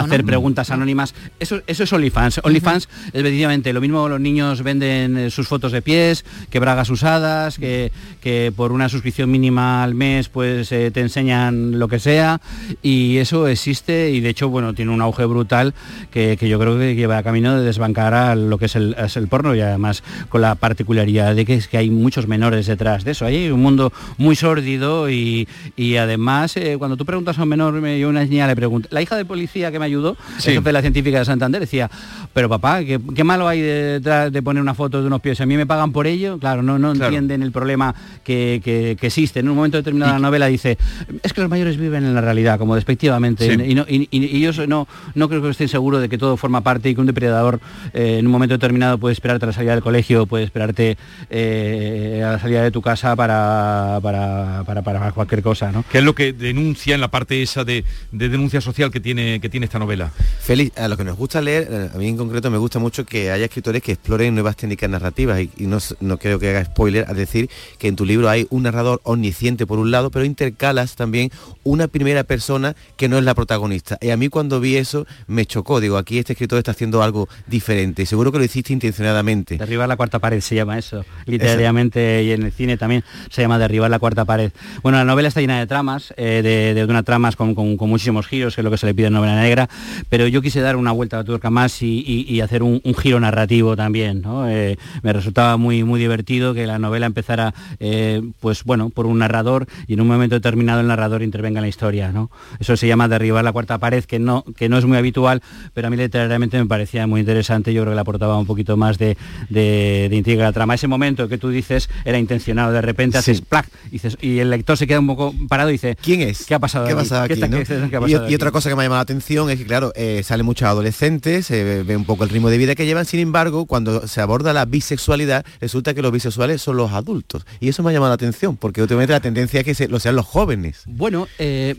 hacer 0.00 0.24
preguntas 0.24 0.70
anónimas. 0.70 1.14
Eso, 1.38 1.60
eso 1.66 1.84
es 1.84 1.92
OnlyFans. 1.92 2.40
OnlyFans 2.44 2.88
es 3.12 3.22
precisamente 3.22 3.72
lo 3.72 3.80
mismo 3.80 4.08
los 4.08 4.20
niños 4.20 4.62
venden 4.62 5.16
eh, 5.16 5.30
sus 5.30 5.48
fotos 5.48 5.72
de 5.72 5.82
pies, 5.82 6.24
que 6.50 6.58
bragas 6.58 6.90
usadas, 6.90 7.58
que, 7.58 7.92
que 8.20 8.52
por 8.54 8.72
una 8.72 8.88
suscripción 8.88 9.30
mínima 9.30 9.82
al 9.82 9.94
mes 9.94 10.28
pues 10.28 10.70
eh, 10.72 10.90
te 10.90 11.00
enseñan 11.00 11.78
lo 11.78 11.88
que 11.88 11.98
sea 11.98 12.40
y 12.82 13.16
eso 13.18 13.48
existe 13.48 14.10
y 14.10 14.20
de 14.20 14.28
hecho 14.28 14.48
bueno 14.48 14.74
tiene 14.74 14.92
un 14.92 15.00
auge 15.00 15.24
brutal 15.24 15.74
que, 16.10 16.36
que 16.38 16.48
yo 16.48 16.58
creo 16.58 16.78
que 16.78 16.94
lleva 16.94 17.22
camino 17.22 17.58
de 17.58 17.64
desbancar 17.64 18.14
a 18.14 18.34
lo 18.36 18.58
que 18.58 18.66
es 18.66 18.76
el, 18.76 18.94
es 18.98 19.16
el 19.16 19.28
porno 19.28 19.54
y 19.54 19.60
además 19.60 20.02
con 20.28 20.40
la 20.42 20.54
particularidad 20.54 21.34
de 21.34 21.44
que 21.44 21.54
es 21.54 21.66
que 21.68 21.78
hay 21.78 21.90
muchos 21.90 22.26
menores 22.28 22.66
detrás 22.66 23.04
de 23.04 23.10
eso. 23.12 23.24
Hay 23.26 23.50
un 23.50 23.60
mundo 23.60 23.92
muy 24.18 24.36
sórdido 24.36 25.10
y, 25.10 25.48
y 25.76 25.96
además 25.96 26.56
eh, 26.56 26.76
cuando 26.78 26.96
tú 26.96 27.04
preguntas 27.04 27.38
a 27.38 27.42
un 27.42 27.48
menor, 27.48 27.72
me- 27.80 27.98
yo 27.98 28.08
una 28.08 28.24
niña 28.24 28.46
le 28.46 28.54
pregunto, 28.54 28.88
la 28.92 29.02
hija 29.02 29.16
de 29.16 29.24
policía 29.24 29.72
que 29.72 29.78
me 29.80 29.86
ayudó, 29.86 30.16
Sí. 30.38 30.50
el 30.50 30.54
jefe 30.58 30.68
de 30.68 30.72
la 30.72 30.80
científica 30.82 31.18
de 31.18 31.24
Santander, 31.24 31.60
decía, 31.60 31.90
pero 32.32 32.48
papá, 32.48 32.84
¿qué, 32.84 33.00
qué 33.16 33.24
malo 33.24 33.48
hay 33.48 33.60
detrás 33.60 34.32
de 34.32 34.42
poner 34.42 34.62
una 34.62 34.74
foto 34.74 35.00
de 35.00 35.06
unos 35.08 35.20
pies? 35.20 35.40
¿A 35.40 35.46
mí 35.46 35.56
me 35.56 35.66
pagan 35.66 35.90
por 35.92 36.06
ello? 36.06 36.38
Claro, 36.38 36.62
no, 36.62 36.78
no 36.78 36.92
Claro. 36.92 37.06
entienden 37.06 37.42
el 37.42 37.50
problema 37.52 37.94
que, 38.22 38.60
que- 38.64 38.96
que 39.00 39.06
existe. 39.08 39.40
En 39.40 39.48
un 39.48 39.56
momento 39.56 39.76
determinado 39.78 40.12
de 40.12 40.18
la 40.20 40.22
novela 40.22 40.46
dice, 40.46 40.78
es 41.22 41.32
que 41.32 41.40
los 41.40 41.50
mayores 41.50 41.76
viven 41.76 42.04
en 42.04 42.14
la 42.14 42.20
realidad, 42.20 42.58
como 42.58 42.74
despectivamente, 42.76 43.46
Sí. 43.56 43.62
y, 43.70 43.74
no, 43.74 43.84
y- 43.88 44.08
y- 44.10 44.36
y 44.36 44.40
yo 44.40 44.66
no, 44.66 44.86
no 45.14 45.28
creo 45.28 45.42
que 45.42 45.48
estén 45.50 45.68
seguros 45.68 46.00
de 46.00 46.08
que 46.08 46.18
todo 46.18 46.36
forma 46.36 46.60
parte 46.60 46.88
y 46.90 46.94
que 46.94 47.00
un 47.00 47.06
depredador 47.06 47.58
eh, 47.94 48.16
en 48.18 48.26
un 48.26 48.32
momento 48.32 48.54
determinado 48.54 48.98
puede 48.98 49.14
esperarte 49.14 49.44
a 49.44 49.48
la 49.48 49.52
salida 49.52 49.72
del 49.72 49.82
colegio, 49.82 50.26
puede 50.26 50.44
esperarte 50.44 50.96
eh, 51.30 52.22
a 52.24 52.32
la 52.32 52.38
salida 52.38 52.62
de 52.62 52.70
tu 52.70 52.82
casa 52.82 53.16
para, 53.16 53.98
para, 54.02 54.62
para- 54.66 54.82
para 54.82 55.12
cualquier 55.12 55.42
cosa, 55.42 55.72
¿no? 55.72 55.84
Que 55.90 55.98
es 55.98 56.04
lo 56.04 56.14
que 56.14 56.32
denuncia 56.32 56.94
en 56.94 57.00
la 57.00 57.08
parte 57.08 57.40
esa 57.42 57.64
de, 57.64 57.84
de 58.12 58.28
denuncia 58.28 58.60
social 58.60 58.90
que 58.90 59.00
tiene, 59.00 59.40
que 59.40 59.48
tiene 59.48 59.66
esta 59.70 59.78
novela. 59.78 60.10
Félix, 60.40 60.76
a 60.76 60.88
lo 60.88 60.96
que 60.96 61.04
nos 61.04 61.16
gusta 61.16 61.40
leer, 61.40 61.68
eh, 61.70 61.90
a 61.94 61.96
mí 61.96 62.08
en 62.08 62.16
concreto 62.16 62.50
me 62.50 62.58
gusta 62.58 62.80
mucho 62.80 63.06
que 63.06 63.30
haya 63.30 63.44
escritores 63.44 63.80
que 63.84 63.92
exploren 63.92 64.34
nuevas 64.34 64.56
técnicas 64.56 64.90
narrativas 64.90 65.40
y, 65.40 65.48
y 65.58 65.66
no, 65.68 65.78
no 66.00 66.18
creo 66.18 66.40
que 66.40 66.50
haga 66.50 66.64
spoiler 66.64 67.04
al 67.08 67.14
decir 67.14 67.48
que 67.78 67.86
en 67.86 67.94
tu 67.94 68.04
libro 68.04 68.28
hay 68.28 68.48
un 68.50 68.64
narrador 68.64 69.00
omnisciente 69.04 69.66
por 69.68 69.78
un 69.78 69.92
lado, 69.92 70.10
pero 70.10 70.24
intercalas 70.24 70.96
también 70.96 71.30
una 71.62 71.86
primera 71.86 72.24
persona 72.24 72.74
que 72.96 73.08
no 73.08 73.16
es 73.18 73.22
la 73.24 73.34
protagonista. 73.36 73.96
Y 74.00 74.10
a 74.10 74.16
mí 74.16 74.28
cuando 74.28 74.58
vi 74.58 74.74
eso 74.76 75.06
me 75.28 75.46
chocó, 75.46 75.78
digo, 75.78 75.98
aquí 75.98 76.18
este 76.18 76.32
escritor 76.32 76.58
está 76.58 76.72
haciendo 76.72 77.04
algo 77.04 77.28
diferente. 77.46 78.04
Seguro 78.06 78.32
que 78.32 78.38
lo 78.38 78.44
hiciste 78.44 78.72
intencionadamente. 78.72 79.56
Derribar 79.56 79.88
la 79.88 79.96
cuarta 79.96 80.18
pared 80.18 80.40
se 80.40 80.56
llama 80.56 80.78
eso, 80.78 81.04
literariamente 81.26 82.24
y 82.24 82.32
en 82.32 82.42
el 82.42 82.50
cine 82.52 82.76
también 82.76 83.04
se 83.30 83.42
llama 83.42 83.56
derribar 83.58 83.88
la 83.90 84.00
cuarta 84.00 84.24
pared. 84.24 84.50
Bueno, 84.82 84.98
la 84.98 85.04
novela 85.04 85.28
está 85.28 85.40
llena 85.40 85.60
de 85.60 85.68
tramas, 85.68 86.12
eh, 86.16 86.40
de, 86.42 86.74
de 86.74 86.84
unas 86.84 87.04
tramas 87.04 87.36
con, 87.36 87.54
con- 87.54 87.76
con 87.76 87.88
muchísimos 87.88 88.26
giros, 88.26 88.54
que 88.56 88.62
es 88.62 88.64
lo 88.64 88.70
que 88.72 88.78
se 88.78 88.86
le 88.86 88.94
pide 88.94 89.06
en 89.06 89.12
novela 89.12 89.40
negra, 89.40 89.59
pero 90.08 90.26
yo 90.26 90.42
quise 90.42 90.60
dar 90.60 90.76
una 90.76 90.92
vuelta 90.92 91.16
a 91.16 91.20
la 91.20 91.24
tuerca 91.24 91.50
más 91.50 91.82
y, 91.82 92.02
y- 92.06 92.26
y 92.32 92.40
hacer 92.40 92.62
un, 92.62 92.80
un 92.84 92.94
giro 92.94 93.20
narrativo 93.20 93.76
también. 93.76 94.22
¿no? 94.22 94.48
Eh, 94.48 94.78
me 95.02 95.12
resultaba 95.12 95.56
muy, 95.56 95.84
muy 95.84 96.00
divertido 96.00 96.54
que 96.54 96.66
la 96.66 96.78
novela 96.78 97.06
empezara, 97.06 97.54
eh, 97.78 98.22
pues 98.40 98.64
bueno, 98.64 98.90
por 98.90 99.06
un 99.06 99.18
narrador 99.18 99.66
y 99.86 99.94
en 99.94 100.00
un 100.00 100.08
momento 100.08 100.34
determinado 100.36 100.80
el 100.80 100.86
narrador 100.86 101.22
intervenga 101.22 101.58
en 101.58 101.62
la 101.62 101.68
historia. 101.68 102.12
¿no? 102.12 102.30
Eso 102.58 102.76
se 102.76 102.86
llama 102.86 103.08
derribar 103.08 103.44
la 103.44 103.52
cuarta 103.52 103.78
pared, 103.78 104.04
que 104.04 104.18
no, 104.18 104.44
que 104.56 104.68
no 104.68 104.78
es 104.78 104.84
muy 104.84 104.96
habitual, 104.96 105.42
pero 105.74 105.88
a 105.88 105.90
mí 105.90 105.96
literariamente 105.96 106.58
me 106.58 106.66
parecía 106.66 107.06
muy 107.06 107.20
interesante. 107.20 107.72
Yo 107.72 107.82
creo 107.82 107.92
que 107.92 107.96
le 107.96 108.00
aportaba 108.00 108.38
un 108.38 108.46
poquito 108.46 108.76
más 108.76 108.98
de, 108.98 109.16
de, 109.48 110.08
de 110.10 110.16
intriga 110.16 110.44
a 110.44 110.48
la 110.48 110.52
trama. 110.52 110.74
Ese 110.74 110.86
momento 110.88 111.28
que 111.28 111.38
tú 111.38 111.48
dices 111.50 111.88
era 112.04 112.18
intencionado, 112.18 112.72
de 112.72 112.80
repente 112.82 113.18
haces 113.18 113.40
plac 113.40 113.68
y, 113.88 113.92
dices- 113.98 114.16
y 114.20 114.38
el 114.38 114.50
lector 114.50 114.76
se 114.76 114.86
queda 114.86 115.00
un 115.00 115.06
poco 115.06 115.34
parado 115.48 115.70
y 115.70 115.72
dice, 115.72 115.96
¿quién 116.00 116.20
es? 116.22 116.46
¿Qué 116.46 116.54
ha 116.54 116.58
pasado 116.58 116.86
¿Qué 116.86 116.92
ha 116.92 116.94
aquí? 116.96 117.02
pasado 117.02 117.26
¿Qué 117.26 117.32
aquí? 117.34 117.42
está- 117.42 117.48
no? 117.48 117.58
qué- 117.58 117.64
qué 117.90 117.96
ha 117.96 117.98
Y- 117.98 118.02
pasado 118.02 118.22
y, 118.22 118.26
aquí? 118.26 118.34
otra 118.34 118.50
cosa 118.50 118.68
que 118.68 118.76
me 118.76 118.82
ha 118.82 118.84
llamado 118.84 118.98
la 118.98 119.02
atención 119.02 119.49
es 119.52 119.58
que, 119.58 119.66
claro, 119.66 119.92
eh, 119.96 120.22
salen 120.24 120.46
muchos 120.46 120.68
adolescentes, 120.68 121.46
se 121.46 121.82
ve 121.82 121.96
un 121.96 122.04
poco 122.04 122.24
el 122.24 122.30
ritmo 122.30 122.50
de 122.50 122.58
vida 122.58 122.74
que 122.74 122.86
llevan, 122.86 123.04
sin 123.06 123.20
embargo, 123.20 123.66
cuando 123.66 124.06
se 124.06 124.20
aborda 124.20 124.52
la 124.52 124.64
bisexualidad, 124.64 125.44
resulta 125.60 125.94
que 125.94 126.02
los 126.02 126.12
bisexuales 126.12 126.62
son 126.62 126.76
los 126.76 126.92
adultos. 126.92 127.44
Y 127.60 127.68
eso 127.68 127.82
me 127.82 127.90
ha 127.90 127.92
llamado 127.92 128.10
la 128.10 128.14
atención, 128.14 128.56
porque 128.56 128.82
últimamente 128.82 129.12
la 129.12 129.20
tendencia 129.20 129.60
es 129.60 129.66
que 129.66 129.74
se- 129.74 129.88
lo 129.88 129.98
sean 130.00 130.16
los 130.16 130.26
jóvenes. 130.26 130.82
Bueno, 130.86 131.26
eh, 131.38 131.76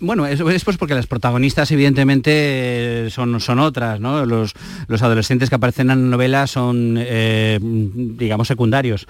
bueno, 0.00 0.26
es 0.26 0.42
pues 0.64 0.76
porque 0.76 0.94
las 0.94 1.06
protagonistas 1.06 1.70
evidentemente 1.70 2.30
eh, 3.06 3.10
son, 3.10 3.40
son 3.40 3.58
otras, 3.58 4.00
¿no? 4.00 4.26
Los, 4.26 4.52
los 4.88 5.02
adolescentes 5.02 5.48
que 5.48 5.54
aparecen 5.54 5.90
en 5.90 6.04
la 6.04 6.10
novela 6.16 6.46
son, 6.46 6.96
eh, 6.98 7.58
digamos, 7.60 8.48
secundarios. 8.48 9.06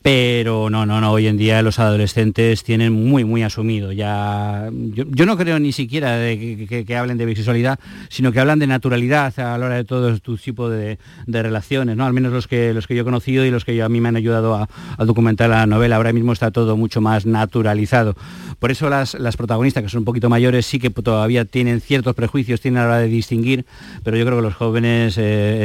Pero 0.00 0.70
no, 0.70 0.86
no, 0.86 1.00
no, 1.00 1.12
hoy 1.12 1.26
en 1.26 1.36
día 1.36 1.60
los 1.62 1.78
adolescentes 1.78 2.64
tienen 2.64 2.92
muy, 2.92 3.24
muy 3.24 3.42
asumido. 3.42 3.92
Ya, 3.92 4.68
yo, 4.72 5.04
yo 5.08 5.26
no 5.26 5.36
creo 5.36 5.58
ni 5.58 5.72
siquiera 5.72 6.16
que, 6.16 6.96
hablen 6.96 7.18
de 7.18 7.26
bisexualidad, 7.26 7.78
sino 8.08 8.32
que 8.32 8.40
hablan 8.40 8.58
de 8.58 8.66
naturalidad 8.66 9.38
a 9.38 9.58
la 9.58 9.66
hora 9.66 9.76
de 9.76 9.84
todo 9.84 10.18
tu 10.18 10.36
tipo 10.36 10.68
de, 10.70 10.98
de 11.26 11.42
relaciones, 11.42 11.96
¿no? 11.96 12.06
Al 12.06 12.12
menos 12.12 12.32
los 12.32 12.48
que, 12.48 12.72
los 12.72 12.86
que 12.86 12.94
yo 12.94 13.02
he 13.02 13.04
conocido 13.04 13.44
y 13.44 13.50
los 13.50 13.64
que 13.64 13.82
a 13.82 13.88
mí 13.88 14.00
me 14.00 14.08
han 14.08 14.16
ayudado 14.16 14.54
a, 14.54 14.68
a 14.96 15.04
documentar 15.04 15.50
la 15.50 15.66
novela. 15.66 15.96
Ahora 15.96 16.12
mismo 16.12 16.32
está 16.32 16.50
todo 16.50 16.76
mucho 16.76 17.00
más 17.00 17.26
naturalizado. 17.26 18.14
Por 18.58 18.70
eso 18.70 18.88
las, 18.88 19.14
las 19.14 19.36
protagonistas, 19.36 19.82
que 19.82 19.88
son 19.88 20.00
un 20.00 20.04
poquito 20.04 20.21
mayores, 20.30 20.66
sí 20.66 20.78
que 20.78 20.90
todavía 20.90 21.44
tienen 21.44 21.80
ciertos 21.80 22.14
prejuicios, 22.14 22.60
tienen 22.60 22.80
la 22.80 22.86
hora 22.88 22.98
de 22.98 23.08
distinguir, 23.08 23.64
pero 24.02 24.16
yo 24.16 24.24
creo 24.24 24.38
que 24.38 24.42
los 24.42 24.54
jóvenes, 24.54 25.18
eh, 25.18 25.22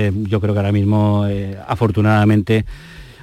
eh, 0.07 0.11
yo 0.27 0.39
creo 0.41 0.53
que 0.53 0.59
ahora 0.59 0.71
mismo, 0.71 1.25
eh, 1.27 1.57
afortunadamente, 1.67 2.65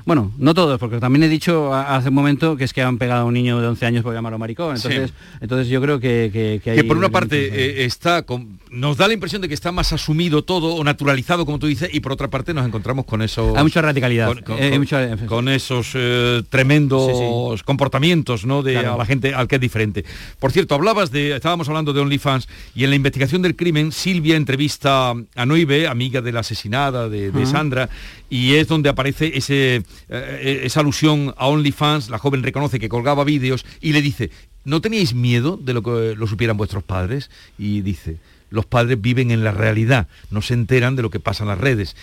bueno, 0.06 0.32
no 0.38 0.52
todos, 0.54 0.78
porque 0.78 0.98
también 0.98 1.22
he 1.22 1.28
dicho 1.28 1.72
hace 1.74 2.08
un 2.10 2.14
momento 2.14 2.56
que 2.56 2.64
es 2.64 2.72
que 2.72 2.82
han 2.82 2.98
pegado 2.98 3.22
a 3.22 3.24
un 3.24 3.34
niño 3.34 3.60
de 3.60 3.66
11 3.68 3.86
años 3.86 4.02
por 4.02 4.12
llamarlo 4.14 4.38
maricón. 4.38 4.76
Entonces, 4.76 5.12
entonces 5.40 5.68
yo 5.68 5.80
creo 5.80 5.98
que, 6.00 6.30
que, 6.32 6.60
que 6.62 6.70
hay 6.72 6.76
que 6.78 6.84
por 6.84 6.96
una 6.96 7.08
parte 7.08 7.48
eh, 7.52 7.84
está 7.84 8.22
con- 8.22 8.58
nos 8.70 8.96
da 8.96 9.06
la 9.08 9.14
impresión 9.14 9.40
de 9.40 9.48
que 9.48 9.54
está 9.54 9.72
más 9.72 9.92
asumido 9.92 10.42
todo 10.42 10.74
o 10.74 10.84
naturalizado 10.84 11.46
como 11.46 11.58
tú 11.58 11.66
dices 11.68 11.88
y 11.92 12.00
por 12.00 12.12
otra 12.12 12.28
parte 12.28 12.52
nos 12.52 12.66
encontramos 12.66 13.04
con 13.06 13.22
esos 13.22 13.56
Hay 13.56 13.62
mucha 13.62 13.80
radicalidad. 13.80 14.26
con, 14.28 14.42
con- 14.42 14.58
Eh, 14.58 14.62
hay 14.64 14.70
con- 14.70 14.78
mucha- 14.80 15.16
con 15.26 15.48
esos 15.48 15.92
eh, 15.94 16.42
tremendos 16.50 17.58
Sí, 17.58 17.64
comportamientos 17.64 18.44
no 18.44 18.62
de 18.62 18.72
Claro. 18.74 18.94
a 18.94 18.98
la 18.98 19.06
gente 19.06 19.34
al 19.34 19.48
que 19.48 19.54
es 19.54 19.60
diferente 19.60 20.04
por 20.38 20.52
cierto 20.52 20.74
hablabas 20.74 21.10
de 21.12 21.34
estábamos 21.36 21.68
hablando 21.68 21.92
de 21.92 22.00
OnlyFans 22.00 22.48
y 22.74 22.84
en 22.84 22.90
la 22.90 22.96
investigación 22.96 23.42
del 23.42 23.56
crimen 23.56 23.92
Silvia 23.92 24.36
entrevista 24.36 25.12
a 25.34 25.46
Noive 25.46 25.86
amiga 25.86 26.20
de 26.20 26.32
la 26.32 26.40
asesinada 26.40 27.08
de. 27.08 27.44
Sandra 27.46 27.88
y 28.30 28.54
es 28.54 28.66
donde 28.68 28.88
aparece 28.88 29.36
ese 29.36 29.82
eh, 30.08 30.62
esa 30.64 30.80
alusión 30.80 31.34
a 31.36 31.46
OnlyFans 31.48 32.10
la 32.10 32.18
joven 32.18 32.42
reconoce 32.42 32.78
que 32.78 32.88
colgaba 32.88 33.24
vídeos 33.24 33.64
y 33.80 33.92
le 33.92 34.02
dice 34.02 34.30
¿no 34.64 34.80
teníais 34.80 35.14
miedo 35.14 35.58
de 35.60 35.74
lo 35.74 35.82
que 35.82 36.14
lo 36.16 36.26
supieran 36.26 36.56
vuestros 36.56 36.82
padres? 36.82 37.30
Y 37.58 37.82
dice, 37.82 38.18
los 38.50 38.66
padres 38.66 39.00
viven 39.00 39.30
en 39.30 39.44
la 39.44 39.52
realidad, 39.52 40.08
no 40.30 40.42
se 40.42 40.54
enteran 40.54 40.96
de 40.96 41.02
lo 41.02 41.10
que 41.10 41.20
pasa 41.20 41.44
en 41.44 41.48
las 41.48 41.58
redes. 41.58 41.96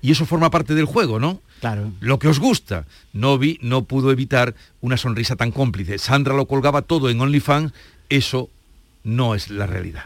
Y 0.00 0.12
eso 0.12 0.26
forma 0.26 0.50
parte 0.50 0.74
del 0.74 0.84
juego, 0.84 1.18
¿no? 1.18 1.40
Claro. 1.60 1.90
Lo 2.00 2.20
que 2.20 2.28
os 2.28 2.38
gusta. 2.38 2.86
No 3.12 3.36
vi, 3.36 3.58
no 3.62 3.84
pudo 3.84 4.12
evitar 4.12 4.54
una 4.80 4.96
sonrisa 4.96 5.34
tan 5.34 5.50
cómplice. 5.50 5.98
Sandra 5.98 6.34
lo 6.34 6.46
colgaba 6.46 6.82
todo 6.82 7.10
en 7.10 7.20
OnlyFans, 7.20 7.72
eso 8.08 8.48
no 9.02 9.34
es 9.34 9.50
la 9.50 9.66
realidad. 9.66 10.04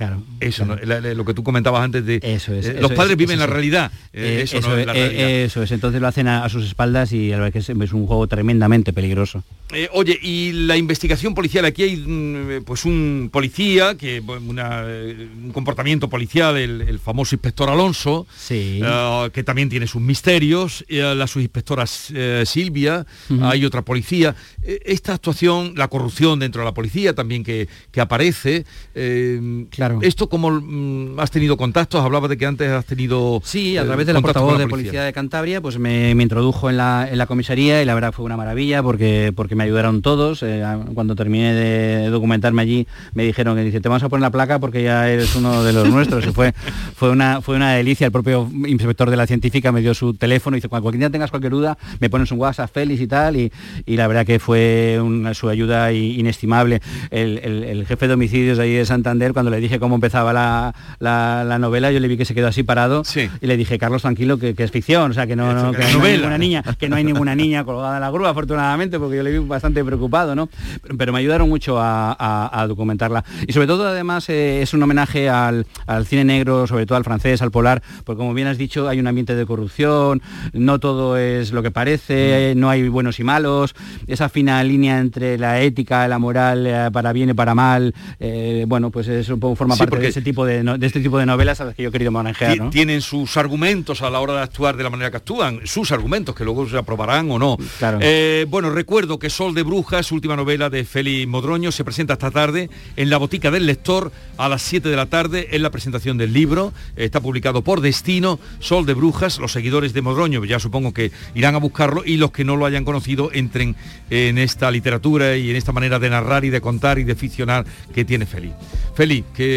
Claro. 0.00 0.22
Eso, 0.40 0.64
no- 0.64 0.76
la- 0.76 0.98
la- 0.98 1.12
lo 1.12 1.26
que 1.26 1.34
tú 1.34 1.42
comentabas 1.44 1.82
antes 1.84 2.06
de 2.06 2.20
Eso 2.22 2.54
es, 2.54 2.64
eh, 2.64 2.70
eso 2.70 2.80
los 2.80 2.90
es, 2.92 2.96
padres 2.96 3.18
viven 3.18 3.38
la 3.38 3.46
realidad. 3.46 3.92
Eh, 4.14 4.38
Eh, 4.38 4.42
eso, 4.44 4.58
no 4.62 4.74
es 4.78 4.86
la 4.86 4.94
eh, 4.94 4.96
realidad. 5.08 5.30
eso 5.30 5.62
es, 5.62 5.70
entonces 5.72 6.00
lo 6.00 6.08
hacen 6.08 6.26
a, 6.26 6.42
a 6.42 6.48
sus 6.48 6.64
espaldas 6.64 7.12
y 7.12 7.28
la 7.28 7.36
verdad 7.36 7.52
que 7.52 7.58
es, 7.58 7.68
es 7.68 7.92
un 7.92 8.06
juego 8.06 8.26
tremendamente 8.26 8.94
peligroso. 8.94 9.44
Eh, 9.72 9.90
oye, 9.92 10.18
y 10.22 10.52
la 10.52 10.78
investigación 10.78 11.34
policial, 11.34 11.66
aquí 11.66 11.82
hay 11.82 11.96
mm, 11.98 12.64
pues 12.64 12.86
un 12.86 13.28
policía, 13.30 13.94
que 13.96 14.20
una, 14.20 14.84
eh, 14.86 15.28
un 15.44 15.52
comportamiento 15.52 16.08
policial, 16.08 16.56
el, 16.56 16.80
el 16.80 16.98
famoso 16.98 17.34
inspector 17.34 17.68
Alonso, 17.68 18.26
eh, 18.48 19.30
que 19.34 19.44
también 19.44 19.68
tiene 19.68 19.86
sus 19.86 20.00
misterios, 20.00 20.82
eh, 20.88 21.14
la 21.14 21.26
subinspectora 21.26 21.84
eh, 22.14 22.44
Silvia, 22.46 23.04
hay 23.42 23.66
otra 23.66 23.82
policía. 23.82 24.34
Eh, 24.62 24.80
esta 24.86 25.12
actuación, 25.12 25.74
la 25.76 25.88
corrupción 25.88 26.38
dentro 26.38 26.62
de 26.62 26.64
la 26.64 26.72
policía 26.74 27.14
también 27.14 27.44
que, 27.44 27.68
que 27.92 28.00
aparece. 28.00 28.64
eh, 28.94 29.66
Claro. 29.90 29.98
Esto 30.02 30.28
como 30.28 30.50
mm, 30.50 31.18
has 31.20 31.30
tenido 31.30 31.56
contactos, 31.56 32.04
hablaba 32.04 32.28
de 32.28 32.36
que 32.36 32.46
antes 32.46 32.70
has 32.70 32.84
tenido... 32.84 33.40
Sí, 33.44 33.76
a 33.76 33.82
eh, 33.82 33.84
través 33.86 34.06
de 34.06 34.12
la 34.12 34.20
portavoz 34.20 34.58
de 34.58 34.66
policía 34.68 35.04
de 35.04 35.12
Cantabria, 35.12 35.60
pues 35.60 35.78
me, 35.78 36.14
me 36.14 36.22
introdujo 36.22 36.70
en 36.70 36.76
la, 36.76 37.08
en 37.10 37.18
la 37.18 37.26
comisaría 37.26 37.82
y 37.82 37.84
la 37.84 37.94
verdad 37.94 38.12
fue 38.12 38.24
una 38.24 38.36
maravilla 38.36 38.82
porque, 38.82 39.32
porque 39.34 39.54
me 39.54 39.64
ayudaron 39.64 40.02
todos. 40.02 40.42
Eh, 40.42 40.64
cuando 40.94 41.14
terminé 41.16 41.52
de 41.54 42.08
documentarme 42.10 42.62
allí, 42.62 42.86
me 43.14 43.24
dijeron 43.24 43.56
que 43.56 43.62
dice, 43.62 43.80
te 43.80 43.88
vamos 43.88 44.02
a 44.02 44.08
poner 44.08 44.22
la 44.22 44.30
placa 44.30 44.58
porque 44.58 44.82
ya 44.82 45.08
eres 45.08 45.34
uno 45.34 45.62
de 45.64 45.72
los 45.72 45.88
nuestros. 45.88 46.26
Y 46.26 46.30
fue, 46.32 46.52
fue, 46.94 47.10
una, 47.10 47.40
fue 47.40 47.56
una 47.56 47.72
delicia. 47.72 48.06
El 48.06 48.12
propio 48.12 48.48
inspector 48.66 49.10
de 49.10 49.16
la 49.16 49.26
científica 49.26 49.72
me 49.72 49.80
dio 49.80 49.94
su 49.94 50.14
teléfono 50.14 50.56
y 50.56 50.58
dice, 50.58 50.68
cuando 50.68 50.84
cualquier 50.84 51.00
día 51.00 51.10
tengas 51.10 51.30
cualquier 51.30 51.52
duda, 51.52 51.78
me 51.98 52.08
pones 52.10 52.30
un 52.32 52.38
WhatsApp, 52.38 52.70
Félix 52.72 53.00
y 53.00 53.06
tal. 53.06 53.36
Y, 53.36 53.52
y 53.86 53.96
la 53.96 54.06
verdad 54.06 54.24
que 54.26 54.38
fue 54.38 54.98
una, 55.02 55.34
su 55.34 55.48
ayuda 55.48 55.92
inestimable. 55.92 56.80
El, 57.10 57.38
el- 57.42 57.64
el 57.64 57.86
jefe 57.86 58.06
de 58.08 58.14
homicidios 58.14 58.58
de 58.58 58.64
ahí 58.64 58.72
de 58.74 58.84
Santander, 58.86 59.32
cuando 59.32 59.50
le 59.50 59.58
dije 59.60 59.78
cómo 59.80 59.96
empezaba 59.96 60.32
la, 60.32 60.74
la- 61.00 61.42
la 61.44 61.58
novela, 61.58 61.90
yo 61.90 61.98
le 62.00 62.06
vi 62.08 62.16
que 62.16 62.24
se 62.24 62.34
quedó 62.34 62.46
así 62.48 62.62
parado 62.62 63.04
y 63.40 63.46
le 63.46 63.56
dije, 63.56 63.78
Carlos, 63.78 64.02
tranquilo, 64.02 64.38
que, 64.38 64.54
que 64.54 64.62
es 64.64 64.70
ficción, 64.70 65.10
o 65.10 65.14
sea, 65.14 65.26
que 65.26 65.34
no, 65.34 65.52
no, 65.54 65.72
que 65.72 65.78
no 65.78 65.84
hay 66.04 66.12
ninguna 66.18 66.38
niña, 66.38 66.62
que 66.78 66.88
no 66.88 66.96
hay 66.96 67.04
ninguna 67.04 67.34
niña 67.34 67.64
colgada 67.64 67.96
en 67.96 68.00
la 68.02 68.10
grúa, 68.10 68.30
afortunadamente, 68.30 68.98
porque 68.98 69.16
yo 69.16 69.22
le 69.22 69.32
vi 69.32 69.38
bastante 69.38 69.84
preocupado, 69.84 70.34
¿no? 70.34 70.48
Pero, 70.82 70.96
pero 70.96 71.12
me 71.12 71.18
ayudaron 71.18 71.48
mucho 71.48 71.80
a, 71.80 72.12
a- 72.18 72.60
a 72.62 72.66
documentarla. 72.66 73.24
Y 73.48 73.52
sobre 73.52 73.66
todo, 73.66 73.88
además, 73.88 74.28
eh, 74.28 74.62
es 74.62 74.74
un 74.74 74.82
homenaje 74.82 75.28
al, 75.28 75.66
al 75.86 76.06
cine 76.06 76.24
negro, 76.24 76.66
sobre 76.66 76.86
todo 76.86 76.96
al 76.98 77.04
francés, 77.04 77.40
al 77.42 77.50
polar, 77.50 77.82
porque 78.04 78.18
como 78.18 78.34
bien 78.34 78.46
has 78.48 78.58
dicho, 78.58 78.88
hay 78.88 79.00
un 79.00 79.06
ambiente 79.06 79.34
de 79.34 79.46
corrupción, 79.46 80.20
no 80.52 80.78
todo 80.78 81.16
es 81.16 81.52
lo 81.52 81.62
que 81.62 81.70
parece, 81.70 82.54
no 82.56 82.68
hay 82.70 82.88
buenos 82.88 83.18
y 83.20 83.24
malos, 83.24 83.74
esa 84.06 84.28
fina 84.28 84.62
línea 84.62 84.98
entre 84.98 85.38
la 85.38 85.60
ética, 85.60 86.06
la 86.08 86.18
moral, 86.18 86.66
eh, 86.66 86.90
para 86.92 87.12
bien 87.12 87.30
y 87.30 87.34
para 87.34 87.54
mal, 87.54 87.94
eh, 88.18 88.64
bueno, 88.68 88.90
pues 88.90 89.08
eso 89.08 89.34
un 89.34 89.40
poco 89.40 89.56
forma 89.60 89.74
Sí, 89.74 89.78
parte 89.80 89.90
porque- 89.90 90.02
de, 90.04 90.08
ese 90.08 90.22
tipo 90.22 90.46
de, 90.46 90.64
no- 90.64 90.78
de 90.78 90.86
este 90.86 91.00
tipo 91.00 91.18
de 91.18 91.26
novelas 91.26 91.60
a 91.60 91.66
las 91.66 91.74
que 91.74 91.82
yo 91.82 91.90
he 91.90 91.92
querido 91.92 92.10
manejar. 92.10 92.70
Tienen 92.70 93.02
sus 93.02 93.36
argumentos 93.36 94.00
a 94.00 94.08
la 94.08 94.20
hora 94.20 94.32
de 94.34 94.40
actuar 94.40 94.76
de 94.76 94.82
la 94.84 94.88
manera 94.90 95.10
que 95.10 95.18
actúan, 95.18 95.60
sus 95.64 95.92
argumentos 95.92 96.34
que 96.34 96.44
luego 96.44 96.66
se 96.68 96.78
aprobarán 96.78 97.30
o 97.30 97.38
no. 97.38 97.56
Eh, 98.00 98.46
bueno, 98.48 98.70
recuerdo 98.70 99.18
que 99.18 99.28
Sol 99.28 99.54
de 99.54 99.62
Brujas, 99.62 100.10
última 100.12 100.34
novela 100.34 100.70
de 100.70 100.84
Félix 100.84 101.28
Modroño, 101.28 101.70
se 101.72 101.84
presenta 101.84 102.14
esta 102.14 102.30
tarde 102.30 102.70
en 102.96 103.10
la 103.10 103.18
Botica 103.18 103.50
del 103.50 103.66
Lector 103.66 104.10
a 104.38 104.48
las 104.48 104.62
7 104.62 104.88
de 104.88 104.96
la 104.96 105.06
tarde 105.06 105.48
en 105.52 105.62
la 105.62 105.70
presentación 105.70 106.16
del 106.16 106.32
libro. 106.32 106.72
Está 106.96 107.20
publicado 107.20 107.62
por 107.62 107.82
Destino, 107.82 108.38
Sol 108.60 108.86
de 108.86 108.94
Brujas. 108.94 109.38
Los 109.38 109.52
seguidores 109.52 109.92
de 109.92 110.00
Modroño 110.00 110.42
ya 110.46 110.58
supongo 110.58 110.94
que 110.94 111.10
irán 111.34 111.54
a 111.54 111.58
buscarlo 111.58 112.02
y 112.06 112.16
los 112.16 112.30
que 112.32 112.44
no 112.44 112.56
lo 112.56 112.64
hayan 112.64 112.84
conocido 112.86 113.30
entren 113.32 113.76
en 114.08 114.38
esta 114.38 114.70
literatura 114.70 115.36
y 115.36 115.50
en 115.50 115.56
esta 115.56 115.72
manera 115.72 115.98
de 115.98 116.08
narrar 116.08 116.44
y 116.46 116.50
de 116.50 116.60
contar 116.62 116.98
y 116.98 117.04
de 117.04 117.14
ficcionar 117.14 117.66
que 117.94 118.04
tiene 118.06 118.24
Félix. 118.24 118.54
Félix, 118.94 119.26
que 119.34 119.49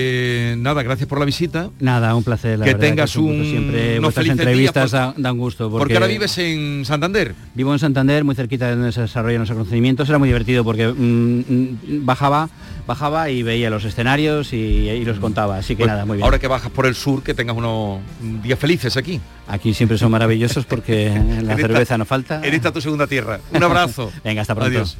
nada, 0.58 0.84
gracias 0.84 1.08
por 1.08 1.20
la 1.20 1.26
visita. 1.26 1.70
Nada, 1.80 2.16
un 2.16 2.24
placer. 2.24 2.60
La 2.60 2.66
que 2.66 2.74
verdad, 2.74 2.88
tengas 2.88 3.10
es 3.12 3.16
un 3.18 3.26
un, 3.40 3.46
siempre 3.46 4.00
felices 4.12 4.30
entrevistas 4.40 4.92
dan, 4.92 5.38
gusto. 5.38 5.70
Porque, 5.70 5.80
porque 5.80 5.94
ahora 5.96 6.08
vives 6.08 6.38
en 6.38 6.84
Santander. 6.86 7.34
Vivo 7.56 7.74
en 7.74 7.80
Santander, 7.80 8.24
muy 8.24 8.36
cerquita 8.36 8.68
de 8.68 8.76
donde 8.76 8.92
se 8.92 9.02
desarrollan 9.02 9.42
los 9.42 9.52
acontecimientos. 9.52 10.08
Era 10.10 10.18
muy 10.20 10.30
divertido 10.30 10.64
porque 10.64 10.88
mm, 10.88 11.40
mm, 11.40 12.06
bajaba, 12.06 12.50
bajaba 12.88 13.30
y 13.30 13.44
veía 13.44 13.70
los 13.70 13.84
escenarios 13.86 14.54
y, 14.54 14.58
y 14.58 15.06
los 15.06 15.20
contaba. 15.20 15.58
Así 15.58 15.76
que 15.76 15.84
Pues, 15.84 15.88
nada, 15.92 16.06
muy 16.06 16.18
bien. 16.18 16.26
Ahora 16.26 16.40
que 16.40 16.48
bajas 16.48 16.72
por 16.72 16.86
el 16.86 16.96
sur, 16.96 17.24
que 17.24 17.34
tengas 17.34 17.56
unos 17.56 18.00
días 18.44 18.60
felices 18.60 18.98
aquí. 18.98 19.20
Aquí 19.48 19.74
siempre 19.74 19.98
son 19.98 20.12
maravillosos 20.12 20.66
porque 20.66 21.10
la 21.42 21.54
esta- 21.54 21.56
cerveza 21.68 21.98
no 21.98 22.06
falta. 22.06 22.42
En 22.44 22.54
esta 22.54 22.72
tu 22.72 22.82
segunda 22.82 23.08
tierra. 23.08 23.40
Un 23.52 23.64
abrazo. 23.64 24.12
Venga, 24.24 24.42
hasta 24.42 24.56
pronto. 24.56 24.70
Adiós. 24.72 24.98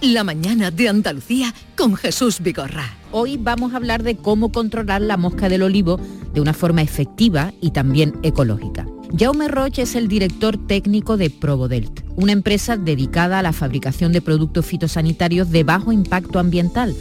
La 0.00 0.22
mañana 0.22 0.70
de 0.70 0.88
Andalucía 0.88 1.52
con 1.76 1.96
Jesús 1.96 2.38
Vigorra. 2.40 2.94
Hoy 3.10 3.36
vamos 3.36 3.72
a 3.72 3.78
hablar 3.78 4.04
de 4.04 4.16
cómo 4.16 4.52
controlar 4.52 5.02
la 5.02 5.16
mosca 5.16 5.48
del 5.48 5.62
olivo 5.64 5.98
de 6.32 6.40
una 6.40 6.54
forma 6.54 6.82
efectiva 6.82 7.52
y 7.60 7.72
también 7.72 8.14
ecológica. 8.22 8.86
Jaume 9.18 9.48
Roche 9.48 9.82
es 9.82 9.96
el 9.96 10.06
director 10.06 10.56
técnico 10.68 11.16
de 11.16 11.30
Probodelt, 11.30 12.04
una 12.14 12.30
empresa 12.30 12.76
dedicada 12.76 13.40
a 13.40 13.42
la 13.42 13.52
fabricación 13.52 14.12
de 14.12 14.22
productos 14.22 14.66
fitosanitarios 14.66 15.50
de 15.50 15.64
bajo 15.64 15.90
impacto 15.90 16.38
ambiental. 16.38 16.94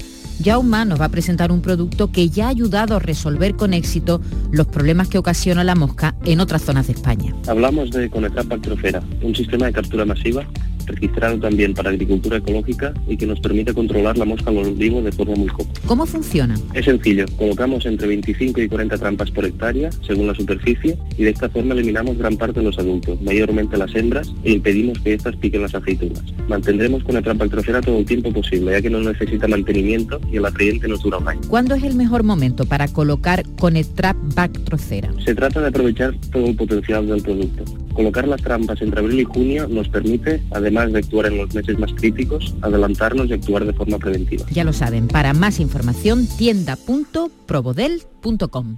Jaume 0.44 0.86
nos 0.86 1.00
va 1.00 1.06
a 1.06 1.10
presentar 1.10 1.52
un 1.52 1.62
producto 1.62 2.12
que 2.12 2.30
ya 2.30 2.48
ha 2.48 2.50
ayudado 2.50 2.96
a 2.96 3.00
resolver 3.00 3.56
con 3.56 3.76
éxito 3.76 4.22
los 4.52 4.66
problemas 4.66 5.08
que 5.08 5.20
ocasiona 5.20 5.64
la 5.64 5.76
mosca 5.76 6.16
en 6.26 6.40
otras 6.40 6.64
zonas 6.64 6.88
de 6.88 6.94
España. 6.94 7.36
Hablamos 7.48 7.92
de 7.92 8.10
Conetrap 8.10 8.48
Bactrofera, 8.48 9.04
un 9.22 9.36
sistema 9.36 9.68
de 9.68 9.74
captura 9.74 10.04
masiva 10.04 10.48
registrado 10.88 11.40
también 11.40 11.74
para 11.74 11.90
agricultura 11.90 12.38
ecológica 12.38 12.94
y 13.08 13.18
que 13.18 13.26
nos 13.26 13.40
permite 13.40 13.74
controlar 13.74 14.18
la 14.18 14.26
mosca 14.26 14.50
al 14.50 14.58
olivo 14.58 15.02
de 15.02 15.12
forma 15.12 15.36
muy 15.36 15.48
cómoda. 15.48 15.74
¿Cómo 15.86 16.06
funciona? 16.06 16.56
Es 16.74 16.86
sencillo, 16.86 17.26
colocamos 17.38 17.86
entre 17.86 18.08
25 18.08 18.62
y 18.62 18.68
40 18.68 18.98
trampas 18.98 19.32
por 19.32 19.46
hectárea, 19.46 19.90
según 20.06 20.28
la 20.28 20.36
superficie, 20.36 20.98
y 21.18 21.24
de 21.24 21.30
esta 21.30 21.50
forma 21.50 21.74
eliminamos 21.74 22.18
gran 22.18 22.38
parte 22.38 22.60
de 22.60 22.66
los 22.66 22.78
adultos, 22.80 23.22
mayormente 23.22 23.78
las 23.78 23.94
hembras, 23.96 24.34
e 24.44 24.52
impedimos 24.52 25.00
que 25.00 25.14
éstas 25.14 25.36
piquen 25.36 25.62
las 25.62 25.76
aceitunas. 25.76 26.24
Mantendremos 26.48 27.04
con 27.04 27.16
la 27.16 27.22
trampa 27.22 27.46
bactrofera 27.46 27.82
todo 27.82 28.00
el 28.00 28.06
tiempo 28.06 28.32
posible, 28.32 28.72
ya 28.72 28.82
que 28.82 28.90
no 28.90 29.00
necesita 29.00 29.48
mantenimiento 29.48 30.20
y 30.32 30.38
el 30.38 30.46
atrayente 30.46 30.88
nos 30.88 31.02
dura 31.02 31.18
un 31.18 31.28
año. 31.28 31.42
¿Cuándo 31.48 31.76
es 31.76 31.84
el 31.84 31.96
mejor 31.96 32.24
momento 32.24 32.66
para 32.66 32.88
colocar 32.88 33.44
Conetrap 33.58 34.18
Bactrocera? 34.36 35.12
Se 35.24 35.36
trata 35.36 35.62
de 35.62 35.68
aprovechar 35.68 36.14
todo 36.32 36.46
el 36.46 36.56
potencial 36.56 37.08
del 37.08 37.22
producto. 37.22 37.64
Colocar 37.94 38.28
las 38.28 38.42
trampas 38.44 38.80
entre 38.82 39.00
abril 39.00 39.22
y 39.22 39.24
junio 39.24 39.68
nos 39.68 39.90
permite, 39.90 40.40
además 40.52 40.77
de 40.86 41.00
actuar 41.00 41.26
en 41.28 41.38
los 41.38 41.54
meses 41.54 41.80
más 41.80 41.94
críticos, 41.94 42.54
adelantarnos 42.62 43.28
y 43.28 43.34
actuar 43.34 43.66
de 43.66 43.74
forma 43.74 43.98
preventiva. 43.98 44.46
Ya 44.52 44.64
lo 44.64 44.72
saben, 44.74 45.08
para 45.08 45.34
más 45.34 45.60
información 45.60 46.28
tienda.probodel.com. 46.38 48.78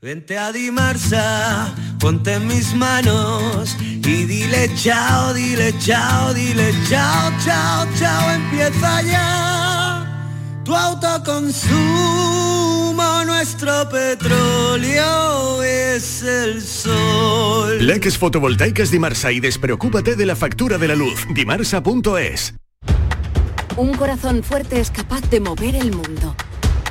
Vente 0.00 0.38
a 0.38 0.52
Dimarsa, 0.52 1.74
ponte 1.98 2.34
en 2.34 2.46
mis 2.46 2.72
manos 2.72 3.76
y 3.80 4.26
dile 4.26 4.72
chao, 4.76 5.34
dile 5.34 5.76
chao, 5.80 6.32
dile 6.32 6.72
chao, 6.88 7.32
chao, 7.44 7.84
chao, 7.98 8.30
empieza 8.30 9.02
ya 9.02 10.62
tu 10.64 10.72
autoconsumo, 10.72 13.24
nuestro 13.24 13.88
petróleo 13.88 15.64
es 15.64 16.22
el 16.22 16.62
sol. 16.62 17.84
Leques 17.84 18.16
fotovoltaicas 18.16 18.92
Dimarsa 18.92 19.32
y 19.32 19.40
despreocúpate 19.40 20.14
de 20.14 20.26
la 20.26 20.36
factura 20.36 20.78
de 20.78 20.86
la 20.86 20.94
luz. 20.94 21.26
Dimarsa.es. 21.34 22.54
Un 23.76 23.94
corazón 23.94 24.44
fuerte 24.44 24.78
es 24.78 24.92
capaz 24.92 25.28
de 25.28 25.40
mover 25.40 25.74
el 25.74 25.90
mundo. 25.90 26.36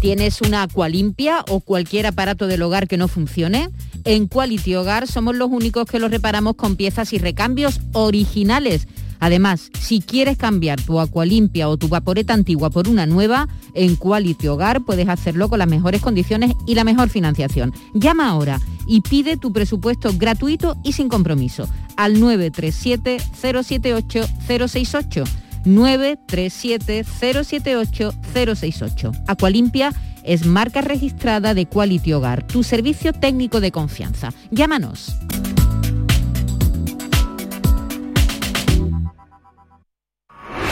¿Tienes 0.00 0.40
una 0.42 0.62
Aqualimpia 0.62 1.44
o 1.48 1.58
cualquier 1.58 2.06
aparato 2.06 2.46
del 2.46 2.62
hogar 2.62 2.86
que 2.86 2.96
no 2.96 3.08
funcione? 3.08 3.68
En 4.04 4.28
Quality 4.28 4.76
Hogar 4.76 5.08
somos 5.08 5.34
los 5.34 5.50
únicos 5.50 5.86
que 5.86 5.98
lo 5.98 6.08
reparamos 6.08 6.54
con 6.54 6.76
piezas 6.76 7.12
y 7.12 7.18
recambios 7.18 7.80
originales. 7.92 8.86
Además, 9.18 9.70
si 9.80 10.00
quieres 10.00 10.38
cambiar 10.38 10.80
tu 10.80 11.00
Aqualimpia 11.00 11.68
o 11.68 11.76
tu 11.76 11.88
vaporeta 11.88 12.32
antigua 12.32 12.70
por 12.70 12.86
una 12.86 13.06
nueva, 13.06 13.48
en 13.74 13.96
Quality 13.96 14.46
Hogar 14.46 14.84
puedes 14.84 15.08
hacerlo 15.08 15.48
con 15.48 15.58
las 15.58 15.68
mejores 15.68 16.00
condiciones 16.00 16.52
y 16.64 16.76
la 16.76 16.84
mejor 16.84 17.08
financiación. 17.08 17.74
Llama 17.92 18.28
ahora 18.28 18.60
y 18.86 19.00
pide 19.00 19.36
tu 19.36 19.52
presupuesto 19.52 20.12
gratuito 20.16 20.76
y 20.84 20.92
sin 20.92 21.08
compromiso 21.08 21.68
al 21.96 22.20
937 22.20 23.18
078 23.34 24.26
068 24.46 25.24
937 25.68 27.04
078 27.04 28.12
068. 28.34 29.12
Aqualimpia 29.26 29.92
es 30.24 30.44
marca 30.46 30.80
registrada 30.80 31.54
de 31.54 31.66
Quality 31.66 32.12
Hogar, 32.12 32.46
tu 32.46 32.62
servicio 32.62 33.12
técnico 33.12 33.60
de 33.60 33.72
confianza. 33.72 34.32
Llámanos. 34.50 35.16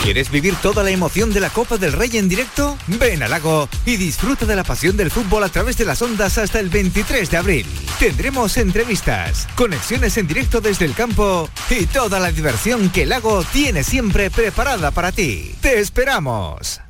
¿Quieres 0.06 0.30
vivir 0.30 0.54
toda 0.62 0.84
la 0.84 0.90
emoción 0.90 1.32
de 1.32 1.40
la 1.40 1.50
Copa 1.50 1.78
del 1.78 1.92
Rey 1.92 2.16
en 2.16 2.28
directo? 2.28 2.78
Ven 2.86 3.24
al 3.24 3.30
lago 3.30 3.68
y 3.84 3.96
disfruta 3.96 4.46
de 4.46 4.54
la 4.54 4.62
pasión 4.62 4.96
del 4.96 5.10
fútbol 5.10 5.42
a 5.42 5.48
través 5.48 5.76
de 5.78 5.84
las 5.84 6.00
ondas 6.00 6.38
hasta 6.38 6.60
el 6.60 6.68
23 6.68 7.28
de 7.28 7.36
abril. 7.36 7.66
Tendremos 7.98 8.56
entrevistas, 8.56 9.48
conexiones 9.56 10.16
en 10.16 10.28
directo 10.28 10.60
desde 10.60 10.84
el 10.84 10.94
campo 10.94 11.50
y 11.68 11.86
toda 11.86 12.20
la 12.20 12.30
diversión 12.30 12.90
que 12.90 13.02
el 13.02 13.08
lago 13.08 13.42
tiene 13.52 13.82
siempre 13.82 14.30
preparada 14.30 14.92
para 14.92 15.10
ti. 15.10 15.56
¡Te 15.60 15.80
esperamos! 15.80 16.80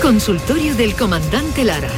Consultorio 0.00 0.76
del 0.76 0.94
Comandante 0.94 1.64
Lara. 1.64 1.90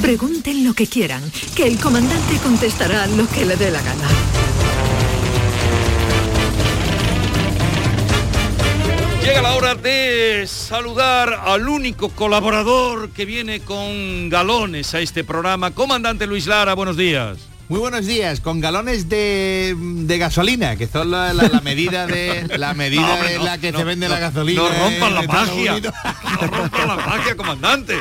Pregunten 0.00 0.64
lo 0.64 0.74
que 0.74 0.86
quieran, 0.86 1.28
que 1.56 1.66
el 1.66 1.80
comandante 1.80 2.36
contestará 2.36 3.08
lo 3.08 3.28
que 3.28 3.44
le 3.44 3.56
dé 3.56 3.72
la 3.72 3.82
gana. 3.82 4.08
La 9.48 9.54
hora 9.56 9.74
de 9.74 10.44
saludar 10.46 11.40
al 11.42 11.68
único 11.70 12.10
colaborador 12.10 13.08
que 13.12 13.24
viene 13.24 13.60
con 13.60 14.28
galones 14.28 14.92
a 14.94 15.00
este 15.00 15.24
programa. 15.24 15.70
Comandante 15.70 16.26
Luis 16.26 16.46
Lara, 16.46 16.74
buenos 16.74 16.98
días. 16.98 17.38
Muy 17.70 17.80
buenos 17.80 18.04
días, 18.04 18.40
con 18.40 18.60
galones 18.60 19.08
de, 19.08 19.74
de 19.78 20.18
gasolina, 20.18 20.76
que 20.76 20.86
son 20.86 21.10
la, 21.10 21.32
la- 21.32 21.48
la 21.48 21.60
medida 21.62 22.06
de 22.06 22.46
la 22.58 22.74
medida 22.74 23.00
No, 23.00 23.14
hombre, 23.14 23.32
en 23.32 23.38
no, 23.38 23.44
la 23.44 23.56
que 23.58 23.72
no, 23.72 23.78
se 23.78 23.84
vende 23.84 24.08
la 24.10 24.18
gasolina. 24.18 24.60
no 24.62 24.68
rompan 24.68 25.14
la 25.14 25.22
magia. 25.22 25.80
No 25.80 26.46
rompa 26.46 26.86
la 26.86 26.96
magia, 26.96 27.34
comandante. 27.34 27.94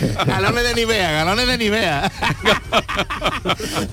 galones 0.26 0.64
de 0.64 0.74
Nivea, 0.74 1.12
galones 1.12 1.46
de 1.46 1.58
Nivea. 1.58 2.12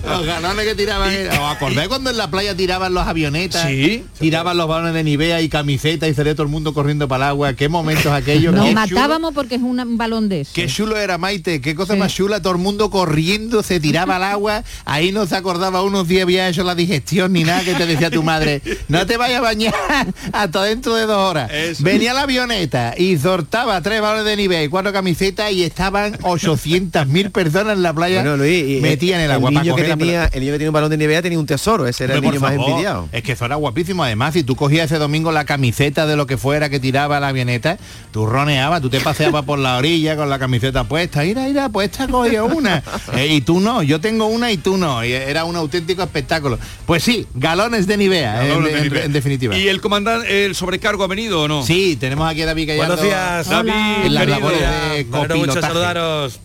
los 0.04 0.26
galones 0.26 0.64
que 0.66 0.74
tiraban. 0.74 1.12
era- 1.12 1.40
¿Os 1.42 1.56
acordáis 1.56 1.88
cuando 1.88 2.10
en 2.10 2.16
la 2.16 2.30
playa 2.30 2.54
tiraban 2.56 2.94
los 2.94 3.06
avionetas? 3.06 3.66
Sí. 3.66 4.04
Tiraban 4.18 4.56
los 4.56 4.68
balones 4.68 4.94
de 4.94 5.04
Nivea 5.04 5.40
y 5.40 5.48
camiseta 5.48 6.08
y 6.08 6.14
salía 6.14 6.34
todo 6.34 6.44
el 6.44 6.48
mundo 6.48 6.74
corriendo 6.74 7.08
para 7.08 7.24
el 7.26 7.30
agua. 7.30 7.54
¿Qué 7.54 7.68
momentos 7.68 8.06
aquellos? 8.12 8.54
Nos 8.54 8.66
chulo- 8.66 8.74
matábamos 8.74 9.34
porque 9.34 9.56
es 9.56 9.62
un 9.62 9.96
balón 9.96 10.28
de 10.28 10.42
eso. 10.42 10.52
Qué 10.54 10.66
chulo 10.66 10.96
era 10.96 11.18
Maite, 11.18 11.60
qué 11.60 11.74
cosa 11.74 11.96
más 11.96 12.12
chula, 12.14 12.40
todo 12.40 12.52
el 12.52 12.58
mundo 12.58 12.90
corriendo, 12.90 13.62
se 13.62 13.80
tiraba 13.80 14.16
al 14.16 14.24
agua, 14.24 14.64
ahí 14.84 15.12
no 15.12 15.26
se 15.26 15.36
acordaba 15.36 15.82
unos 15.82 16.08
días 16.08 16.22
había 16.22 16.48
hecho 16.48 16.62
la 16.64 16.74
digestión 16.74 17.32
ni 17.32 17.42
nada 17.44 17.64
que 17.64 17.74
te 17.74 17.86
decía 17.86 18.10
tu 18.10 18.22
madre, 18.22 18.62
no 18.88 19.06
te 19.06 19.16
vayas 19.16 19.38
a 19.38 19.42
bañar 19.42 19.74
hasta 20.32 20.62
dentro 20.64 20.94
de 20.94 21.06
dos 21.06 21.16
horas. 21.30 21.50
Venía 21.80 22.14
la 22.14 22.22
avioneta 22.22 22.94
y 22.96 23.16
sortaba 23.18 23.80
tres 23.82 24.00
balones 24.00 24.24
de 24.24 24.36
nivel 24.36 24.64
y 24.66 24.68
cuatro 24.68 24.92
camisetas 24.92 25.50
y 25.52 25.62
estaban 25.92 26.18
800.000 26.20 27.30
personas 27.30 27.76
en 27.76 27.82
la 27.82 27.92
playa 27.92 28.22
Bueno, 28.22 28.36
Luis, 28.36 28.64
y 28.78 28.80
metían 28.80 29.20
en 29.20 29.24
el, 29.26 29.30
el 29.30 29.36
agua. 29.36 29.50
para 29.50 29.62
niño 29.62 29.76
que 29.76 29.84
tenía, 29.84 30.24
el 30.26 30.40
niño 30.40 30.52
que 30.52 30.58
tenía 30.58 30.70
un 30.70 30.74
balón 30.74 30.90
de 30.90 30.96
nieve 30.96 31.20
tenía 31.22 31.38
un 31.38 31.46
tesoro, 31.46 31.86
ese 31.86 32.04
era 32.04 32.14
el 32.14 32.20
niño 32.22 32.40
más 32.40 32.52
favor, 32.54 32.70
envidiado. 32.70 33.08
Es 33.12 33.22
que 33.22 33.32
eso 33.32 33.44
era 33.44 33.56
guapísimo. 33.56 34.02
Además, 34.04 34.32
si 34.34 34.42
tú 34.42 34.56
cogías 34.56 34.86
ese 34.86 34.98
domingo 34.98 35.32
la 35.32 35.44
camiseta 35.44 36.06
de 36.06 36.16
lo 36.16 36.26
que 36.26 36.36
fuera 36.36 36.68
que 36.68 36.80
tiraba 36.80 37.20
la 37.20 37.28
avioneta, 37.28 37.78
tú 38.12 38.26
roneabas, 38.26 38.80
tú 38.80 38.90
te 38.90 39.00
paseabas 39.00 39.44
por 39.44 39.58
la 39.58 39.76
orilla 39.76 40.16
con 40.16 40.28
la 40.30 40.38
camiseta 40.38 40.84
puesta. 40.84 41.22
Mira, 41.22 41.42
mira, 41.42 41.68
pues 41.68 41.90
esta 41.90 42.06
cogió 42.08 42.46
una. 42.46 42.82
Eh, 43.14 43.26
y 43.34 43.40
tú 43.42 43.60
no, 43.60 43.82
yo 43.82 44.00
tengo 44.00 44.26
una 44.26 44.52
y 44.52 44.56
tú 44.56 44.76
no. 44.78 45.04
Y 45.04 45.12
era 45.12 45.44
un 45.44 45.54
auténtico 45.56 46.02
espectáculo. 46.02 46.58
Pues 46.86 47.02
sí, 47.02 47.26
galones 47.34 47.86
de 47.86 47.96
Nivea, 47.98 48.46
en- 48.48 48.64
de 48.64 48.72
en, 48.76 48.82
Nivea. 48.84 49.04
en 49.04 49.12
definitiva. 49.12 49.56
¿Y 49.56 49.68
el 49.68 49.80
comandante, 49.82 50.46
el 50.46 50.54
sobrecargo 50.54 51.04
ha 51.04 51.08
venido 51.08 51.42
o 51.42 51.48
no? 51.48 51.62
Sí, 51.62 51.96
tenemos 52.00 52.30
aquí 52.30 52.40
a 52.42 52.46
David 52.46 52.68
Gallardo. 52.68 52.96
Buenos 52.96 53.04
días, 53.04 53.48
David. 53.48 53.72
En 54.06 54.14
las 54.14 54.22
querido. 54.26 54.38
labores 54.40 54.60
de 54.60 55.06
copilotaje. 55.06 55.72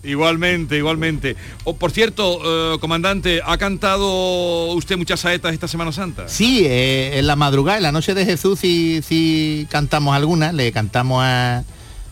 Igualmente, 0.04 0.78
igualmente. 0.78 1.36
O, 1.64 1.76
por 1.76 1.92
cierto, 1.92 2.74
eh, 2.76 2.80
comandante, 2.80 3.42
¿ha 3.46 3.58
cantado 3.58 4.74
usted 4.74 4.98
muchas 4.98 5.20
saetas 5.20 5.54
esta 5.54 5.68
Semana 5.68 5.92
Santa? 5.92 6.28
Sí, 6.28 6.62
eh, 6.66 7.20
en 7.20 7.28
la 7.28 7.36
madrugada, 7.36 7.78
en 7.78 7.84
la 7.84 7.92
noche 7.92 8.14
de 8.14 8.26
Jesús, 8.26 8.60
sí, 8.60 9.02
sí 9.08 9.68
cantamos 9.70 10.16
algunas, 10.16 10.54
le 10.54 10.72
cantamos 10.72 11.22
a- 11.24 11.64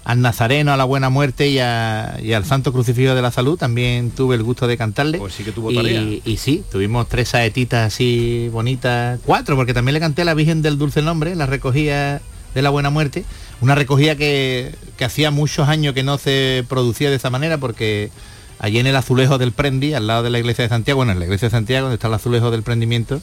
al 0.04 0.22
Nazareno, 0.22 0.72
a 0.72 0.78
la 0.78 0.84
Buena 0.84 1.10
Muerte 1.10 1.48
y, 1.50 1.58
a- 1.58 2.20
y 2.22 2.34
al 2.34 2.46
Santo 2.46 2.72
Crucifijo 2.72 3.16
de 3.16 3.22
la 3.24 3.32
Salud, 3.32 3.58
también 3.58 4.12
tuve 4.12 4.36
el 4.36 4.44
gusto 4.44 4.68
de 4.68 4.78
cantarle. 4.78 5.18
Pues 5.18 5.34
sí 5.34 5.44
que 5.44 5.52
tuvo 5.52 5.72
y, 5.72 5.76
tarea. 5.76 6.02
y 6.24 6.38
sí, 6.38 6.64
tuvimos 6.72 7.10
tres 7.10 7.30
saetitas 7.30 7.88
así 7.94 8.48
bonitas, 8.52 9.20
cuatro, 9.26 9.56
porque 9.56 9.74
también 9.74 9.96
le 9.96 10.00
canté 10.00 10.22
a 10.22 10.26
la 10.26 10.36
Virgen 10.36 10.62
del 10.62 10.78
Dulce 10.78 11.02
Nombre, 11.02 11.36
la 11.36 11.48
recogía 11.48 12.22
de 12.56 12.62
la 12.64 12.72
Buena 12.72 12.90
Muerte, 12.90 13.26
una 13.62 13.76
recogida 13.76 14.16
que, 14.16 14.74
que 14.98 15.06
hacía 15.06 15.30
muchos 15.30 15.68
años 15.68 15.94
que 15.94 16.02
no 16.02 16.18
se 16.18 16.66
producía 16.68 17.12
de 17.12 17.18
esa 17.18 17.30
manera, 17.30 17.60
porque 17.60 18.10
allí 18.58 18.80
en 18.80 18.88
el 18.88 18.96
azulejo 18.96 19.38
del 19.38 19.52
Prendi, 19.52 19.94
al 19.94 20.08
lado 20.08 20.24
de 20.24 20.32
la 20.32 20.40
iglesia 20.40 20.64
de 20.64 20.70
Santiago, 20.70 20.98
bueno, 20.98 21.12
en 21.12 21.20
la 21.20 21.26
iglesia 21.26 21.50
de 21.50 21.52
Santiago, 21.52 21.84
donde 21.84 21.96
está 21.96 22.08
el 22.08 22.14
azulejo 22.16 22.50
del 22.50 22.64
prendimiento, 22.64 23.22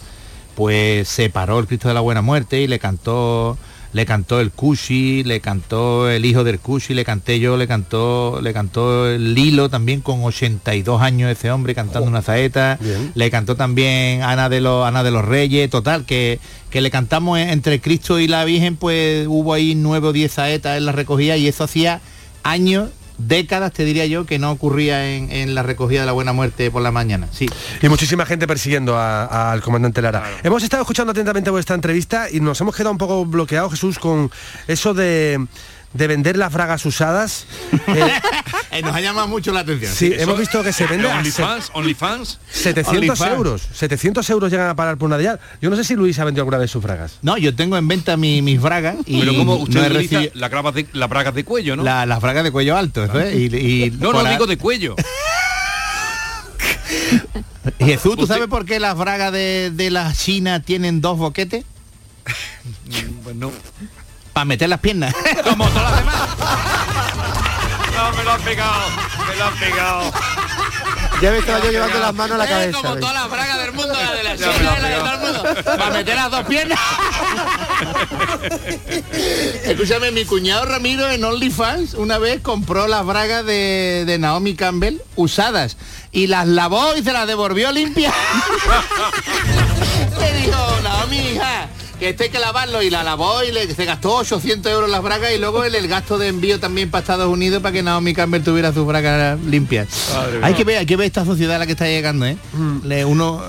pues 0.54 1.08
se 1.08 1.30
paró 1.30 1.58
el 1.58 1.66
Cristo 1.66 1.88
de 1.88 1.94
la 1.94 2.00
Buena 2.00 2.22
Muerte 2.22 2.60
y 2.60 2.68
le 2.68 2.78
cantó 2.78 3.56
le 3.92 4.06
cantó 4.06 4.40
el 4.40 4.50
Cushi, 4.50 5.22
le 5.24 5.40
cantó 5.40 6.08
el 6.10 6.24
hijo 6.24 6.44
del 6.44 6.58
Cushi, 6.58 6.94
le 6.94 7.04
canté 7.04 7.38
yo, 7.40 7.56
le 7.56 7.66
cantó 7.66 8.40
le 8.42 8.52
cantó 8.54 9.06
el 9.08 9.34
Lilo 9.34 9.68
también 9.68 10.00
con 10.00 10.22
82 10.24 11.02
años 11.02 11.30
ese 11.30 11.50
hombre 11.50 11.74
cantando 11.74 12.08
una 12.08 12.22
saeta, 12.22 12.78
le 13.14 13.30
cantó 13.30 13.54
también 13.54 14.22
Ana 14.22 14.48
de 14.48 14.60
los 14.62 14.86
Ana 14.86 15.02
de 15.02 15.10
los 15.10 15.24
Reyes, 15.24 15.68
total 15.70 16.04
que 16.06 16.40
que 16.70 16.80
le 16.80 16.90
cantamos 16.90 17.38
en- 17.38 17.50
entre 17.50 17.80
Cristo 17.82 18.18
y 18.18 18.26
la 18.28 18.44
Virgen, 18.46 18.76
pues 18.76 19.26
hubo 19.28 19.52
ahí 19.52 19.74
nueve 19.74 20.08
o 20.08 20.12
diez 20.12 20.32
saetas 20.32 20.78
en 20.78 20.86
la 20.86 20.92
recogida 20.92 21.36
y 21.36 21.46
eso 21.46 21.64
hacía 21.64 22.00
años 22.42 22.88
décadas 23.26 23.72
te 23.72 23.84
diría 23.84 24.06
yo 24.06 24.26
que 24.26 24.38
no 24.38 24.50
ocurría 24.50 25.14
en, 25.14 25.30
en 25.30 25.54
la 25.54 25.62
recogida 25.62 26.00
de 26.00 26.06
la 26.06 26.12
buena 26.12 26.32
muerte 26.32 26.70
por 26.70 26.82
la 26.82 26.90
mañana. 26.90 27.28
Sí. 27.32 27.46
Y 27.80 27.88
muchísima 27.88 28.26
gente 28.26 28.46
persiguiendo 28.46 28.98
al 28.98 29.60
comandante 29.62 30.02
Lara. 30.02 30.24
Hemos 30.42 30.62
estado 30.62 30.82
escuchando 30.82 31.12
atentamente 31.12 31.50
vuestra 31.50 31.74
entrevista 31.74 32.30
y 32.30 32.40
nos 32.40 32.60
hemos 32.60 32.74
quedado 32.74 32.92
un 32.92 32.98
poco 32.98 33.24
bloqueados, 33.24 33.72
Jesús, 33.72 33.98
con 33.98 34.30
eso 34.66 34.94
de, 34.94 35.46
de 35.94 36.06
vender 36.06 36.36
las 36.36 36.52
bragas 36.52 36.84
usadas. 36.86 37.46
Eh, 37.88 38.12
Eh, 38.74 38.80
nos 38.80 38.96
ha 38.96 39.02
llamado 39.02 39.28
mucho 39.28 39.52
la 39.52 39.60
atención 39.60 39.92
sí, 39.94 40.10
hemos 40.16 40.38
visto 40.38 40.62
que 40.62 40.72
se 40.72 40.86
vende 40.86 41.06
OnlyFans, 41.06 41.68
OnlyFans. 41.74 42.38
700 42.52 42.96
OnlyFans. 42.96 43.32
euros. 43.36 43.68
700 43.74 44.30
euros 44.30 44.50
llegan 44.50 44.70
a 44.70 44.74
parar 44.74 44.96
por 44.96 45.08
una 45.08 45.18
de 45.18 45.24
ellas. 45.24 45.40
Yo 45.60 45.68
no 45.68 45.76
sé 45.76 45.84
si 45.84 45.94
Luis 45.94 46.18
ha 46.18 46.24
vendido 46.24 46.40
alguna 46.40 46.56
vez 46.56 46.70
sus 46.70 46.82
bragas. 46.82 47.18
No, 47.20 47.36
yo 47.36 47.54
tengo 47.54 47.76
en 47.76 47.86
venta 47.86 48.16
mi- 48.16 48.40
mis 48.40 48.58
bragas 48.62 48.96
y 49.04 49.20
Pero 49.20 49.34
como 49.36 49.56
usted 49.56 49.74
no 49.74 49.84
he 49.84 49.88
utiliza 49.90 50.20
recibido- 50.20 50.32
la 50.40 50.48
bragas 50.48 50.74
de, 50.74 50.86
la 50.94 51.06
bragas 51.06 51.34
de 51.34 51.44
cuello, 51.44 51.76
¿no? 51.76 51.82
la- 51.82 52.06
las 52.06 52.18
bragas 52.22 52.44
de 52.44 52.50
cuello 52.50 52.74
alto. 52.74 53.06
Y, 53.30 53.54
y 53.54 53.90
no, 53.98 54.14
no, 54.14 54.20
a- 54.20 54.30
digo 54.30 54.46
de 54.46 54.56
cuello. 54.56 54.96
Jesús, 57.78 58.16
¿tú 58.16 58.26
sabes 58.26 58.48
por 58.48 58.64
qué 58.64 58.80
las 58.80 58.96
bragas 58.96 59.32
de, 59.32 59.70
de 59.74 59.90
la 59.90 60.14
China 60.14 60.60
tienen 60.60 61.02
dos 61.02 61.18
boquetes? 61.18 61.66
Pues 63.22 63.36
no. 63.36 63.52
Para 64.32 64.44
meter 64.44 64.68
las 64.68 64.80
piernas. 64.80 65.14
Como 65.44 65.68
todas 65.68 65.90
las 65.90 65.98
demás. 66.00 66.16
No, 67.92 68.10
me 68.16 68.24
lo 68.24 68.32
han 68.32 68.40
pegado, 68.40 68.88
me 69.28 69.36
lo 69.36 69.44
han 69.44 69.54
pegado. 69.58 70.10
Ya 71.20 71.30
me 71.30 71.38
estaba 71.38 71.62
yo 71.62 71.70
llevando 71.70 71.98
las 72.00 72.14
manos 72.14 72.34
a 72.34 72.38
la 72.38 72.48
cabeza. 72.48 72.78
como 72.78 72.96
todas 72.96 73.14
las 73.14 73.30
bragas 73.30 73.58
del 73.58 73.72
mundo, 73.72 73.92
la 73.92 74.12
de 74.12 74.22
la 74.24 74.34
lo 74.34 74.40
y 74.40 74.44
la 74.64 74.80
de 74.88 74.94
todo 74.96 75.12
el 75.12 75.18
mundo. 75.20 75.44
Para 75.64 75.90
meter 75.90 76.16
las 76.16 76.30
dos 76.30 76.44
piernas. 76.46 76.80
Escúchame, 79.64 80.10
mi 80.10 80.24
cuñado 80.24 80.64
Ramiro 80.64 81.08
en 81.10 81.22
OnlyFans 81.22 81.94
una 81.94 82.18
vez 82.18 82.40
compró 82.40 82.88
las 82.88 83.06
bragas 83.06 83.44
de, 83.46 84.02
de 84.04 84.18
Naomi 84.18 84.56
Campbell 84.56 84.96
usadas 85.14 85.76
y 86.10 86.26
las 86.26 86.48
lavó 86.48 86.96
y 86.96 87.04
se 87.04 87.12
las 87.12 87.28
devolvió 87.28 87.70
limpias. 87.70 88.12
Le 90.18 90.32
dijo, 90.40 90.80
Naomi, 90.82 91.18
hija, 91.18 91.68
que 92.02 92.08
este 92.10 92.24
hay 92.24 92.30
que 92.30 92.40
lavarlo 92.40 92.82
y 92.82 92.90
la 92.90 93.04
lavó 93.04 93.44
y 93.44 93.52
le, 93.52 93.72
se 93.72 93.84
gastó 93.84 94.16
800 94.16 94.72
euros 94.72 94.90
las 94.90 95.02
bragas 95.02 95.30
y 95.34 95.38
luego 95.38 95.62
el, 95.62 95.72
el 95.76 95.86
gasto 95.86 96.18
de 96.18 96.26
envío 96.28 96.58
también 96.58 96.90
para 96.90 97.00
Estados 97.02 97.28
Unidos 97.28 97.62
para 97.62 97.72
que 97.72 97.82
Naomi 97.84 98.12
Campbell 98.12 98.42
tuviera 98.42 98.72
sus 98.72 98.84
bragas 98.84 99.38
limpias. 99.40 99.86
hay 100.42 100.54
que 100.54 100.64
ver, 100.64 100.78
hay 100.78 100.86
que 100.86 100.96
ver 100.96 101.06
esta 101.06 101.24
sociedad 101.24 101.54
a 101.56 101.58
la 101.60 101.66
que 101.66 101.72
está 101.72 101.86
llegando, 101.86 102.26
¿eh? 102.26 102.36
Le- 102.82 103.04
uno, 103.04 103.40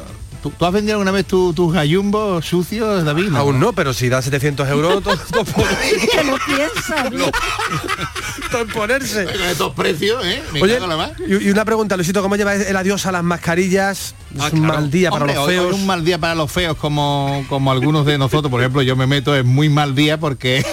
¿tú, 0.43 0.51
tú 0.51 0.65
has 0.65 0.71
vendido 0.73 0.93
alguna 0.95 1.11
vez 1.11 1.25
tu- 1.25 1.53
tus 1.53 1.73
gallumbos 1.73 2.45
sucios, 2.45 3.03
David? 3.03 3.29
¿no? 3.29 3.39
Aún 3.39 3.59
no, 3.59 3.73
pero 3.73 3.93
si 3.93 4.09
da 4.09 4.21
700 4.21 4.67
euros, 4.69 5.01
todo, 5.03 5.17
todo 5.17 5.45
por- 5.45 5.65
¿Qué 6.11 6.23
lo 6.23 6.37
piensas? 6.45 7.09
todo 8.51 8.61
en 8.61 8.67
ponerse. 8.67 9.25
Con 9.25 9.41
estos 9.41 9.73
precios, 9.73 10.23
¿eh? 10.25 10.43
Me 10.53 10.61
Oye, 10.61 10.79
la 10.79 11.11
y, 11.27 11.47
y 11.47 11.49
una 11.49 11.65
pregunta, 11.65 11.95
Luisito, 11.95 12.21
¿cómo 12.21 12.35
lleva 12.35 12.53
el 12.55 12.75
adiós 12.75 13.05
a 13.05 13.11
las 13.11 13.23
mascarillas? 13.23 14.15
Es 14.35 14.53
un 14.53 14.61
mal 14.61 14.89
día 14.89 15.09
para 15.11 15.21
Ah, 15.25 15.27
Hombre, 15.27 15.35
los 15.35 15.47
hoy- 15.47 15.53
hoy 15.55 15.59
feos. 15.61 15.73
es 15.75 15.79
un 15.81 15.85
mal 15.87 16.03
día 16.03 16.17
para 16.17 16.35
los 16.35 16.51
feos 16.51 16.75
como, 16.77 17.45
como 17.49 17.71
algunos 17.71 18.05
de 18.05 18.17
nosotros. 18.17 18.49
Por 18.51 18.61
ejemplo, 18.61 18.81
yo 18.81 18.95
me 18.95 19.05
meto 19.07 19.35
en 19.35 19.47
muy 19.47 19.69
mal 19.69 19.93
día 19.95 20.19
porque 20.19 20.65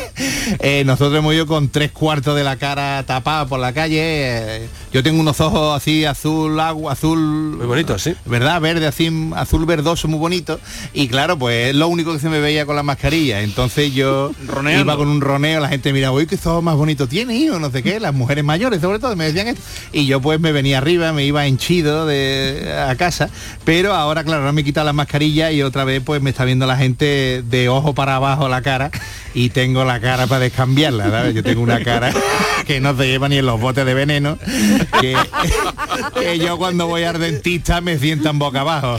eh, 0.60 0.82
nosotros 0.84 1.18
hemos 1.18 1.34
ido 1.34 1.46
con 1.46 1.68
tres 1.68 1.92
cuartos 1.92 2.34
de 2.36 2.42
la 2.44 2.56
cara 2.56 3.02
tapada 3.06 3.46
por 3.46 3.60
la 3.60 3.72
calle. 3.72 3.98
eh, 4.00 4.68
yo 4.92 5.02
tengo 5.02 5.20
unos 5.20 5.40
ojos 5.40 5.76
así 5.76 6.04
azul 6.04 6.58
agua, 6.58 6.92
azul. 6.92 7.18
Muy 7.18 7.66
bonitos, 7.66 8.02
sí. 8.02 8.14
¿Verdad? 8.24 8.60
Verde, 8.60 8.86
así 8.86 9.10
azul 9.36 9.59
verdoso, 9.66 10.08
muy 10.08 10.18
bonito. 10.18 10.60
Y 10.92 11.08
claro, 11.08 11.38
pues 11.38 11.70
es 11.70 11.74
lo 11.74 11.88
único 11.88 12.12
que 12.12 12.18
se 12.18 12.28
me 12.28 12.40
veía 12.40 12.66
con 12.66 12.76
la 12.76 12.82
mascarilla. 12.82 13.42
Entonces 13.42 13.92
yo 13.94 14.32
Roneando. 14.46 14.84
iba 14.84 14.96
con 14.96 15.08
un 15.08 15.20
roneo, 15.20 15.60
la 15.60 15.68
gente 15.68 15.92
miraba, 15.92 16.14
uy, 16.16 16.26
qué 16.26 16.36
ojos 16.44 16.62
más 16.62 16.76
bonito 16.76 17.06
tiene, 17.06 17.36
hijo, 17.36 17.58
no 17.58 17.70
sé 17.70 17.82
qué, 17.82 18.00
las 18.00 18.14
mujeres 18.14 18.44
mayores 18.44 18.80
sobre 18.80 18.98
todo 18.98 19.14
me 19.16 19.24
decían 19.24 19.48
esto. 19.48 19.62
Y 19.92 20.06
yo 20.06 20.20
pues 20.20 20.40
me 20.40 20.52
venía 20.52 20.78
arriba, 20.78 21.12
me 21.12 21.24
iba 21.24 21.46
henchido 21.46 22.06
de, 22.06 22.74
a 22.88 22.94
casa. 22.96 23.30
Pero 23.64 23.94
ahora, 23.94 24.24
claro, 24.24 24.42
ahora 24.42 24.52
me 24.52 24.62
he 24.62 24.64
quitado 24.64 24.86
la 24.86 24.92
mascarilla 24.92 25.52
y 25.52 25.62
otra 25.62 25.84
vez 25.84 26.02
pues 26.04 26.22
me 26.22 26.30
está 26.30 26.44
viendo 26.44 26.66
la 26.66 26.76
gente 26.76 27.42
de 27.44 27.68
ojo 27.68 27.94
para 27.94 28.16
abajo 28.16 28.48
la 28.48 28.62
cara 28.62 28.90
y 29.34 29.50
tengo 29.50 29.84
la 29.84 30.00
cara 30.00 30.26
para 30.26 30.40
descambiarla, 30.40 31.10
¿sabes? 31.10 31.34
Yo 31.34 31.42
tengo 31.42 31.62
una 31.62 31.82
cara 31.82 32.12
que 32.66 32.80
no 32.80 32.96
se 32.96 33.06
lleva 33.06 33.28
ni 33.28 33.38
en 33.38 33.46
los 33.46 33.60
botes 33.60 33.84
de 33.86 33.94
veneno, 33.94 34.38
que, 35.00 35.16
que 36.18 36.38
yo 36.38 36.58
cuando 36.58 36.86
voy 36.86 37.04
al 37.04 37.18
dentista 37.18 37.80
me 37.80 37.98
sientan 37.98 38.38
boca 38.38 38.60
abajo. 38.60 38.98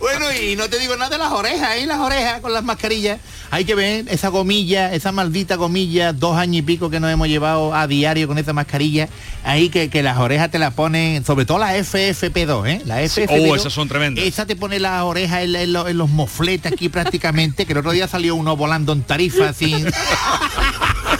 Bueno, 0.00 0.26
y 0.32 0.56
no 0.56 0.68
te 0.68 0.78
digo 0.78 0.96
nada 0.96 1.10
de 1.10 1.18
las 1.18 1.32
orejas, 1.32 1.76
¿eh? 1.76 1.86
Las 1.86 1.98
orejas 1.98 2.40
con 2.40 2.52
las 2.52 2.64
mascarillas. 2.64 3.20
Hay 3.50 3.64
que 3.64 3.74
ver 3.74 4.04
esa 4.08 4.28
gomilla, 4.28 4.92
esa 4.92 5.10
maldita 5.10 5.56
gomilla, 5.56 6.12
dos 6.12 6.36
años 6.36 6.56
y 6.56 6.62
pico 6.62 6.90
que 6.90 7.00
nos 7.00 7.10
hemos 7.10 7.28
llevado 7.28 7.74
a 7.74 7.86
diario 7.86 8.28
con 8.28 8.36
esa 8.36 8.52
mascarilla. 8.52 9.08
Ahí 9.42 9.70
que, 9.70 9.88
que 9.88 10.02
las 10.02 10.18
orejas 10.18 10.50
te 10.50 10.58
las 10.58 10.74
ponen, 10.74 11.24
sobre 11.24 11.46
todo 11.46 11.58
la 11.58 11.74
FFP2, 11.78 12.68
¿eh? 12.68 12.82
La 12.84 13.06
Sí, 13.08 13.22
FFP2. 13.22 13.50
oh, 13.50 13.56
esas 13.56 13.72
son 13.72 13.88
tremendas. 13.88 14.22
Esa 14.24 14.44
te 14.44 14.54
pone 14.54 14.78
las 14.78 15.02
orejas 15.02 15.42
en, 15.44 15.52
la- 15.54 15.62
en 15.62 15.72
lo- 15.72 15.88
en 15.88 15.96
los 15.96 16.10
mofletes 16.10 16.72
aquí 16.72 16.88
prácticamente, 16.90 17.64
que 17.64 17.72
el 17.72 17.78
otro 17.78 17.92
día 17.92 18.06
salió 18.06 18.34
uno 18.34 18.54
volando 18.56 18.92
en 18.92 19.02
tarifa 19.02 19.52
sin... 19.54 19.86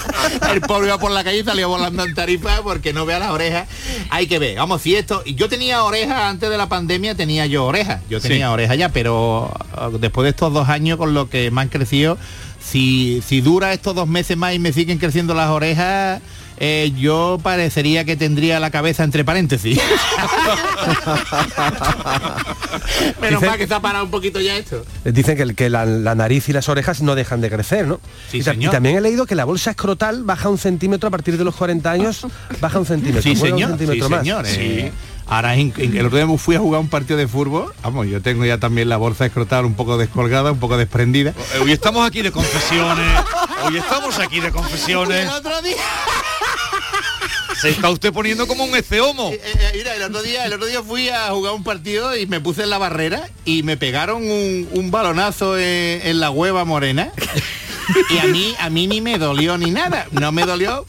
El 0.52 0.60
pobre 0.60 0.86
iba 0.88 0.98
por 0.98 1.10
la 1.10 1.24
calle 1.24 1.40
y 1.40 1.44
salió 1.44 1.68
volando 1.68 2.04
en 2.04 2.14
tarifa 2.14 2.62
porque 2.62 2.92
no 2.92 3.06
vea 3.06 3.18
las 3.18 3.30
orejas. 3.30 3.68
Hay 4.10 4.26
que 4.26 4.38
ver, 4.38 4.56
vamos, 4.56 4.82
si 4.82 4.94
esto... 4.94 5.22
Yo 5.24 5.48
tenía 5.48 5.82
orejas 5.84 6.20
antes 6.22 6.48
de 6.50 6.56
la 6.56 6.68
pandemia, 6.68 7.14
tenía 7.14 7.46
yo 7.46 7.64
orejas. 7.66 8.00
Yo 8.08 8.20
tenía 8.20 8.46
Sí. 8.48 8.52
orejas 8.52 8.76
ya, 8.78 8.88
pero 8.90 9.52
uh, 9.76 9.98
después 9.98 10.24
de 10.24 10.30
estos 10.30 10.52
dos 10.52 10.68
años 10.68 10.96
con 10.98 11.14
lo 11.14 11.28
que 11.28 11.50
me 11.50 11.60
han 11.60 11.68
crecido, 11.68 12.18
si, 12.60 13.22
si 13.26 13.40
dura 13.40 13.72
estos 13.72 13.94
dos 13.94 14.06
meses 14.08 14.36
más 14.36 14.54
y 14.54 14.58
me 14.58 14.72
siguen 14.72 14.98
creciendo 14.98 15.34
las 15.34 15.50
orejas, 15.50 16.20
eh, 16.60 16.92
yo 16.96 17.38
parecería 17.42 18.04
que 18.04 18.16
tendría 18.16 18.60
la 18.60 18.70
cabeza 18.70 19.04
entre 19.04 19.24
paréntesis. 19.24 19.78
Menos 23.20 23.40
Dicen- 23.40 23.48
mal 23.50 23.58
que 23.58 23.72
ha 23.74 23.80
parado 23.80 24.04
un 24.04 24.10
poquito 24.10 24.40
ya 24.40 24.56
esto. 24.56 24.84
Dicen 25.04 25.36
que, 25.36 25.42
el- 25.42 25.54
que 25.54 25.70
la, 25.70 25.84
la 25.86 26.14
nariz 26.14 26.48
y 26.48 26.52
las 26.52 26.68
orejas 26.68 27.00
no 27.02 27.14
dejan 27.14 27.40
de 27.40 27.50
crecer, 27.50 27.86
¿no? 27.86 28.00
Sí, 28.30 28.38
y, 28.38 28.42
ta- 28.42 28.52
señor. 28.52 28.70
y 28.70 28.72
también 28.72 28.96
he 28.96 29.00
leído 29.00 29.26
que 29.26 29.34
la 29.34 29.44
bolsa 29.44 29.70
escrotal 29.70 30.24
baja 30.24 30.48
un 30.48 30.58
centímetro 30.58 31.08
a 31.08 31.10
partir 31.10 31.36
de 31.38 31.44
los 31.44 31.54
40 31.54 31.90
años, 31.90 32.26
baja 32.60 32.78
un 32.78 32.86
centímetro. 32.86 33.22
Sí, 33.22 33.34
vuelve 33.38 33.52
un 33.54 33.58
señor. 33.60 33.70
Sí, 33.70 33.78
centímetro 33.86 34.08
más. 34.10 34.20
señor. 34.20 34.44
eh. 34.48 34.92
Ahora 35.30 35.54
el 35.54 36.06
otro 36.06 36.16
día 36.16 36.26
me 36.26 36.38
fui 36.38 36.56
a 36.56 36.58
jugar 36.58 36.80
un 36.80 36.88
partido 36.88 37.18
de 37.18 37.28
fútbol. 37.28 37.74
Vamos, 37.82 38.06
yo 38.06 38.22
tengo 38.22 38.46
ya 38.46 38.56
también 38.56 38.88
la 38.88 38.96
bolsa 38.96 39.26
escrotal 39.26 39.66
un 39.66 39.74
poco 39.74 39.98
descolgada, 39.98 40.52
un 40.52 40.58
poco 40.58 40.78
desprendida. 40.78 41.34
Hoy 41.60 41.70
estamos 41.72 42.06
aquí 42.06 42.22
de 42.22 42.32
confesiones. 42.32 43.06
Hoy 43.66 43.76
estamos 43.76 44.18
aquí 44.18 44.40
de 44.40 44.50
confesiones. 44.50 45.28
otro 45.38 45.60
día. 45.60 45.76
Se 47.60 47.70
está 47.70 47.90
usted 47.90 48.12
poniendo 48.12 48.46
como 48.46 48.64
un 48.64 48.76
eceomo. 48.76 49.30
Eh, 49.30 49.40
eh, 49.42 49.72
mira, 49.74 49.94
el 49.94 50.02
otro 50.02 50.22
día, 50.22 50.46
el 50.46 50.52
otro 50.52 50.66
día 50.66 50.82
fui 50.82 51.08
a 51.08 51.30
jugar 51.30 51.54
un 51.54 51.64
partido 51.64 52.16
y 52.16 52.26
me 52.26 52.40
puse 52.40 52.62
en 52.62 52.70
la 52.70 52.78
barrera 52.78 53.28
y 53.44 53.64
me 53.64 53.76
pegaron 53.76 54.22
un, 54.22 54.68
un 54.72 54.90
balonazo 54.90 55.58
en, 55.58 56.20
la 56.20 56.30
hueva 56.30 56.64
morena. 56.64 57.12
Y 58.10 58.18
a 58.18 58.24
mí, 58.24 58.54
a 58.60 58.70
mí 58.70 58.86
ni 58.86 59.00
me 59.00 59.18
dolió 59.18 59.58
ni 59.58 59.70
nada. 59.70 60.06
No 60.12 60.30
me 60.30 60.44
dolió 60.44 60.86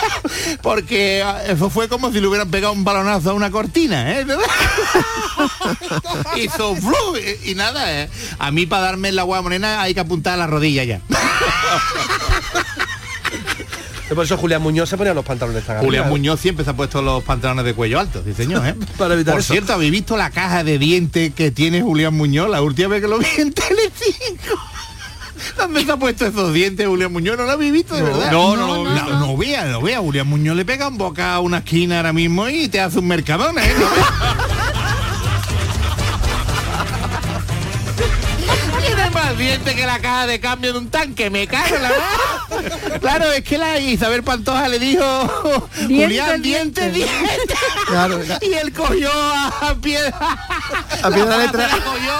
porque 0.62 1.22
ah, 1.24 1.42
eso 1.46 1.70
fue 1.70 1.88
como 1.88 2.12
si 2.12 2.20
le 2.20 2.26
hubieran 2.26 2.50
pegado 2.50 2.72
un 2.72 2.84
balonazo 2.84 3.30
a 3.30 3.34
una 3.34 3.50
cortina, 3.50 4.18
¿eh? 4.18 4.26
Hizo 6.36 6.76
flu 6.76 7.16
y, 7.44 7.54
nada, 7.54 8.02
¿eh? 8.02 8.10
A 8.38 8.50
mí 8.50 8.66
para 8.66 8.82
darme 8.82 9.12
la 9.12 9.24
hueva 9.24 9.42
morena 9.42 9.82
hay 9.82 9.94
que 9.94 10.00
apuntar 10.00 10.34
a 10.34 10.38
la 10.38 10.46
rodilla 10.46 10.84
ya. 10.84 11.00
Por 14.14 14.24
eso 14.24 14.36
Julián 14.36 14.60
Muñoz 14.62 14.88
se 14.88 14.96
ponía 14.96 15.14
los 15.14 15.24
pantalones 15.24 15.64
tan 15.64 15.78
Julián 15.78 16.02
arriba. 16.04 16.16
Muñoz 16.16 16.40
siempre 16.40 16.64
se 16.64 16.70
ha 16.70 16.74
puesto 16.74 17.00
los 17.00 17.22
pantalones 17.22 17.64
de 17.64 17.74
cuello 17.74 18.00
alto, 18.00 18.22
sí 18.24 18.32
señor, 18.34 18.66
¿eh? 18.66 18.74
Para 18.98 19.14
evitar 19.14 19.34
Por 19.34 19.40
eso. 19.40 19.52
cierto, 19.52 19.72
¿habéis 19.72 19.92
visto 19.92 20.16
la 20.16 20.30
caja 20.30 20.64
de 20.64 20.78
dientes 20.78 21.32
que 21.34 21.50
tiene 21.50 21.80
Julián 21.82 22.14
Muñoz? 22.14 22.50
La 22.50 22.60
última 22.62 22.88
vez 22.88 23.02
que 23.02 23.08
lo 23.08 23.18
vi 23.18 23.26
en 23.38 23.52
Telecinco. 23.52 24.58
¿Dónde 25.56 25.84
se 25.84 25.92
ha 25.92 25.96
puesto 25.96 26.26
esos 26.26 26.52
dientes 26.52 26.86
Julián 26.86 27.12
Muñoz? 27.12 27.36
¿No 27.38 27.44
lo 27.44 27.52
habéis 27.52 27.72
visto 27.72 27.94
de 27.94 28.02
No. 28.02 28.08
verdad? 28.08 28.32
No, 28.32 28.56
no 28.56 28.84
no, 28.84 28.92
visto. 28.94 29.10
no 29.18 29.36
vea, 29.36 29.64
no 29.66 29.80
vea. 29.80 29.98
Julián 30.00 30.26
Muñoz 30.26 30.56
le 30.56 30.64
pega 30.64 30.88
un 30.88 30.98
boca 30.98 31.34
a 31.34 31.40
una 31.40 31.58
esquina 31.58 31.96
ahora 31.98 32.12
mismo 32.12 32.48
y 32.48 32.68
te 32.68 32.80
hace 32.80 32.98
un 32.98 33.06
mercadona, 33.08 33.64
¿eh? 33.64 33.74
¿No 33.78 33.86
Dientes 39.40 39.74
que 39.74 39.86
la 39.86 39.98
caja 40.00 40.26
de 40.26 40.38
cambio 40.38 40.74
de 40.74 40.80
un 40.80 40.90
tanque, 40.90 41.30
me 41.30 41.46
cago 41.46 41.74
en 41.74 41.82
la. 41.82 42.98
Claro, 43.00 43.32
es 43.32 43.42
que 43.42 43.56
la 43.56 43.78
Isabel 43.78 44.22
Pantoja 44.22 44.68
le 44.68 44.78
dijo 44.78 45.02
Julián, 45.86 46.42
dientes, 46.42 46.92
dientes. 46.92 47.58
Claro. 47.86 48.20
Y 48.42 48.52
él 48.52 48.70
cogió 48.74 49.10
a 49.10 49.74
piedra. 49.80 50.14
A 51.02 51.10
piedra 51.10 51.38
letra. 51.38 51.68
Le 51.74 51.82
cogió, 51.82 52.12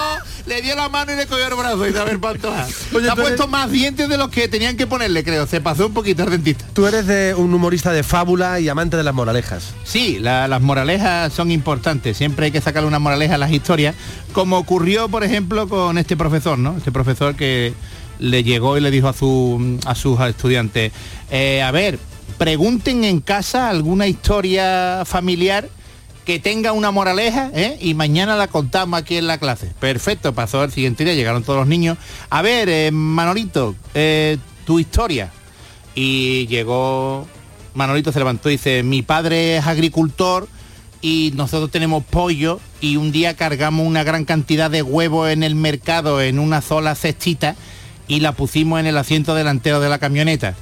le 0.50 0.62
dio 0.62 0.74
la 0.74 0.88
mano 0.88 1.12
y 1.12 1.16
le 1.16 1.26
cogió 1.26 1.46
el 1.46 1.54
brazo 1.54 1.86
Isabel 1.86 2.18
Pantoja. 2.18 2.66
Oye, 2.92 3.02
Le 3.02 3.08
ha 3.08 3.12
eres- 3.12 3.24
puesto 3.24 3.46
más 3.48 3.70
dientes 3.70 4.08
de 4.08 4.16
los 4.18 4.28
que 4.30 4.48
tenían 4.48 4.76
que 4.76 4.86
ponerle, 4.86 5.22
creo. 5.24 5.46
Se 5.46 5.60
pasó 5.60 5.86
un 5.86 5.94
poquito 5.94 6.24
al 6.24 6.30
dentista. 6.30 6.64
Tú 6.72 6.86
eres 6.86 7.06
de 7.06 7.34
un 7.36 7.54
humorista 7.54 7.92
de 7.92 8.02
fábula 8.02 8.58
y 8.60 8.68
amante 8.68 8.96
de 8.96 9.04
las 9.04 9.14
moralejas. 9.14 9.72
Sí, 9.84 10.18
la- 10.18 10.48
las 10.48 10.60
moralejas 10.60 11.32
son 11.32 11.50
importantes. 11.50 12.16
Siempre 12.16 12.46
hay 12.46 12.52
que 12.52 12.60
sacarle 12.60 12.88
una 12.88 12.98
moraleja 12.98 13.36
a 13.36 13.38
las 13.38 13.52
historias. 13.52 13.94
Como 14.32 14.58
ocurrió, 14.58 15.08
por 15.08 15.22
ejemplo, 15.24 15.68
con 15.68 15.96
este 15.98 16.16
profesor, 16.16 16.58
¿no? 16.58 16.76
Este 16.76 16.90
profesor 16.92 17.36
que 17.36 17.72
le 18.18 18.42
llegó 18.42 18.76
y 18.76 18.80
le 18.80 18.90
dijo 18.90 19.08
a, 19.08 19.12
su, 19.12 19.78
a 19.86 19.94
sus 19.94 20.20
estudiantes, 20.20 20.92
eh, 21.30 21.62
a 21.62 21.70
ver, 21.70 21.98
pregunten 22.38 23.04
en 23.04 23.20
casa 23.20 23.68
alguna 23.70 24.06
historia 24.08 25.04
familiar 25.06 25.68
que 26.30 26.38
tenga 26.38 26.70
una 26.70 26.92
moraleja 26.92 27.50
¿eh? 27.54 27.76
y 27.80 27.94
mañana 27.94 28.36
la 28.36 28.46
contamos 28.46 29.00
aquí 29.00 29.16
en 29.16 29.26
la 29.26 29.38
clase. 29.38 29.72
Perfecto, 29.80 30.32
pasó 30.32 30.62
el 30.62 30.70
siguiente 30.70 31.02
día, 31.02 31.14
llegaron 31.14 31.42
todos 31.42 31.58
los 31.58 31.66
niños. 31.66 31.98
A 32.28 32.40
ver, 32.40 32.68
eh, 32.68 32.92
Manolito, 32.92 33.74
eh, 33.94 34.38
tu 34.64 34.78
historia. 34.78 35.32
Y 35.96 36.46
llegó, 36.46 37.26
Manolito 37.74 38.12
se 38.12 38.20
levantó 38.20 38.48
y 38.48 38.52
dice, 38.52 38.84
mi 38.84 39.02
padre 39.02 39.56
es 39.56 39.66
agricultor 39.66 40.46
y 41.02 41.32
nosotros 41.34 41.72
tenemos 41.72 42.04
pollo 42.04 42.60
y 42.80 42.96
un 42.96 43.10
día 43.10 43.34
cargamos 43.34 43.84
una 43.84 44.04
gran 44.04 44.24
cantidad 44.24 44.70
de 44.70 44.82
huevos 44.82 45.30
en 45.30 45.42
el 45.42 45.56
mercado 45.56 46.22
en 46.22 46.38
una 46.38 46.60
sola 46.60 46.94
cestita 46.94 47.56
y 48.06 48.20
la 48.20 48.30
pusimos 48.30 48.78
en 48.78 48.86
el 48.86 48.96
asiento 48.96 49.34
delantero 49.34 49.80
de 49.80 49.88
la 49.88 49.98
camioneta. 49.98 50.54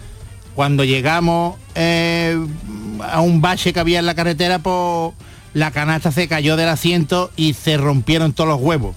Cuando 0.55 0.83
llegamos 0.85 1.57
a 1.77 3.21
un 3.21 3.43
bache 3.43 3.75
que 3.75 3.81
había 3.81 3.99
en 3.99 4.07
la 4.07 4.15
carretera, 4.15 4.61
pues 4.61 5.13
la 5.55 5.71
canasta 5.71 6.13
se 6.13 6.29
cayó 6.29 6.57
del 6.57 6.69
asiento 6.69 7.31
y 7.37 7.55
se 7.55 7.77
rompieron 7.77 8.33
todos 8.33 8.49
los 8.49 8.61
huevos. 8.61 8.95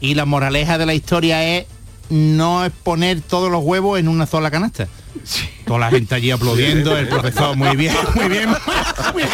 Y 0.00 0.14
la 0.14 0.24
moraleja 0.24 0.78
de 0.78 0.86
la 0.86 0.94
historia 0.94 1.56
es 1.56 1.66
no 2.10 2.64
es 2.64 2.72
poner 2.72 3.20
todos 3.20 3.50
los 3.50 3.62
huevos 3.64 3.98
en 3.98 4.08
una 4.08 4.26
sola 4.26 4.50
canasta. 4.50 4.88
Toda 5.64 5.78
la 5.78 5.90
gente 5.90 6.14
allí 6.14 6.30
aplaudiendo, 6.30 6.96
el 6.96 7.08
profesor, 7.08 7.56
muy 7.56 7.76
bien, 7.76 7.94
muy 8.14 8.28
bien. 8.28 8.48
muy 8.48 9.22
bien. 9.22 9.28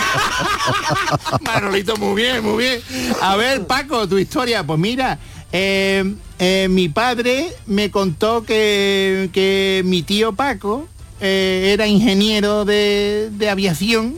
Manolito, 1.45 1.97
muy 1.97 2.23
bien, 2.23 2.45
muy 2.45 2.65
bien. 2.65 2.81
A 3.21 3.37
ver, 3.37 3.67
Paco, 3.67 4.07
tu 4.09 4.19
historia. 4.19 4.65
Pues 4.65 4.79
mira, 4.79 5.19
eh, 5.53 6.15
eh, 6.39 6.69
mi 6.71 6.89
padre 6.89 7.49
me 7.67 7.91
contó 7.91 8.45
que, 8.45 9.31
que 9.33 9.83
mi 9.85 10.03
tío 10.03 10.35
Paco 10.35 10.89
eh, 11.21 11.71
era 11.73 11.87
ingeniero 11.87 12.65
de, 12.65 13.31
de 13.33 13.51
aviación 13.51 14.17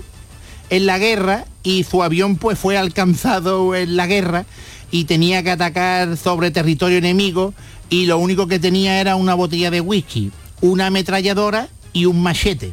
en 0.71 0.87
la 0.87 0.99
guerra 0.99 1.45
y 1.63 1.85
su 1.85 2.03
avión 2.03 2.37
pues 2.37 2.59
fue 2.59 2.79
alcanzado 2.79 3.75
en 3.75 3.97
la 3.97 4.07
guerra 4.07 4.47
y 4.91 5.05
tenía 5.05 5.43
que 5.43 5.51
atacar 5.51 6.17
sobre 6.17 6.51
territorio 6.51 6.99
enemigo 6.99 7.55
y 7.91 8.07
lo 8.07 8.19
único 8.19 8.47
que 8.47 8.59
tenía 8.59 9.01
era 9.01 9.17
una 9.17 9.35
botella 9.35 9.71
de 9.71 9.81
whisky, 9.81 10.31
una 10.61 10.87
ametralladora 10.87 11.69
y 11.93 12.07
un 12.07 12.23
machete. 12.23 12.73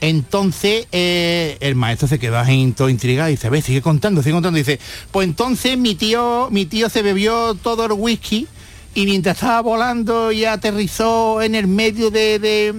Entonces 0.00 0.86
eh, 0.92 1.56
el 1.60 1.74
maestro 1.74 2.08
se 2.08 2.18
quedó 2.18 2.42
todo 2.74 2.88
intrigado 2.88 3.28
y 3.28 3.32
dice, 3.32 3.50
ve, 3.50 3.60
sigue 3.62 3.82
contando, 3.82 4.22
sigue 4.22 4.32
contando. 4.32 4.56
Dice, 4.56 4.80
pues 5.10 5.26
entonces 5.28 5.76
mi 5.76 5.94
tío, 5.94 6.48
mi 6.50 6.64
tío 6.66 6.88
se 6.88 7.02
bebió 7.02 7.54
todo 7.54 7.84
el 7.84 7.92
whisky 7.92 8.46
y 8.94 9.04
mientras 9.04 9.36
estaba 9.36 9.60
volando 9.60 10.32
y 10.32 10.46
aterrizó 10.46 11.42
en 11.42 11.54
el 11.54 11.66
medio 11.66 12.10
de- 12.10 12.72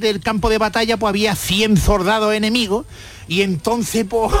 del 0.00 0.20
campo 0.20 0.48
de 0.48 0.58
batalla, 0.58 0.96
pues 0.96 1.10
había 1.10 1.34
100 1.36 1.76
soldados 1.76 2.34
enemigos. 2.34 2.86
Y 3.28 3.42
entonces, 3.42 4.06
pues, 4.08 4.32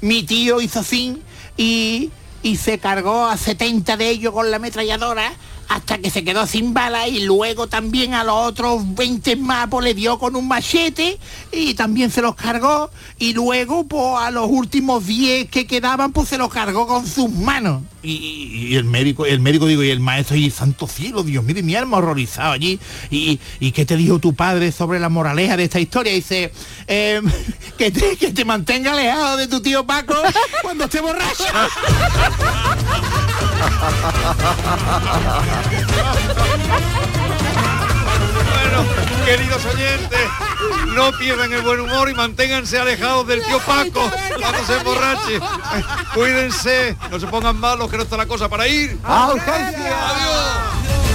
mi 0.00 0.22
tío 0.22 0.60
hizo 0.60 0.80
así 0.80 1.22
y, 1.56 2.10
y 2.42 2.56
se 2.56 2.78
cargó 2.78 3.26
a 3.26 3.36
70 3.36 3.96
de 3.96 4.08
ellos 4.10 4.32
con 4.32 4.50
la 4.50 4.56
ametralladora 4.56 5.32
hasta 5.68 5.98
que 5.98 6.10
se 6.10 6.24
quedó 6.24 6.46
sin 6.46 6.74
balas 6.74 7.08
y 7.08 7.20
luego 7.20 7.68
también 7.68 8.14
a 8.14 8.22
los 8.22 8.34
otros 8.34 8.82
20 8.94 9.36
más 9.36 9.68
pues, 9.68 9.84
le 9.84 9.94
dio 9.94 10.18
con 10.18 10.36
un 10.36 10.46
machete 10.46 11.18
y 11.52 11.74
también 11.74 12.10
se 12.10 12.22
los 12.22 12.34
cargó. 12.34 12.90
Y 13.18 13.32
luego 13.32 13.84
pues 13.84 14.18
a 14.18 14.30
los 14.30 14.48
últimos 14.48 15.06
10 15.06 15.48
que 15.48 15.66
quedaban 15.66 16.12
pues 16.12 16.28
se 16.28 16.38
los 16.38 16.52
cargó 16.52 16.86
con 16.86 17.06
sus 17.06 17.30
manos 17.30 17.82
y, 18.04 18.12
y- 18.12 18.66
y 18.68 18.76
el 18.76 18.84
médico 18.84 19.24
el 19.26 19.40
médico 19.40 19.66
digo 19.66 19.82
y 19.82 19.90
el 19.90 20.00
maestro 20.00 20.36
y 20.36 20.50
santo 20.50 20.86
cielo 20.86 21.22
Dios 21.22 21.42
mío 21.44 21.56
mi 21.62 21.74
alma 21.74 21.96
horrorizado 21.96 22.52
allí 22.52 22.78
y, 23.10 23.40
y 23.60 23.72
qué 23.72 23.86
te 23.86 23.96
dijo 23.96 24.18
tu 24.18 24.34
padre 24.34 24.72
sobre 24.72 25.00
la 25.00 25.08
moraleja 25.08 25.56
de 25.56 25.64
esta 25.64 25.80
historia 25.80 26.12
dice 26.12 26.52
"Eh, 26.86 27.20
que, 27.78 27.90
te, 27.90 28.16
que 28.16 28.32
te 28.32 28.44
mantenga 28.44 28.92
alejado 28.92 29.36
de 29.38 29.48
tu 29.48 29.60
tío 29.60 29.86
Paco 29.86 30.14
cuando 30.62 30.84
esté 30.84 31.00
borracho 31.00 31.44
Bueno, 38.74 38.90
queridos 39.24 39.64
oyentes, 39.66 40.20
no 40.96 41.12
pierdan 41.12 41.52
el 41.52 41.62
buen 41.62 41.78
humor 41.78 42.10
y 42.10 42.14
manténganse 42.14 42.76
alejados 42.76 43.24
del 43.28 43.40
tío 43.44 43.60
Paco 43.60 44.10
cuando 44.36 44.66
se 44.66 44.76
emborrache. 44.76 45.40
Cuídense, 46.12 46.96
no 47.08 47.20
se 47.20 47.26
pongan 47.28 47.56
malos 47.56 47.88
que 47.88 47.96
no 47.96 48.02
está 48.02 48.16
la 48.16 48.26
cosa 48.26 48.48
para 48.48 48.66
ir. 48.66 48.98
¡A 49.04 49.32
urgencia! 49.32 50.08
¡Adiós! 50.08 51.13